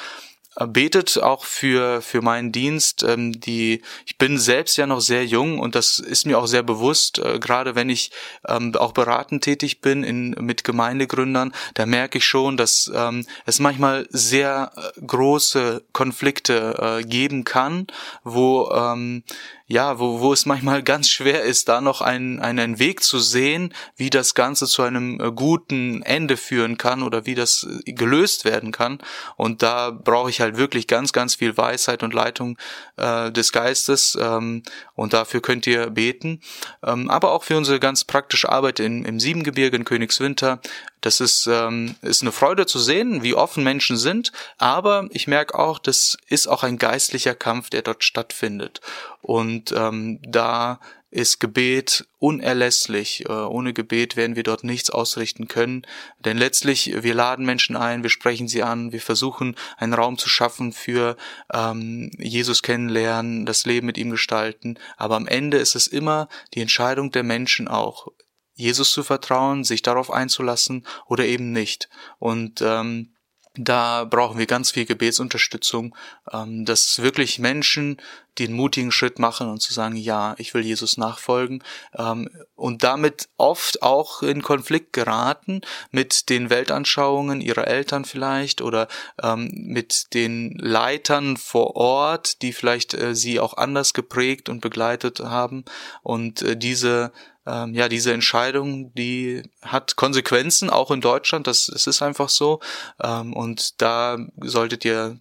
betet 0.68 1.22
auch 1.22 1.44
für 1.44 2.02
für 2.02 2.22
meinen 2.22 2.52
Dienst. 2.52 3.04
Ähm, 3.04 3.40
die 3.40 3.82
ich 4.06 4.18
bin 4.18 4.38
selbst 4.38 4.78
ja 4.78 4.88
noch 4.88 5.02
sehr 5.02 5.26
jung 5.26 5.60
und 5.60 5.76
das 5.76 6.00
ist 6.00 6.26
mir 6.26 6.40
auch 6.40 6.48
sehr 6.48 6.64
bewusst. 6.64 7.20
Äh, 7.20 7.40
gerade 7.40 7.76
wenn 7.76 7.90
ich 7.90 8.12
ähm, 8.48 8.74
auch 8.76 8.94
beratend 8.94 9.44
tätig 9.44 9.82
bin 9.82 10.04
in, 10.04 10.32
mit 10.40 10.64
Gemeindegründern, 10.64 11.54
da 11.74 11.86
merke 11.86 12.20
ich 12.20 12.26
schon, 12.26 12.58
dass 12.58 12.92
ähm, 12.94 13.26
es 13.46 13.60
manchmal 13.60 14.08
sehr 14.10 14.72
äh, 14.76 15.02
große 15.06 15.84
Konflikte 15.92 17.00
äh, 17.02 17.04
geben 17.04 17.44
kann, 17.44 17.88
wo 18.24 18.70
ähm, 18.72 19.24
ja, 19.68 20.00
wo, 20.00 20.20
wo 20.20 20.32
es 20.32 20.46
manchmal 20.46 20.84
ganz 20.84 21.10
schwer 21.10 21.42
ist, 21.42 21.68
da 21.70 21.82
noch 21.82 22.02
einen, 22.02 22.40
einen 22.40 22.78
Weg 22.78 23.04
zu 23.04 23.20
sehen, 23.20 23.74
wie 23.96 24.12
das 24.12 24.36
Ganze 24.36 24.68
zu 24.68 24.84
einem 24.84 25.20
äh, 25.20 25.32
guten 25.32 26.04
Ende 26.04 26.38
führen 26.38 26.78
kann 26.78 27.02
oder 27.02 27.26
wie 27.26 27.34
das 27.34 27.66
äh, 27.86 27.94
gelöst 27.94 28.46
werden 28.46 28.72
kann. 28.72 29.00
Und 29.38 29.64
da 29.64 29.90
brauche 29.90 30.30
ich 30.30 30.40
halt 30.40 30.58
wirklich 30.58 30.86
ganz, 30.86 31.14
ganz 31.14 31.36
viel 31.36 31.58
Weisheit 31.58 32.04
und 32.04 32.14
Leitung 32.14 32.58
äh, 32.98 33.32
des 33.32 33.52
Geistes. 33.52 34.16
Ähm, 34.22 34.62
und 34.94 35.14
dafür 35.14 35.42
könnt 35.42 35.66
ihr 35.66 35.90
beten. 35.90 36.42
Ähm, 36.84 37.10
aber 37.10 37.32
auch 37.32 37.44
für 37.44 37.58
unsere 37.58 37.80
ganz 37.80 38.04
praktische 38.04 38.50
Arbeit 38.50 38.80
in, 38.80 39.04
im 39.04 39.20
Siebengebirge 39.20 39.78
in 39.78 39.86
Königswinter. 39.86 40.60
Das 41.02 41.20
ist, 41.20 41.48
ähm, 41.48 41.96
ist 42.02 42.22
eine 42.22 42.32
Freude 42.32 42.66
zu 42.66 42.80
sehen, 42.80 43.22
wie 43.22 43.36
offen 43.36 43.64
Menschen 43.64 43.98
sind. 43.98 44.32
Aber 44.58 45.08
ich 45.12 45.28
merke 45.28 45.58
auch, 45.58 45.78
das 45.78 46.18
ist 46.30 46.48
auch 46.48 46.64
ein 46.64 46.78
geistlicher 46.78 47.36
Kampf, 47.36 47.70
der 47.70 47.84
dort 47.84 48.04
stattfindet. 48.04 48.82
Und 49.26 49.74
ähm, 49.76 50.20
da 50.22 50.80
ist 51.10 51.40
Gebet 51.40 52.08
unerlässlich. 52.20 53.26
Äh, 53.28 53.32
ohne 53.32 53.74
Gebet 53.74 54.16
werden 54.18 54.36
wir 54.36 54.44
dort 54.44 54.64
nichts 54.64 54.92
ausrichten 54.92 55.48
können. 55.48 55.82
Denn 56.20 56.38
letztlich, 56.38 56.94
wir 57.02 57.16
laden 57.16 57.44
Menschen 57.44 57.76
ein, 57.76 58.04
wir 58.04 58.12
sprechen 58.12 58.48
sie 58.48 58.62
an, 58.62 58.92
wir 58.92 59.02
versuchen 59.02 59.56
einen 59.78 59.96
Raum 59.96 60.20
zu 60.20 60.30
schaffen 60.30 60.74
für 60.74 61.18
ähm, 61.52 62.12
Jesus 62.20 62.62
kennenlernen, 62.62 63.48
das 63.48 63.66
Leben 63.66 63.88
mit 63.88 63.98
ihm 63.98 64.12
gestalten. 64.12 64.78
Aber 64.96 65.16
am 65.16 65.26
Ende 65.26 65.58
ist 65.58 65.74
es 65.74 65.88
immer 65.88 66.30
die 66.54 66.62
Entscheidung 66.62 67.10
der 67.10 67.24
Menschen 67.24 67.68
auch. 67.68 68.10
Jesus 68.54 68.92
zu 68.92 69.02
vertrauen, 69.02 69.64
sich 69.64 69.82
darauf 69.82 70.12
einzulassen 70.12 70.86
oder 71.08 71.26
eben 71.26 71.52
nicht. 71.52 71.90
Und 72.20 72.62
ähm, 72.62 73.15
da 73.58 74.04
brauchen 74.04 74.38
wir 74.38 74.46
ganz 74.46 74.72
viel 74.72 74.86
Gebetsunterstützung, 74.86 75.96
ähm, 76.32 76.66
dass 76.66 77.02
wirklich 77.02 77.40
Menschen 77.40 77.98
den 78.40 78.54
mutigen 78.54 78.92
Schritt 78.92 79.18
machen 79.18 79.50
und 79.50 79.62
zu 79.62 79.74
sagen, 79.74 79.96
ja, 79.96 80.36
ich 80.38 80.54
will 80.54 80.66
Jesus 80.66 80.98
nachfolgen 80.98 81.64
ähm, 81.98 82.30
und 82.56 82.84
damit 82.84 83.30
oft 83.38 83.82
auch 83.82 84.24
in 84.24 84.42
Konflikt 84.42 84.94
geraten 84.94 85.62
mit 85.92 86.30
den 86.30 86.50
Weltanschauungen 86.50 87.40
ihrer 87.40 87.68
Eltern 87.68 88.04
vielleicht 88.04 88.62
oder 88.62 88.88
ähm, 89.22 89.50
mit 89.54 90.14
den 90.14 90.52
Leitern 90.58 91.38
vor 91.38 91.76
Ort, 91.76 92.42
die 92.42 92.52
vielleicht 92.52 92.94
äh, 92.94 93.16
sie 93.16 93.40
auch 93.40 93.56
anders 93.56 93.94
geprägt 93.94 94.50
und 94.50 94.60
begleitet 94.60 95.22
haben. 95.22 95.64
Und 96.04 96.42
äh, 96.42 96.58
diese 96.58 97.12
ähm, 97.46 97.74
ja, 97.74 97.88
diese 97.90 98.14
Entscheidung, 98.14 98.94
die 98.96 99.44
hat 99.62 99.96
Konsequenzen, 99.96 100.70
auch 100.70 100.92
in 100.92 101.02
Deutschland, 101.02 101.48
das, 101.48 101.68
das 101.68 101.88
ist 101.88 102.02
einfach 102.02 102.30
so. 102.30 102.60
Ähm, 103.02 103.34
und 103.34 103.82
da 103.82 104.18
solltet 104.42 104.86
ihr, 104.86 105.20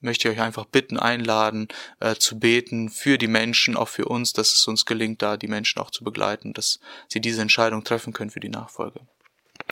möchte 0.00 0.28
ich 0.28 0.36
euch 0.36 0.42
einfach 0.42 0.64
bitten, 0.64 0.98
einladen, 0.98 1.68
äh, 2.00 2.16
zu 2.16 2.38
beten 2.38 2.88
für 2.90 3.18
die 3.18 3.28
Menschen, 3.28 3.76
auch 3.76 3.88
für 3.88 4.06
uns, 4.06 4.32
dass 4.32 4.54
es 4.54 4.66
uns 4.66 4.84
gelingt, 4.84 5.22
da 5.22 5.36
die 5.36 5.48
Menschen 5.48 5.80
auch 5.80 5.90
zu 5.90 6.04
begleiten, 6.04 6.52
dass 6.52 6.80
sie 7.08 7.20
diese 7.20 7.42
Entscheidung 7.42 7.84
treffen 7.84 8.12
können 8.12 8.30
für 8.30 8.40
die 8.40 8.48
Nachfolge. 8.48 9.00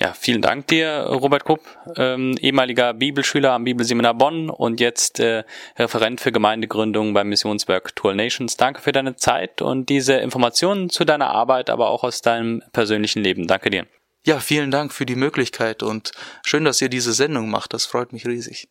Ja, 0.01 0.13
vielen 0.13 0.43
Dank 0.43 0.69
dir, 0.69 1.07
Robert 1.09 1.45
Kupp, 1.45 1.61
ähm, 1.97 2.37
ehemaliger 2.41 2.95
Bibelschüler 2.95 3.53
am 3.53 3.65
Bibelseminar 3.65 4.15
Bonn 4.15 4.49
und 4.49 4.79
jetzt 4.79 5.19
äh, 5.19 5.43
Referent 5.77 6.21
für 6.21 6.31
Gemeindegründung 6.31 7.15
beim 7.15 7.29
Missionswerk 7.29 7.97
Tour 7.97 8.15
Nations. 8.15 8.57
Danke 8.57 8.81
für 8.81 8.93
deine 8.93 9.17
Zeit 9.17 9.61
und 9.61 9.89
diese 9.89 10.15
Informationen 10.15 10.89
zu 10.89 11.05
deiner 11.05 11.31
Arbeit, 11.31 11.69
aber 11.69 11.91
auch 11.91 12.05
aus 12.05 12.21
deinem 12.21 12.63
persönlichen 12.73 13.25
Leben. 13.25 13.49
Danke 13.49 13.71
dir. 13.71 13.87
Ja, 14.25 14.39
vielen 14.39 14.71
Dank 14.71 14.93
für 14.93 15.07
die 15.07 15.17
Möglichkeit 15.17 15.83
und 15.83 16.13
schön, 16.45 16.65
dass 16.65 16.81
ihr 16.81 16.89
diese 16.89 17.13
Sendung 17.13 17.51
macht. 17.51 17.73
Das 17.73 17.85
freut 17.85 18.13
mich 18.13 18.25
riesig. 18.25 18.69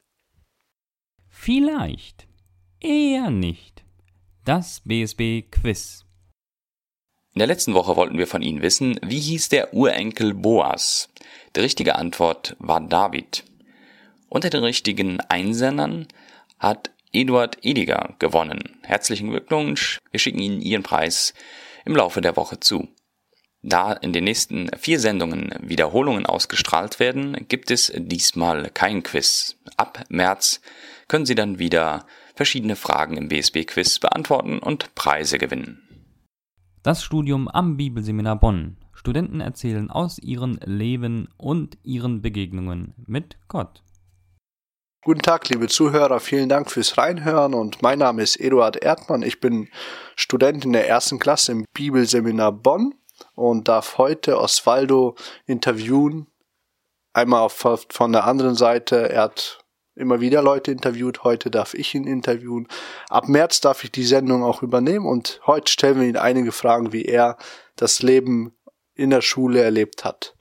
Vielleicht, 1.28 2.26
eher 2.80 3.30
nicht. 3.32 3.84
Das 4.46 4.82
BSB 4.86 5.52
Quiz. 5.52 6.07
In 7.38 7.40
der 7.40 7.46
letzten 7.46 7.76
Woche 7.76 7.96
wollten 7.96 8.18
wir 8.18 8.26
von 8.26 8.42
Ihnen 8.42 8.64
wissen, 8.64 9.00
wie 9.06 9.20
hieß 9.20 9.50
der 9.50 9.72
Urenkel 9.72 10.34
Boas? 10.34 11.08
Die 11.56 11.60
richtige 11.60 11.96
Antwort 11.96 12.56
war 12.58 12.82
David. 12.82 13.44
Unter 14.28 14.50
den 14.50 14.64
richtigen 14.64 15.20
Einsendern 15.22 16.08
hat 16.58 16.90
Eduard 17.14 17.64
Ediger 17.64 18.16
gewonnen. 18.18 18.80
Herzlichen 18.82 19.30
Glückwunsch. 19.30 20.00
Wir 20.10 20.20
schicken 20.20 20.40
Ihnen 20.40 20.62
Ihren 20.62 20.82
Preis 20.82 21.36
im 21.86 21.96
Laufe 21.96 22.22
der 22.22 22.38
Woche 22.38 22.60
zu. 22.60 22.88
Da 23.62 23.94
in 23.94 24.14
den 24.14 24.24
nächsten 24.24 24.72
vier 24.76 25.00
Sendungen 25.00 25.54
Wiederholungen 25.62 26.26
ausgestrahlt 26.26 27.00
werden, 27.00 27.46
gibt 27.48 27.70
es 27.70 27.94
diesmal 27.96 28.72
kein 28.72 29.04
Quiz. 29.04 29.58
Ab 29.76 30.06
März 30.10 30.60
können 31.08 31.28
Sie 31.28 31.36
dann 31.36 31.60
wieder 31.60 32.08
verschiedene 32.34 32.76
Fragen 32.76 33.16
im 33.16 33.28
BSB 33.28 33.66
Quiz 33.68 34.00
beantworten 34.00 34.58
und 34.58 34.96
Preise 34.96 35.38
gewinnen. 35.38 35.87
Das 36.88 37.04
Studium 37.04 37.50
am 37.50 37.76
Bibelseminar 37.76 38.40
Bonn. 38.40 38.78
Studenten 38.94 39.42
erzählen 39.42 39.92
aus 39.92 40.20
ihrem 40.20 40.58
Leben 40.64 41.28
und 41.36 41.78
ihren 41.84 42.22
Begegnungen 42.22 42.94
mit 43.06 43.38
Gott. 43.50 43.84
Guten 45.04 45.20
Tag, 45.22 45.50
liebe 45.50 45.68
Zuhörer, 45.68 46.22
vielen 46.22 46.48
Dank 46.48 46.72
fürs 46.72 46.98
Reinhören 46.98 47.56
und 47.56 47.82
mein 47.82 48.00
Name 48.00 48.24
ist 48.24 48.40
Eduard 48.40 48.78
Erdmann. 48.78 49.22
Ich 49.22 49.42
bin 49.42 49.68
Student 50.16 50.64
in 50.64 50.72
der 50.72 50.88
ersten 50.88 51.20
Klasse 51.20 51.52
im 51.52 51.66
Bibelseminar 51.74 52.54
Bonn 52.54 52.94
und 53.36 53.68
darf 53.68 53.98
heute 53.98 54.40
Osvaldo 54.40 55.18
interviewen. 55.46 56.28
Einmal 57.12 57.50
von 57.50 58.14
der 58.14 58.24
anderen 58.24 58.56
Seite, 58.56 59.10
er 59.10 59.24
hat 59.24 59.60
immer 59.98 60.22
wieder 60.22 60.42
Leute 60.42 60.72
interviewt. 60.72 61.24
Heute 61.24 61.52
darf 61.52 61.74
ich 61.74 61.94
ihn 61.96 62.06
interviewen. 62.06 62.68
Ab 63.10 63.28
März 63.28 63.62
darf 63.62 63.84
ich 63.84 63.92
die 63.92 64.06
Sendung 64.06 64.44
auch 64.44 64.62
übernehmen 64.62 65.06
und 65.06 65.42
heute 65.46 65.72
stellen 65.72 66.00
wir 66.00 66.08
ihn 66.08 66.18
einige 66.18 66.52
Fragen, 66.52 66.94
wie 66.94 67.06
er 67.06 67.38
das 67.76 68.02
Leben 68.02 68.56
in 68.94 69.10
der 69.10 69.22
Schule 69.22 69.62
erlebt 69.62 70.06
hat. 70.06 70.36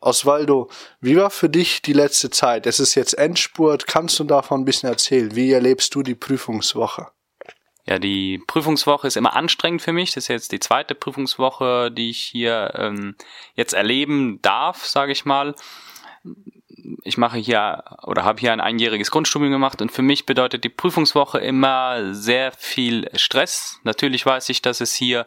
Osvaldo, 0.00 0.68
wie 1.00 1.16
war 1.16 1.30
für 1.30 1.48
dich 1.48 1.82
die 1.82 1.94
letzte 1.94 2.30
Zeit? 2.30 2.66
Es 2.66 2.78
ist 2.78 2.94
jetzt 2.94 3.14
Endspurt. 3.14 3.86
Kannst 3.86 4.18
du 4.18 4.24
davon 4.24 4.60
ein 4.60 4.64
bisschen 4.64 4.88
erzählen? 4.88 5.34
Wie 5.34 5.50
erlebst 5.50 5.94
du 5.94 6.02
die 6.02 6.14
Prüfungswoche? 6.14 7.08
Ja, 7.86 7.98
die 7.98 8.38
Prüfungswoche 8.46 9.06
ist 9.06 9.16
immer 9.16 9.34
anstrengend 9.34 9.82
für 9.82 9.92
mich. 9.92 10.12
Das 10.12 10.24
ist 10.24 10.28
jetzt 10.28 10.52
die 10.52 10.60
zweite 10.60 10.94
Prüfungswoche, 10.94 11.90
die 11.90 12.10
ich 12.10 12.18
hier 12.18 12.72
ähm, 12.76 13.16
jetzt 13.54 13.72
erleben 13.72 14.40
darf, 14.42 14.86
sage 14.86 15.12
ich 15.12 15.24
mal 15.24 15.54
ich 17.02 17.18
mache 17.18 17.38
hier 17.38 17.84
oder 18.02 18.24
habe 18.24 18.40
hier 18.40 18.52
ein 18.52 18.60
einjähriges 18.60 19.10
Grundstudium 19.10 19.52
gemacht 19.52 19.80
und 19.82 19.92
für 19.92 20.02
mich 20.02 20.26
bedeutet 20.26 20.64
die 20.64 20.68
Prüfungswoche 20.68 21.38
immer 21.38 22.14
sehr 22.14 22.52
viel 22.52 23.08
Stress. 23.14 23.80
Natürlich 23.84 24.24
weiß 24.24 24.48
ich, 24.48 24.62
dass 24.62 24.80
es 24.80 24.94
hier 24.94 25.24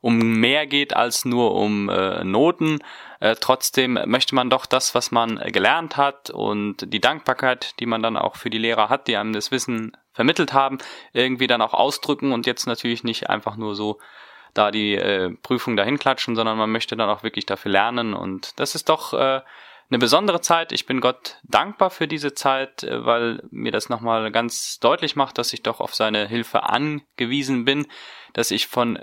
um 0.00 0.18
mehr 0.18 0.66
geht 0.66 0.94
als 0.94 1.24
nur 1.24 1.54
um 1.54 1.88
äh, 1.88 2.24
Noten. 2.24 2.78
Äh, 3.20 3.36
trotzdem 3.38 3.98
möchte 4.06 4.34
man 4.34 4.48
doch 4.48 4.64
das, 4.66 4.94
was 4.94 5.10
man 5.10 5.36
gelernt 5.36 5.96
hat 5.96 6.30
und 6.30 6.92
die 6.92 7.00
Dankbarkeit, 7.00 7.78
die 7.80 7.86
man 7.86 8.02
dann 8.02 8.16
auch 8.16 8.36
für 8.36 8.50
die 8.50 8.58
Lehrer 8.58 8.88
hat, 8.88 9.08
die 9.08 9.16
einem 9.16 9.32
das 9.32 9.50
Wissen 9.50 9.96
vermittelt 10.12 10.52
haben, 10.52 10.78
irgendwie 11.12 11.46
dann 11.46 11.62
auch 11.62 11.74
ausdrücken 11.74 12.32
und 12.32 12.46
jetzt 12.46 12.66
natürlich 12.66 13.04
nicht 13.04 13.28
einfach 13.28 13.56
nur 13.56 13.74
so 13.74 13.98
da 14.54 14.70
die 14.70 14.94
äh, 14.94 15.30
Prüfung 15.42 15.76
dahin 15.76 15.98
klatschen, 15.98 16.34
sondern 16.34 16.58
man 16.58 16.72
möchte 16.72 16.96
dann 16.96 17.08
auch 17.08 17.22
wirklich 17.22 17.46
dafür 17.46 17.70
lernen 17.70 18.14
und 18.14 18.58
das 18.58 18.74
ist 18.74 18.88
doch 18.88 19.12
äh, 19.12 19.42
eine 19.90 19.98
besondere 19.98 20.40
Zeit. 20.40 20.70
Ich 20.70 20.86
bin 20.86 21.00
Gott 21.00 21.38
dankbar 21.42 21.90
für 21.90 22.06
diese 22.06 22.32
Zeit, 22.32 22.84
äh, 22.84 23.04
weil 23.04 23.42
mir 23.50 23.72
das 23.72 23.88
nochmal 23.88 24.30
ganz 24.30 24.78
deutlich 24.78 25.16
macht, 25.16 25.38
dass 25.38 25.52
ich 25.52 25.62
doch 25.62 25.80
auf 25.80 25.94
seine 25.94 26.28
Hilfe 26.28 26.62
angewiesen 26.62 27.64
bin, 27.64 27.86
dass 28.32 28.52
ich 28.52 28.68
von 28.68 28.98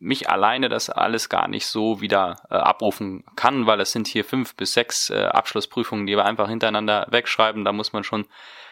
mich 0.00 0.28
alleine 0.28 0.68
das 0.68 0.90
alles 0.90 1.28
gar 1.28 1.48
nicht 1.48 1.66
so 1.66 2.00
wieder 2.00 2.42
äh, 2.50 2.54
abrufen 2.56 3.24
kann, 3.36 3.66
weil 3.66 3.80
es 3.80 3.92
sind 3.92 4.08
hier 4.08 4.24
fünf 4.24 4.56
bis 4.56 4.72
sechs 4.72 5.08
äh, 5.08 5.24
Abschlussprüfungen, 5.26 6.06
die 6.06 6.16
wir 6.16 6.24
einfach 6.24 6.48
hintereinander 6.48 7.06
wegschreiben. 7.10 7.64
Da 7.64 7.72
muss 7.72 7.92
man 7.92 8.04
schon 8.04 8.26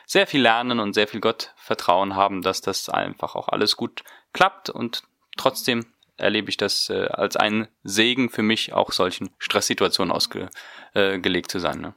sehr 0.04 0.26
viel 0.26 0.42
lernen 0.42 0.80
und 0.80 0.94
sehr 0.94 1.06
viel 1.06 1.20
Gott 1.20 1.52
Vertrauen 1.56 2.16
haben, 2.16 2.42
dass 2.42 2.60
das 2.60 2.88
einfach 2.88 3.36
auch 3.36 3.48
alles 3.48 3.76
gut 3.76 4.02
klappt 4.32 4.68
und 4.68 5.04
trotzdem 5.36 5.86
erlebe 6.23 6.49
ich 6.49 6.57
das 6.57 6.89
äh, 6.89 7.07
als 7.07 7.37
einen 7.37 7.68
Segen 7.83 8.31
für 8.31 8.43
mich, 8.43 8.73
auch 8.73 8.93
solchen 8.93 9.31
Stresssituationen 9.39 10.12
ausgelegt 10.12 10.57
äh, 10.95 11.43
zu 11.49 11.59
sein. 11.59 11.81
Ne? 11.81 11.95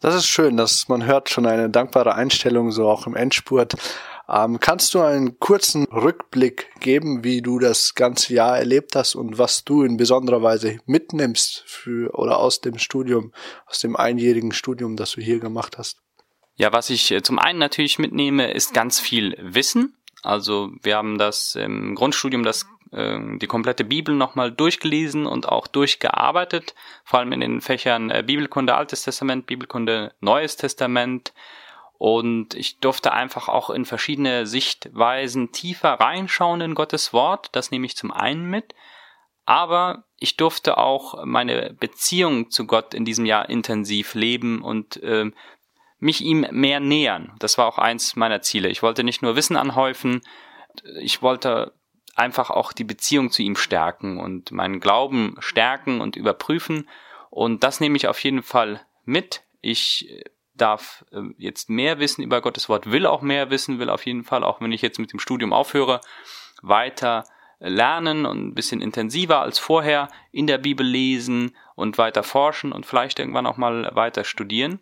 Das 0.00 0.14
ist 0.14 0.26
schön, 0.26 0.56
dass 0.56 0.88
man 0.88 1.06
hört 1.06 1.30
schon 1.30 1.46
eine 1.46 1.70
dankbare 1.70 2.14
Einstellung, 2.14 2.72
so 2.72 2.88
auch 2.88 3.06
im 3.06 3.16
Endspurt. 3.16 3.74
Ähm, 4.28 4.58
kannst 4.58 4.94
du 4.94 5.00
einen 5.00 5.38
kurzen 5.38 5.84
Rückblick 5.84 6.70
geben, 6.80 7.24
wie 7.24 7.42
du 7.42 7.58
das 7.58 7.94
ganze 7.94 8.34
Jahr 8.34 8.58
erlebt 8.58 8.96
hast 8.96 9.14
und 9.14 9.38
was 9.38 9.64
du 9.64 9.82
in 9.82 9.96
besonderer 9.96 10.42
Weise 10.42 10.78
mitnimmst 10.86 11.62
für 11.66 12.14
oder 12.14 12.38
aus 12.38 12.60
dem 12.60 12.78
Studium, 12.78 13.32
aus 13.66 13.80
dem 13.80 13.96
einjährigen 13.96 14.52
Studium, 14.52 14.96
das 14.96 15.12
du 15.12 15.20
hier 15.20 15.40
gemacht 15.40 15.78
hast? 15.78 15.98
Ja, 16.56 16.72
was 16.72 16.90
ich 16.90 17.10
äh, 17.10 17.22
zum 17.22 17.38
einen 17.38 17.58
natürlich 17.58 17.98
mitnehme, 17.98 18.52
ist 18.52 18.74
ganz 18.74 19.00
viel 19.00 19.36
Wissen. 19.40 19.96
Also 20.22 20.70
wir 20.82 20.96
haben 20.96 21.18
das 21.18 21.54
im 21.54 21.94
Grundstudium 21.94 22.44
das 22.44 22.66
ähm, 22.94 23.38
die 23.38 23.46
komplette 23.46 23.84
Bibel 23.84 24.14
nochmal 24.14 24.52
durchgelesen 24.52 25.26
und 25.26 25.48
auch 25.48 25.66
durchgearbeitet, 25.66 26.74
vor 27.04 27.18
allem 27.20 27.32
in 27.32 27.40
den 27.40 27.60
Fächern 27.60 28.10
äh, 28.10 28.22
Bibelkunde 28.24 28.74
Altes 28.74 29.02
Testament, 29.02 29.46
Bibelkunde 29.46 30.14
Neues 30.20 30.56
Testament. 30.56 31.32
Und 31.98 32.54
ich 32.54 32.80
durfte 32.80 33.12
einfach 33.12 33.48
auch 33.48 33.70
in 33.70 33.84
verschiedene 33.84 34.46
Sichtweisen 34.46 35.52
tiefer 35.52 35.92
reinschauen 35.94 36.60
in 36.60 36.74
Gottes 36.74 37.12
Wort. 37.12 37.50
Das 37.52 37.70
nehme 37.70 37.86
ich 37.86 37.96
zum 37.96 38.10
einen 38.10 38.46
mit. 38.50 38.74
Aber 39.46 40.04
ich 40.18 40.36
durfte 40.36 40.78
auch 40.78 41.24
meine 41.24 41.74
Beziehung 41.78 42.50
zu 42.50 42.66
Gott 42.66 42.94
in 42.94 43.04
diesem 43.04 43.26
Jahr 43.26 43.48
intensiv 43.48 44.14
leben 44.14 44.62
und 44.62 45.02
äh, 45.02 45.30
mich 45.98 46.20
ihm 46.20 46.46
mehr 46.50 46.80
nähern. 46.80 47.32
Das 47.38 47.58
war 47.58 47.66
auch 47.66 47.78
eins 47.78 48.16
meiner 48.16 48.42
Ziele. 48.42 48.68
Ich 48.68 48.82
wollte 48.82 49.04
nicht 49.04 49.22
nur 49.22 49.36
Wissen 49.36 49.56
anhäufen, 49.56 50.22
ich 51.00 51.22
wollte 51.22 51.72
einfach 52.16 52.50
auch 52.50 52.72
die 52.72 52.84
Beziehung 52.84 53.30
zu 53.30 53.42
ihm 53.42 53.56
stärken 53.56 54.18
und 54.18 54.52
meinen 54.52 54.80
Glauben 54.80 55.36
stärken 55.38 56.00
und 56.00 56.16
überprüfen. 56.16 56.88
Und 57.30 57.64
das 57.64 57.80
nehme 57.80 57.96
ich 57.96 58.08
auf 58.08 58.22
jeden 58.22 58.42
Fall 58.42 58.84
mit. 59.04 59.42
Ich 59.60 60.08
äh, 60.10 60.24
darf 60.54 61.04
äh, 61.12 61.22
jetzt 61.38 61.68
mehr 61.68 61.98
wissen 61.98 62.22
über 62.22 62.40
Gottes 62.40 62.68
Wort, 62.68 62.90
will 62.90 63.06
auch 63.06 63.22
mehr 63.22 63.50
wissen, 63.50 63.78
will 63.78 63.90
auf 63.90 64.06
jeden 64.06 64.24
Fall, 64.24 64.44
auch 64.44 64.60
wenn 64.60 64.72
ich 64.72 64.82
jetzt 64.82 64.98
mit 64.98 65.12
dem 65.12 65.18
Studium 65.18 65.52
aufhöre, 65.52 66.00
weiter 66.62 67.24
lernen 67.60 68.26
und 68.26 68.48
ein 68.48 68.54
bisschen 68.54 68.80
intensiver 68.80 69.40
als 69.40 69.58
vorher 69.58 70.08
in 70.32 70.46
der 70.46 70.58
Bibel 70.58 70.86
lesen 70.86 71.56
und 71.74 71.98
weiter 71.98 72.22
forschen 72.22 72.72
und 72.72 72.86
vielleicht 72.86 73.18
irgendwann 73.18 73.46
auch 73.46 73.56
mal 73.56 73.90
weiter 73.94 74.24
studieren. 74.24 74.80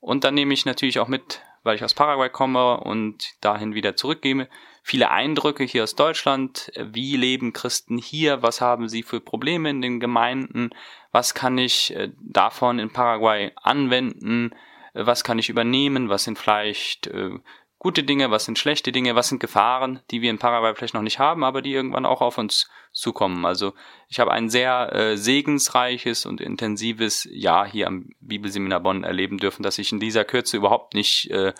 Und 0.00 0.24
dann 0.24 0.34
nehme 0.34 0.54
ich 0.54 0.64
natürlich 0.64 0.98
auch 0.98 1.08
mit, 1.08 1.42
weil 1.62 1.76
ich 1.76 1.84
aus 1.84 1.94
Paraguay 1.94 2.28
komme 2.28 2.80
und 2.80 3.34
dahin 3.42 3.74
wieder 3.74 3.96
zurückgehe, 3.96 4.48
viele 4.84 5.10
Eindrücke 5.10 5.64
hier 5.64 5.82
aus 5.82 5.94
Deutschland. 5.94 6.70
Wie 6.76 7.16
leben 7.16 7.54
Christen 7.54 7.96
hier? 7.96 8.42
Was 8.42 8.60
haben 8.60 8.88
sie 8.88 9.02
für 9.02 9.18
Probleme 9.18 9.70
in 9.70 9.80
den 9.80 9.98
Gemeinden? 9.98 10.70
Was 11.10 11.32
kann 11.32 11.56
ich 11.56 11.96
äh, 11.96 12.12
davon 12.20 12.78
in 12.78 12.92
Paraguay 12.92 13.50
anwenden? 13.56 14.54
Was 14.92 15.24
kann 15.24 15.38
ich 15.38 15.48
übernehmen? 15.48 16.10
Was 16.10 16.24
sind 16.24 16.38
vielleicht 16.38 17.06
äh, 17.06 17.30
gute 17.78 18.02
Dinge, 18.02 18.30
was 18.30 18.44
sind 18.44 18.58
schlechte 18.58 18.92
Dinge, 18.92 19.14
was 19.14 19.28
sind 19.28 19.40
Gefahren, 19.40 20.00
die 20.10 20.20
wir 20.20 20.28
in 20.30 20.38
Paraguay 20.38 20.74
vielleicht 20.74 20.94
noch 20.94 21.02
nicht 21.02 21.18
haben, 21.18 21.44
aber 21.44 21.62
die 21.62 21.72
irgendwann 21.72 22.06
auch 22.06 22.20
auf 22.20 22.36
uns 22.36 22.70
zukommen. 22.92 23.46
Also 23.46 23.72
ich 24.08 24.20
habe 24.20 24.32
ein 24.32 24.50
sehr 24.50 24.92
äh, 24.92 25.16
segensreiches 25.16 26.26
und 26.26 26.42
intensives 26.42 27.26
Jahr 27.30 27.66
hier 27.66 27.86
am 27.86 28.10
Bibelseminar 28.20 28.80
Bonn 28.80 29.02
erleben 29.02 29.38
dürfen, 29.38 29.62
dass 29.62 29.78
ich 29.78 29.92
in 29.92 30.00
dieser 30.00 30.24
Kürze 30.24 30.58
überhaupt 30.58 30.92
nicht 30.92 31.30
äh, 31.30 31.54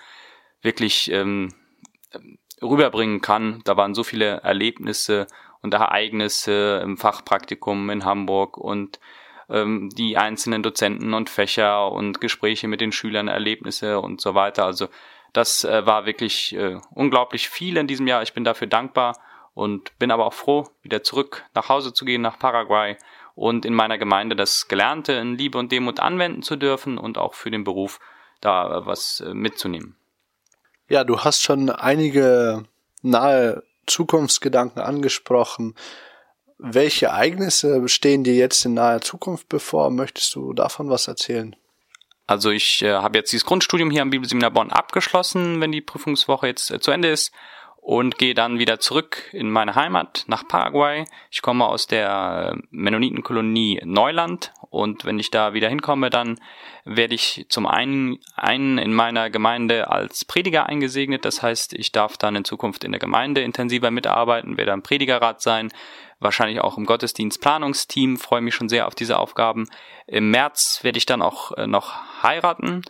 wirklich 0.60 1.10
ähm, 1.10 1.54
rüberbringen 2.64 3.20
kann. 3.20 3.60
Da 3.64 3.76
waren 3.76 3.94
so 3.94 4.02
viele 4.02 4.40
Erlebnisse 4.42 5.26
und 5.62 5.74
Ereignisse 5.74 6.80
im 6.82 6.96
Fachpraktikum 6.96 7.90
in 7.90 8.04
Hamburg 8.04 8.58
und 8.58 8.98
ähm, 9.48 9.90
die 9.90 10.16
einzelnen 10.16 10.62
Dozenten 10.62 11.14
und 11.14 11.30
Fächer 11.30 11.92
und 11.92 12.20
Gespräche 12.20 12.68
mit 12.68 12.80
den 12.80 12.92
Schülern, 12.92 13.28
Erlebnisse 13.28 14.00
und 14.00 14.20
so 14.20 14.34
weiter. 14.34 14.64
Also 14.64 14.88
das 15.32 15.64
äh, 15.64 15.86
war 15.86 16.06
wirklich 16.06 16.54
äh, 16.54 16.78
unglaublich 16.90 17.48
viel 17.48 17.76
in 17.76 17.86
diesem 17.86 18.06
Jahr. 18.06 18.22
Ich 18.22 18.34
bin 18.34 18.44
dafür 18.44 18.66
dankbar 18.66 19.18
und 19.54 19.96
bin 19.98 20.10
aber 20.10 20.26
auch 20.26 20.32
froh, 20.34 20.64
wieder 20.82 21.02
zurück 21.02 21.44
nach 21.54 21.68
Hause 21.68 21.92
zu 21.92 22.04
gehen, 22.04 22.22
nach 22.22 22.38
Paraguay 22.38 22.96
und 23.34 23.64
in 23.64 23.74
meiner 23.74 23.98
Gemeinde 23.98 24.36
das 24.36 24.68
Gelernte 24.68 25.12
in 25.14 25.36
Liebe 25.36 25.58
und 25.58 25.72
Demut 25.72 26.00
anwenden 26.00 26.42
zu 26.42 26.56
dürfen 26.56 26.98
und 26.98 27.18
auch 27.18 27.34
für 27.34 27.50
den 27.50 27.64
Beruf 27.64 28.00
da 28.40 28.78
äh, 28.78 28.86
was 28.86 29.20
äh, 29.20 29.34
mitzunehmen. 29.34 29.96
Ja, 30.88 31.04
du 31.04 31.20
hast 31.20 31.42
schon 31.42 31.70
einige 31.70 32.64
nahe 33.02 33.62
Zukunftsgedanken 33.86 34.82
angesprochen. 34.82 35.74
Welche 36.58 37.06
Ereignisse 37.06 37.88
stehen 37.88 38.24
dir 38.24 38.34
jetzt 38.34 38.64
in 38.64 38.74
naher 38.74 39.00
Zukunft 39.00 39.48
bevor? 39.48 39.90
Möchtest 39.90 40.34
du 40.34 40.52
davon 40.52 40.88
was 40.88 41.08
erzählen? 41.08 41.56
Also 42.26 42.50
ich 42.50 42.82
äh, 42.82 42.92
habe 42.92 43.18
jetzt 43.18 43.32
dieses 43.32 43.44
Grundstudium 43.44 43.90
hier 43.90 44.02
am 44.02 44.10
Bibelseminar 44.10 44.50
Bonn 44.50 44.70
abgeschlossen, 44.70 45.60
wenn 45.60 45.72
die 45.72 45.82
Prüfungswoche 45.82 46.46
jetzt 46.46 46.70
äh, 46.70 46.80
zu 46.80 46.90
Ende 46.90 47.08
ist 47.08 47.32
und 47.84 48.16
gehe 48.16 48.32
dann 48.32 48.58
wieder 48.58 48.80
zurück 48.80 49.28
in 49.32 49.50
meine 49.50 49.74
Heimat 49.74 50.24
nach 50.26 50.48
Paraguay. 50.48 51.04
Ich 51.30 51.42
komme 51.42 51.66
aus 51.66 51.86
der 51.86 52.56
Mennonitenkolonie 52.70 53.82
Neuland 53.84 54.54
und 54.70 55.04
wenn 55.04 55.18
ich 55.18 55.30
da 55.30 55.52
wieder 55.52 55.68
hinkomme, 55.68 56.08
dann 56.08 56.40
werde 56.86 57.14
ich 57.14 57.44
zum 57.50 57.66
einen, 57.66 58.20
einen 58.36 58.78
in 58.78 58.94
meiner 58.94 59.28
Gemeinde 59.28 59.90
als 59.90 60.24
Prediger 60.24 60.64
eingesegnet. 60.64 61.26
Das 61.26 61.42
heißt, 61.42 61.74
ich 61.74 61.92
darf 61.92 62.16
dann 62.16 62.36
in 62.36 62.46
Zukunft 62.46 62.84
in 62.84 62.92
der 62.92 63.00
Gemeinde 63.00 63.42
intensiver 63.42 63.90
mitarbeiten, 63.90 64.56
werde 64.56 64.72
ein 64.72 64.82
Predigerrat 64.82 65.42
sein, 65.42 65.70
wahrscheinlich 66.20 66.62
auch 66.62 66.78
im 66.78 66.86
Gottesdienstplanungsteam, 66.86 68.16
freue 68.16 68.40
mich 68.40 68.54
schon 68.54 68.70
sehr 68.70 68.86
auf 68.86 68.94
diese 68.94 69.18
Aufgaben. 69.18 69.68
Im 70.06 70.30
März 70.30 70.80
werde 70.84 70.96
ich 70.96 71.04
dann 71.04 71.20
auch 71.20 71.52
äh, 71.52 71.66
noch 71.66 72.22
heiraten 72.22 72.80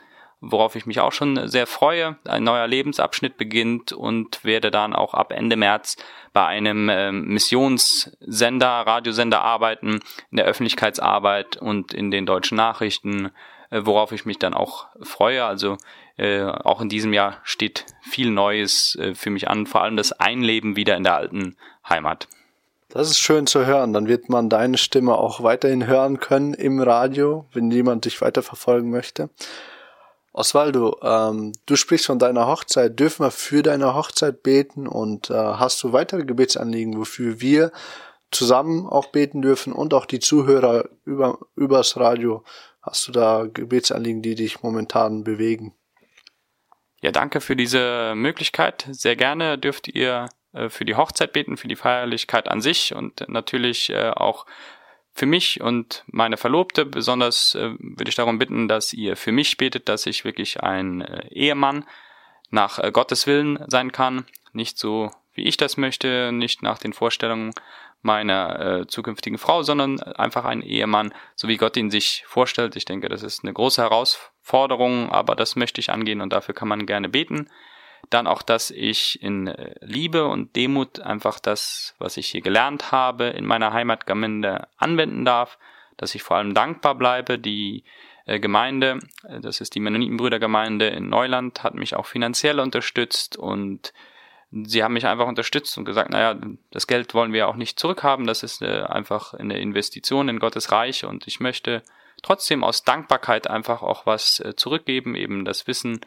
worauf 0.51 0.77
ich 0.77 0.87
mich 0.87 1.01
auch 1.01 1.13
schon 1.13 1.49
sehr 1.49 1.67
freue. 1.67 2.17
Ein 2.25 2.45
neuer 2.45 2.67
Lebensabschnitt 2.67 3.37
beginnt 3.37 3.93
und 3.93 4.45
werde 4.45 4.71
dann 4.71 4.95
auch 4.95 5.15
ab 5.15 5.33
Ende 5.33 5.57
März 5.57 5.97
bei 6.33 6.47
einem 6.47 6.89
äh, 6.89 7.13
Missionssender, 7.13 8.69
Radiosender 8.69 9.43
arbeiten, 9.43 10.01
in 10.31 10.37
der 10.37 10.47
Öffentlichkeitsarbeit 10.47 11.57
und 11.57 11.95
in 11.95 12.11
den 12.11 12.27
deutschen 12.27 12.57
Nachrichten, 12.57 13.31
äh, 13.71 13.81
worauf 13.85 14.13
ich 14.13 14.25
mich 14.25 14.39
dann 14.39 14.55
auch 14.55 14.87
freue. 15.03 15.45
Also 15.45 15.77
äh, 16.17 16.43
auch 16.43 16.81
in 16.81 16.89
diesem 16.89 17.13
Jahr 17.13 17.39
steht 17.43 17.87
viel 18.03 18.31
Neues 18.31 18.97
äh, 19.01 19.15
für 19.15 19.31
mich 19.31 19.49
an, 19.49 19.67
vor 19.67 19.83
allem 19.83 19.97
das 19.97 20.13
Einleben 20.13 20.77
wieder 20.77 20.97
in 20.97 21.05
der 21.05 21.17
alten 21.17 21.57
Heimat. 21.89 22.29
Das 22.95 23.11
ist 23.11 23.19
schön 23.19 23.49
zu 23.49 23.67
hören. 23.67 23.93
Dann 23.93 24.07
wird 24.07 24.29
man 24.29 24.49
deine 24.49 24.79
Stimme 24.79 25.17
auch 25.17 25.43
weiterhin 25.43 25.89
hören 25.89 26.21
können 26.21 26.55
im 26.55 26.81
Radio, 26.81 27.47
wenn 27.53 27.73
jemand 27.73 28.05
dich 28.05 28.21
weiterverfolgen 28.21 28.91
möchte. 28.91 29.31
Osvaldo, 30.35 30.99
ähm, 31.01 31.53
du 31.65 31.77
sprichst 31.77 32.07
von 32.07 32.19
deiner 32.19 32.49
Hochzeit. 32.49 32.99
Dürfen 32.99 33.25
wir 33.25 33.31
für 33.31 33.63
deine 33.63 33.95
Hochzeit 33.95 34.43
beten 34.43 34.89
und 34.89 35.31
äh, 35.31 35.35
hast 35.35 35.83
du 35.85 35.93
weitere 35.93 36.25
Gebetsanliegen, 36.25 36.99
wofür 36.99 37.41
wir 37.41 37.71
zusammen 38.33 38.85
auch 38.87 39.07
beten 39.07 39.43
dürfen 39.43 39.73
und 39.73 39.95
auch 39.95 40.07
die 40.07 40.19
Zuhörer 40.19 40.89
über, 41.05 41.39
übers 41.55 41.97
Radio? 41.97 42.43
Hast 42.83 43.07
du 43.07 43.13
da 43.13 43.47
Gebetsanliegen, 43.47 44.23
die 44.23 44.35
dich 44.35 44.61
momentan 44.61 45.23
bewegen? 45.23 45.73
Ja, 47.01 47.13
danke 47.13 47.41
für 47.41 47.55
diese 47.55 48.15
Möglichkeit. 48.17 48.89
Sehr 48.91 49.15
gerne 49.15 49.57
dürft 49.57 49.87
ihr 49.87 50.29
äh, 50.53 50.69
für 50.69 50.85
die 50.85 50.97
Hochzeit 50.97 51.33
beten, 51.33 51.57
für 51.57 51.69
die 51.69 51.77
Feierlichkeit 51.77 52.49
an 52.49 52.61
sich 52.61 52.93
und 52.93 53.25
natürlich 53.29 53.89
äh, 53.91 54.11
auch 54.11 54.47
für 55.15 55.27
mich 55.27 55.61
und 55.61 56.05
meine 56.09 56.37
Verlobte. 56.37 56.85
Besonders 56.85 57.55
äh, 57.55 57.75
würde 57.79 58.09
ich 58.09 58.17
darum 58.17 58.39
bitten, 58.39 58.69
dass 58.69 58.93
ihr 58.93 59.17
für 59.17 59.33
mich 59.33 59.57
betet, 59.57 59.89
dass 59.89 60.07
ich 60.07 60.25
wirklich 60.25 60.63
ein 60.63 61.01
äh, 61.03 61.29
Ehemann 61.29 61.85
nach 62.51 62.81
äh, 62.81 62.91
Gottes 62.91 63.27
Willen 63.27 63.59
sein 63.69 63.93
kann. 63.93 64.27
Nicht 64.53 64.77
so, 64.77 65.13
wie 65.35 65.45
ich 65.45 65.57
das 65.57 65.77
möchte, 65.77 66.33
nicht 66.33 66.63
nach 66.63 66.79
den 66.79 66.93
Vorstellungen 66.93 67.53
meiner 68.03 68.61
äh, 68.61 68.87
zukünftigen 68.87 69.39
Frau, 69.39 69.63
sondern 69.63 69.99
einfach 70.01 70.45
ein 70.45 70.61
Ehemann, 70.61 71.15
so 71.37 71.49
wie 71.49 71.57
Gott 71.57 71.77
ihn 71.77 71.91
sich 71.91 72.25
vorstellt. 72.27 72.77
Ich 72.77 72.85
denke, 72.85 73.09
das 73.09 73.23
ist 73.23 73.45
eine 73.45 73.53
große 73.53 73.81
Herausforderung, 73.81 75.11
aber 75.11 75.35
das 75.37 75.57
möchte 75.57 75.81
ich 75.81 75.91
angehen 75.91 76.21
und 76.21 76.33
dafür 76.33 76.55
kann 76.55 76.69
man 76.69 76.87
gerne 76.87 77.09
beten. 77.09 77.49
Dann 78.11 78.27
auch, 78.27 78.43
dass 78.43 78.71
ich 78.71 79.23
in 79.23 79.47
äh, 79.47 79.75
Liebe 79.81 80.27
und 80.27 80.57
Demut 80.57 81.01
einfach 81.01 81.39
das, 81.39 81.95
was 81.99 82.17
ich 82.17 82.29
hier 82.29 82.43
gelernt 82.43 82.93
habe, 82.93 83.27
in 83.27 83.45
meiner 83.45 83.73
Heimatgemeinde 83.73 84.69
anwenden 84.77 85.25
darf, 85.25 85.59
dass 85.97 86.15
ich 86.15 86.23
vor 86.23 86.37
allem 86.37 86.55
dankbar 86.55 86.95
bleibe. 86.95 87.39
Die 87.39 87.85
äh, 88.27 88.41
Gemeinde, 88.41 88.99
äh, 89.29 89.41
das 89.41 89.61
ist 89.61 89.75
die 89.75 89.81
Mennonitenbrüdergemeinde 89.81 90.89
in 90.89 91.09
Neuland, 91.09 91.63
hat 91.63 91.75
mich 91.75 91.97
auch 91.97 92.07
finanziell 92.07 92.61
unterstützt 92.61 93.37
und 93.37 93.93
sie 94.51 94.85
haben 94.85 94.95
mich 94.95 95.07
einfach 95.07 95.27
unterstützt 95.27 95.77
und 95.79 95.85
gesagt, 95.85 96.11
naja, 96.11 96.39
das 96.71 96.87
Geld 96.87 97.15
wollen 97.15 97.33
wir 97.33 97.49
auch 97.49 97.57
nicht 97.57 97.79
zurückhaben, 97.79 98.27
das 98.27 98.45
ist 98.45 98.63
einfach 98.63 99.35
eine 99.35 99.59
Investition 99.59 100.29
in 100.29 100.39
Gottes 100.39 100.71
Reich 100.71 101.05
und 101.05 101.27
ich 101.27 101.41
möchte 101.41 101.83
trotzdem 102.23 102.63
aus 102.63 102.85
Dankbarkeit 102.85 103.49
einfach 103.49 103.83
auch 103.83 104.07
was 104.07 104.41
zurückgeben, 104.55 105.17
eben 105.17 105.45
das 105.45 105.67
Wissen, 105.67 105.99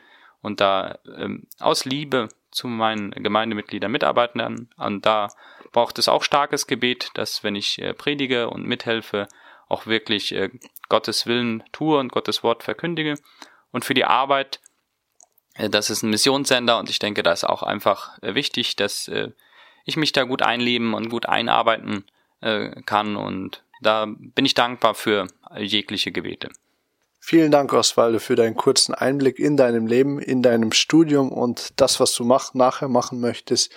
und 0.47 0.61
da 0.61 0.97
ähm, 1.15 1.45
aus 1.59 1.85
Liebe 1.85 2.29
zu 2.49 2.67
meinen 2.67 3.11
Gemeindemitgliedern 3.11 3.91
mitarbeiten 3.91 4.39
dann. 4.39 4.69
Und 4.77 5.05
da 5.05 5.27
braucht 5.71 5.99
es 5.99 6.07
auch 6.07 6.23
starkes 6.23 6.65
Gebet, 6.65 7.11
dass 7.13 7.43
wenn 7.43 7.55
ich 7.55 7.79
äh, 7.79 7.93
predige 7.93 8.49
und 8.49 8.65
mithelfe, 8.65 9.27
auch 9.67 9.85
wirklich 9.85 10.33
äh, 10.33 10.49
Gottes 10.89 11.27
Willen 11.27 11.63
tue 11.71 11.99
und 11.99 12.11
Gottes 12.11 12.41
Wort 12.43 12.63
verkündige. 12.63 13.15
Und 13.71 13.83
für 13.83 13.93
die 13.93 14.05
Arbeit, 14.05 14.61
äh, 15.55 15.69
das 15.69 15.89
ist 15.89 16.01
ein 16.01 16.09
Missionssender 16.09 16.79
und 16.79 16.89
ich 16.89 16.99
denke, 16.99 17.21
da 17.21 17.33
ist 17.33 17.43
auch 17.43 17.61
einfach 17.61 18.17
äh, 18.23 18.33
wichtig, 18.33 18.77
dass 18.77 19.09
äh, 19.09 19.31
ich 19.85 19.97
mich 19.97 20.13
da 20.13 20.23
gut 20.23 20.41
einleben 20.41 20.93
und 20.93 21.09
gut 21.09 21.25
einarbeiten 21.25 22.05
äh, 22.39 22.81
kann. 22.83 23.17
Und 23.17 23.63
da 23.81 24.07
bin 24.07 24.45
ich 24.45 24.53
dankbar 24.53 24.95
für 24.95 25.27
jegliche 25.57 26.11
Gebete. 26.11 26.49
Vielen 27.29 27.51
Dank, 27.51 27.73
Oswaldo, 27.73 28.19
für 28.19 28.37
deinen 28.37 28.55
kurzen 28.55 28.93
Einblick 28.93 29.37
in 29.37 29.57
deinem 29.57 29.85
Leben, 29.85 30.17
in 30.17 30.41
deinem 30.41 30.71
Studium 30.71 31.29
und 31.29 31.73
das, 31.75 31.99
was 31.99 32.13
du 32.13 32.23
mach, 32.23 32.53
nachher 32.53 32.87
machen 32.87 33.19
möchtest. 33.19 33.69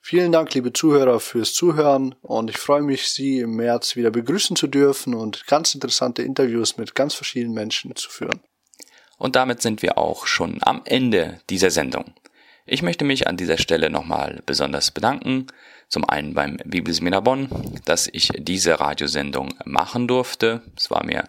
Vielen 0.00 0.32
Dank, 0.32 0.52
liebe 0.54 0.72
Zuhörer, 0.72 1.20
fürs 1.20 1.54
Zuhören 1.54 2.16
und 2.22 2.50
ich 2.50 2.58
freue 2.58 2.82
mich, 2.82 3.06
Sie 3.06 3.38
im 3.38 3.54
März 3.54 3.94
wieder 3.94 4.10
begrüßen 4.10 4.56
zu 4.56 4.66
dürfen 4.66 5.14
und 5.14 5.46
ganz 5.46 5.74
interessante 5.74 6.22
Interviews 6.22 6.76
mit 6.76 6.96
ganz 6.96 7.14
verschiedenen 7.14 7.54
Menschen 7.54 7.94
zu 7.94 8.10
führen. 8.10 8.40
Und 9.16 9.36
damit 9.36 9.62
sind 9.62 9.80
wir 9.80 9.96
auch 9.96 10.26
schon 10.26 10.58
am 10.62 10.82
Ende 10.84 11.40
dieser 11.50 11.70
Sendung. 11.70 12.14
Ich 12.66 12.82
möchte 12.82 13.04
mich 13.04 13.28
an 13.28 13.36
dieser 13.36 13.58
Stelle 13.58 13.90
nochmal 13.90 14.42
besonders 14.44 14.90
bedanken. 14.90 15.46
Zum 15.88 16.04
einen 16.04 16.34
beim 16.34 16.56
Bibelseminar 16.64 17.22
Bonn, 17.22 17.48
dass 17.84 18.08
ich 18.12 18.32
diese 18.38 18.80
Radiosendung 18.80 19.54
machen 19.64 20.08
durfte. 20.08 20.62
Es 20.76 20.90
war 20.90 21.04
mir 21.04 21.28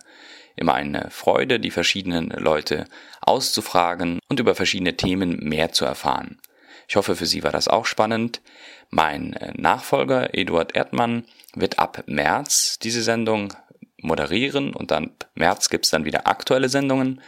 immer 0.60 0.74
eine 0.74 1.10
Freude, 1.10 1.60
die 1.60 1.72
verschiedenen 1.72 2.30
Leute 2.30 2.86
auszufragen 3.22 4.20
und 4.30 4.40
über 4.40 4.56
verschiedene 4.56 4.98
Themen 4.98 5.40
mehr 5.42 5.72
zu 5.72 5.86
erfahren. 5.86 6.40
Ich 6.88 6.96
hoffe, 6.96 7.16
für 7.16 7.26
Sie 7.26 7.44
war 7.44 7.52
das 7.52 7.68
auch 7.68 7.86
spannend. 7.86 8.42
Mein 8.90 9.34
äh, 9.34 9.54
Nachfolger 9.56 10.34
Eduard 10.34 10.76
Erdmann 10.76 11.26
wird 11.54 11.80
ab 11.80 12.04
März 12.08 12.80
diese 12.80 13.04
Sendung 13.04 13.54
moderieren 14.02 14.74
und 14.74 14.92
dann 14.92 15.12
März 15.36 15.70
gibt's 15.70 15.90
dann 15.90 16.06
wieder 16.06 16.28
aktuelle 16.28 16.70
Sendungen. 16.70 17.22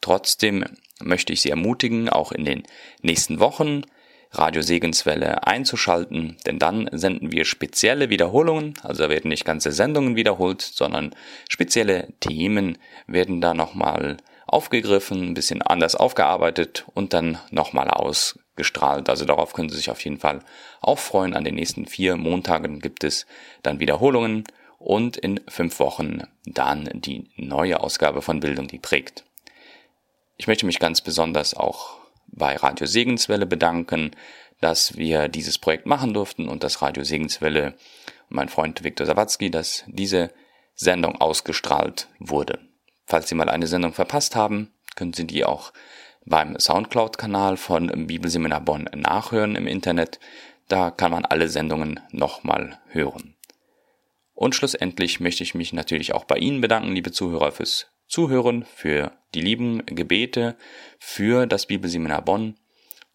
Trotzdem 0.00 0.64
möchte 1.00 1.32
ich 1.32 1.40
Sie 1.40 1.50
ermutigen, 1.50 2.08
auch 2.08 2.32
in 2.32 2.44
den 2.44 2.62
nächsten 3.02 3.40
Wochen 3.40 3.82
Radio 4.30 4.62
Segenswelle 4.62 5.46
einzuschalten, 5.46 6.36
denn 6.46 6.58
dann 6.58 6.88
senden 6.92 7.32
wir 7.32 7.44
spezielle 7.44 8.10
Wiederholungen, 8.10 8.74
also 8.82 9.08
werden 9.08 9.28
nicht 9.30 9.44
ganze 9.44 9.72
Sendungen 9.72 10.16
wiederholt, 10.16 10.60
sondern 10.60 11.14
spezielle 11.48 12.08
Themen 12.20 12.78
werden 13.06 13.40
da 13.40 13.54
nochmal 13.54 14.18
aufgegriffen, 14.46 15.22
ein 15.22 15.34
bisschen 15.34 15.62
anders 15.62 15.94
aufgearbeitet 15.94 16.84
und 16.94 17.12
dann 17.12 17.38
nochmal 17.50 17.88
ausgestrahlt. 17.88 19.08
Also 19.08 19.24
darauf 19.24 19.52
können 19.52 19.68
Sie 19.68 19.76
sich 19.76 19.90
auf 19.90 20.02
jeden 20.04 20.18
Fall 20.18 20.40
auch 20.80 20.98
freuen. 20.98 21.34
An 21.34 21.44
den 21.44 21.54
nächsten 21.54 21.86
vier 21.86 22.16
Montagen 22.16 22.80
gibt 22.80 23.04
es 23.04 23.26
dann 23.62 23.80
Wiederholungen 23.80 24.44
und 24.78 25.16
in 25.16 25.40
fünf 25.48 25.80
Wochen 25.80 26.22
dann 26.44 26.88
die 26.92 27.30
neue 27.36 27.80
Ausgabe 27.80 28.22
von 28.22 28.40
Bildung, 28.40 28.68
die 28.68 28.78
prägt. 28.78 29.24
Ich 30.36 30.46
möchte 30.46 30.66
mich 30.66 30.78
ganz 30.78 31.00
besonders 31.00 31.54
auch 31.54 31.98
bei 32.28 32.56
Radio 32.56 32.86
Segenswelle 32.86 33.46
bedanken, 33.46 34.12
dass 34.60 34.96
wir 34.96 35.28
dieses 35.28 35.58
Projekt 35.58 35.86
machen 35.86 36.14
durften 36.14 36.48
und 36.48 36.62
dass 36.62 36.82
Radio 36.82 37.04
Segenswelle 37.04 37.74
und 38.28 38.36
mein 38.36 38.48
Freund 38.48 38.84
Viktor 38.84 39.06
Sawatzki, 39.06 39.50
dass 39.50 39.84
diese 39.86 40.30
Sendung 40.74 41.20
ausgestrahlt 41.20 42.08
wurde. 42.18 42.60
Falls 43.06 43.28
Sie 43.28 43.34
mal 43.34 43.48
eine 43.48 43.66
Sendung 43.66 43.92
verpasst 43.92 44.36
haben, 44.36 44.72
können 44.96 45.12
Sie 45.12 45.26
die 45.26 45.44
auch 45.44 45.72
beim 46.24 46.58
Soundcloud-Kanal 46.58 47.56
von 47.56 48.06
Bibelseminar 48.06 48.60
Bonn 48.60 48.88
nachhören 48.94 49.56
im 49.56 49.66
Internet. 49.66 50.20
Da 50.68 50.90
kann 50.90 51.10
man 51.10 51.24
alle 51.24 51.48
Sendungen 51.48 52.00
nochmal 52.10 52.78
hören. 52.88 53.34
Und 54.34 54.54
schlussendlich 54.54 55.20
möchte 55.20 55.42
ich 55.42 55.54
mich 55.54 55.72
natürlich 55.72 56.12
auch 56.12 56.24
bei 56.24 56.36
Ihnen 56.36 56.60
bedanken, 56.60 56.92
liebe 56.92 57.10
Zuhörer, 57.10 57.50
fürs 57.50 57.86
Zuhören, 58.08 58.64
für 58.64 59.12
die 59.34 59.42
lieben 59.42 59.84
Gebete, 59.86 60.56
für 60.98 61.46
das 61.46 61.66
Bibelseminar 61.66 62.22
Bonn. 62.22 62.58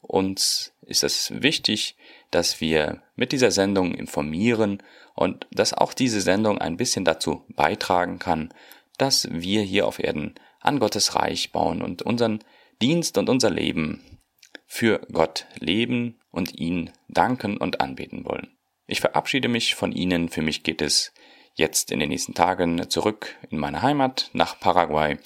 Uns 0.01 0.73
ist 0.81 1.03
es 1.03 1.33
wichtig, 1.41 1.97
dass 2.29 2.61
wir 2.61 3.01
mit 3.15 3.31
dieser 3.31 3.51
Sendung 3.51 3.93
informieren 3.93 4.83
und 5.15 5.47
dass 5.51 5.73
auch 5.73 5.93
diese 5.93 6.21
Sendung 6.21 6.59
ein 6.59 6.77
bisschen 6.77 7.05
dazu 7.05 7.45
beitragen 7.49 8.19
kann, 8.19 8.53
dass 8.97 9.27
wir 9.31 9.61
hier 9.61 9.87
auf 9.87 9.99
Erden 9.99 10.35
an 10.59 10.79
Gottes 10.79 11.15
Reich 11.15 11.51
bauen 11.51 11.81
und 11.81 12.01
unseren 12.03 12.39
Dienst 12.81 13.17
und 13.17 13.29
unser 13.29 13.49
Leben 13.49 14.19
für 14.65 15.05
Gott 15.11 15.47
leben 15.59 16.19
und 16.31 16.59
ihn 16.59 16.91
danken 17.07 17.57
und 17.57 17.81
anbeten 17.81 18.25
wollen. 18.25 18.57
Ich 18.85 19.01
verabschiede 19.01 19.47
mich 19.47 19.75
von 19.75 19.91
Ihnen. 19.91 20.29
Für 20.29 20.41
mich 20.41 20.63
geht 20.63 20.81
es 20.81 21.13
jetzt 21.55 21.91
in 21.91 21.99
den 21.99 22.09
nächsten 22.09 22.33
Tagen 22.33 22.89
zurück 22.89 23.35
in 23.49 23.59
meine 23.59 23.81
Heimat 23.81 24.29
nach 24.33 24.59
Paraguay 24.59 25.17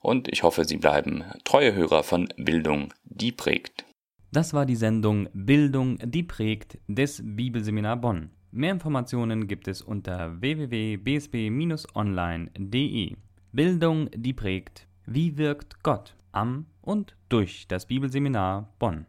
und 0.00 0.28
ich 0.28 0.42
hoffe, 0.42 0.64
Sie 0.64 0.76
bleiben 0.76 1.24
treue 1.44 1.74
Hörer 1.74 2.02
von 2.02 2.28
Bildung, 2.36 2.92
die 3.04 3.32
prägt. 3.32 3.84
Das 4.32 4.54
war 4.54 4.66
die 4.66 4.76
Sendung 4.76 5.28
Bildung, 5.32 5.98
die 6.04 6.22
prägt 6.22 6.78
des 6.88 7.22
Bibelseminar 7.24 7.96
Bonn. 7.96 8.30
Mehr 8.50 8.72
Informationen 8.72 9.48
gibt 9.48 9.68
es 9.68 9.80
unter 9.82 10.40
www.bsb-online.de. 10.40 13.16
Bildung, 13.52 14.10
die 14.14 14.32
prägt. 14.32 14.86
Wie 15.06 15.36
wirkt 15.36 15.82
Gott 15.82 16.14
am 16.32 16.66
und 16.82 17.16
durch 17.28 17.68
das 17.68 17.86
Bibelseminar 17.86 18.74
Bonn. 18.78 19.06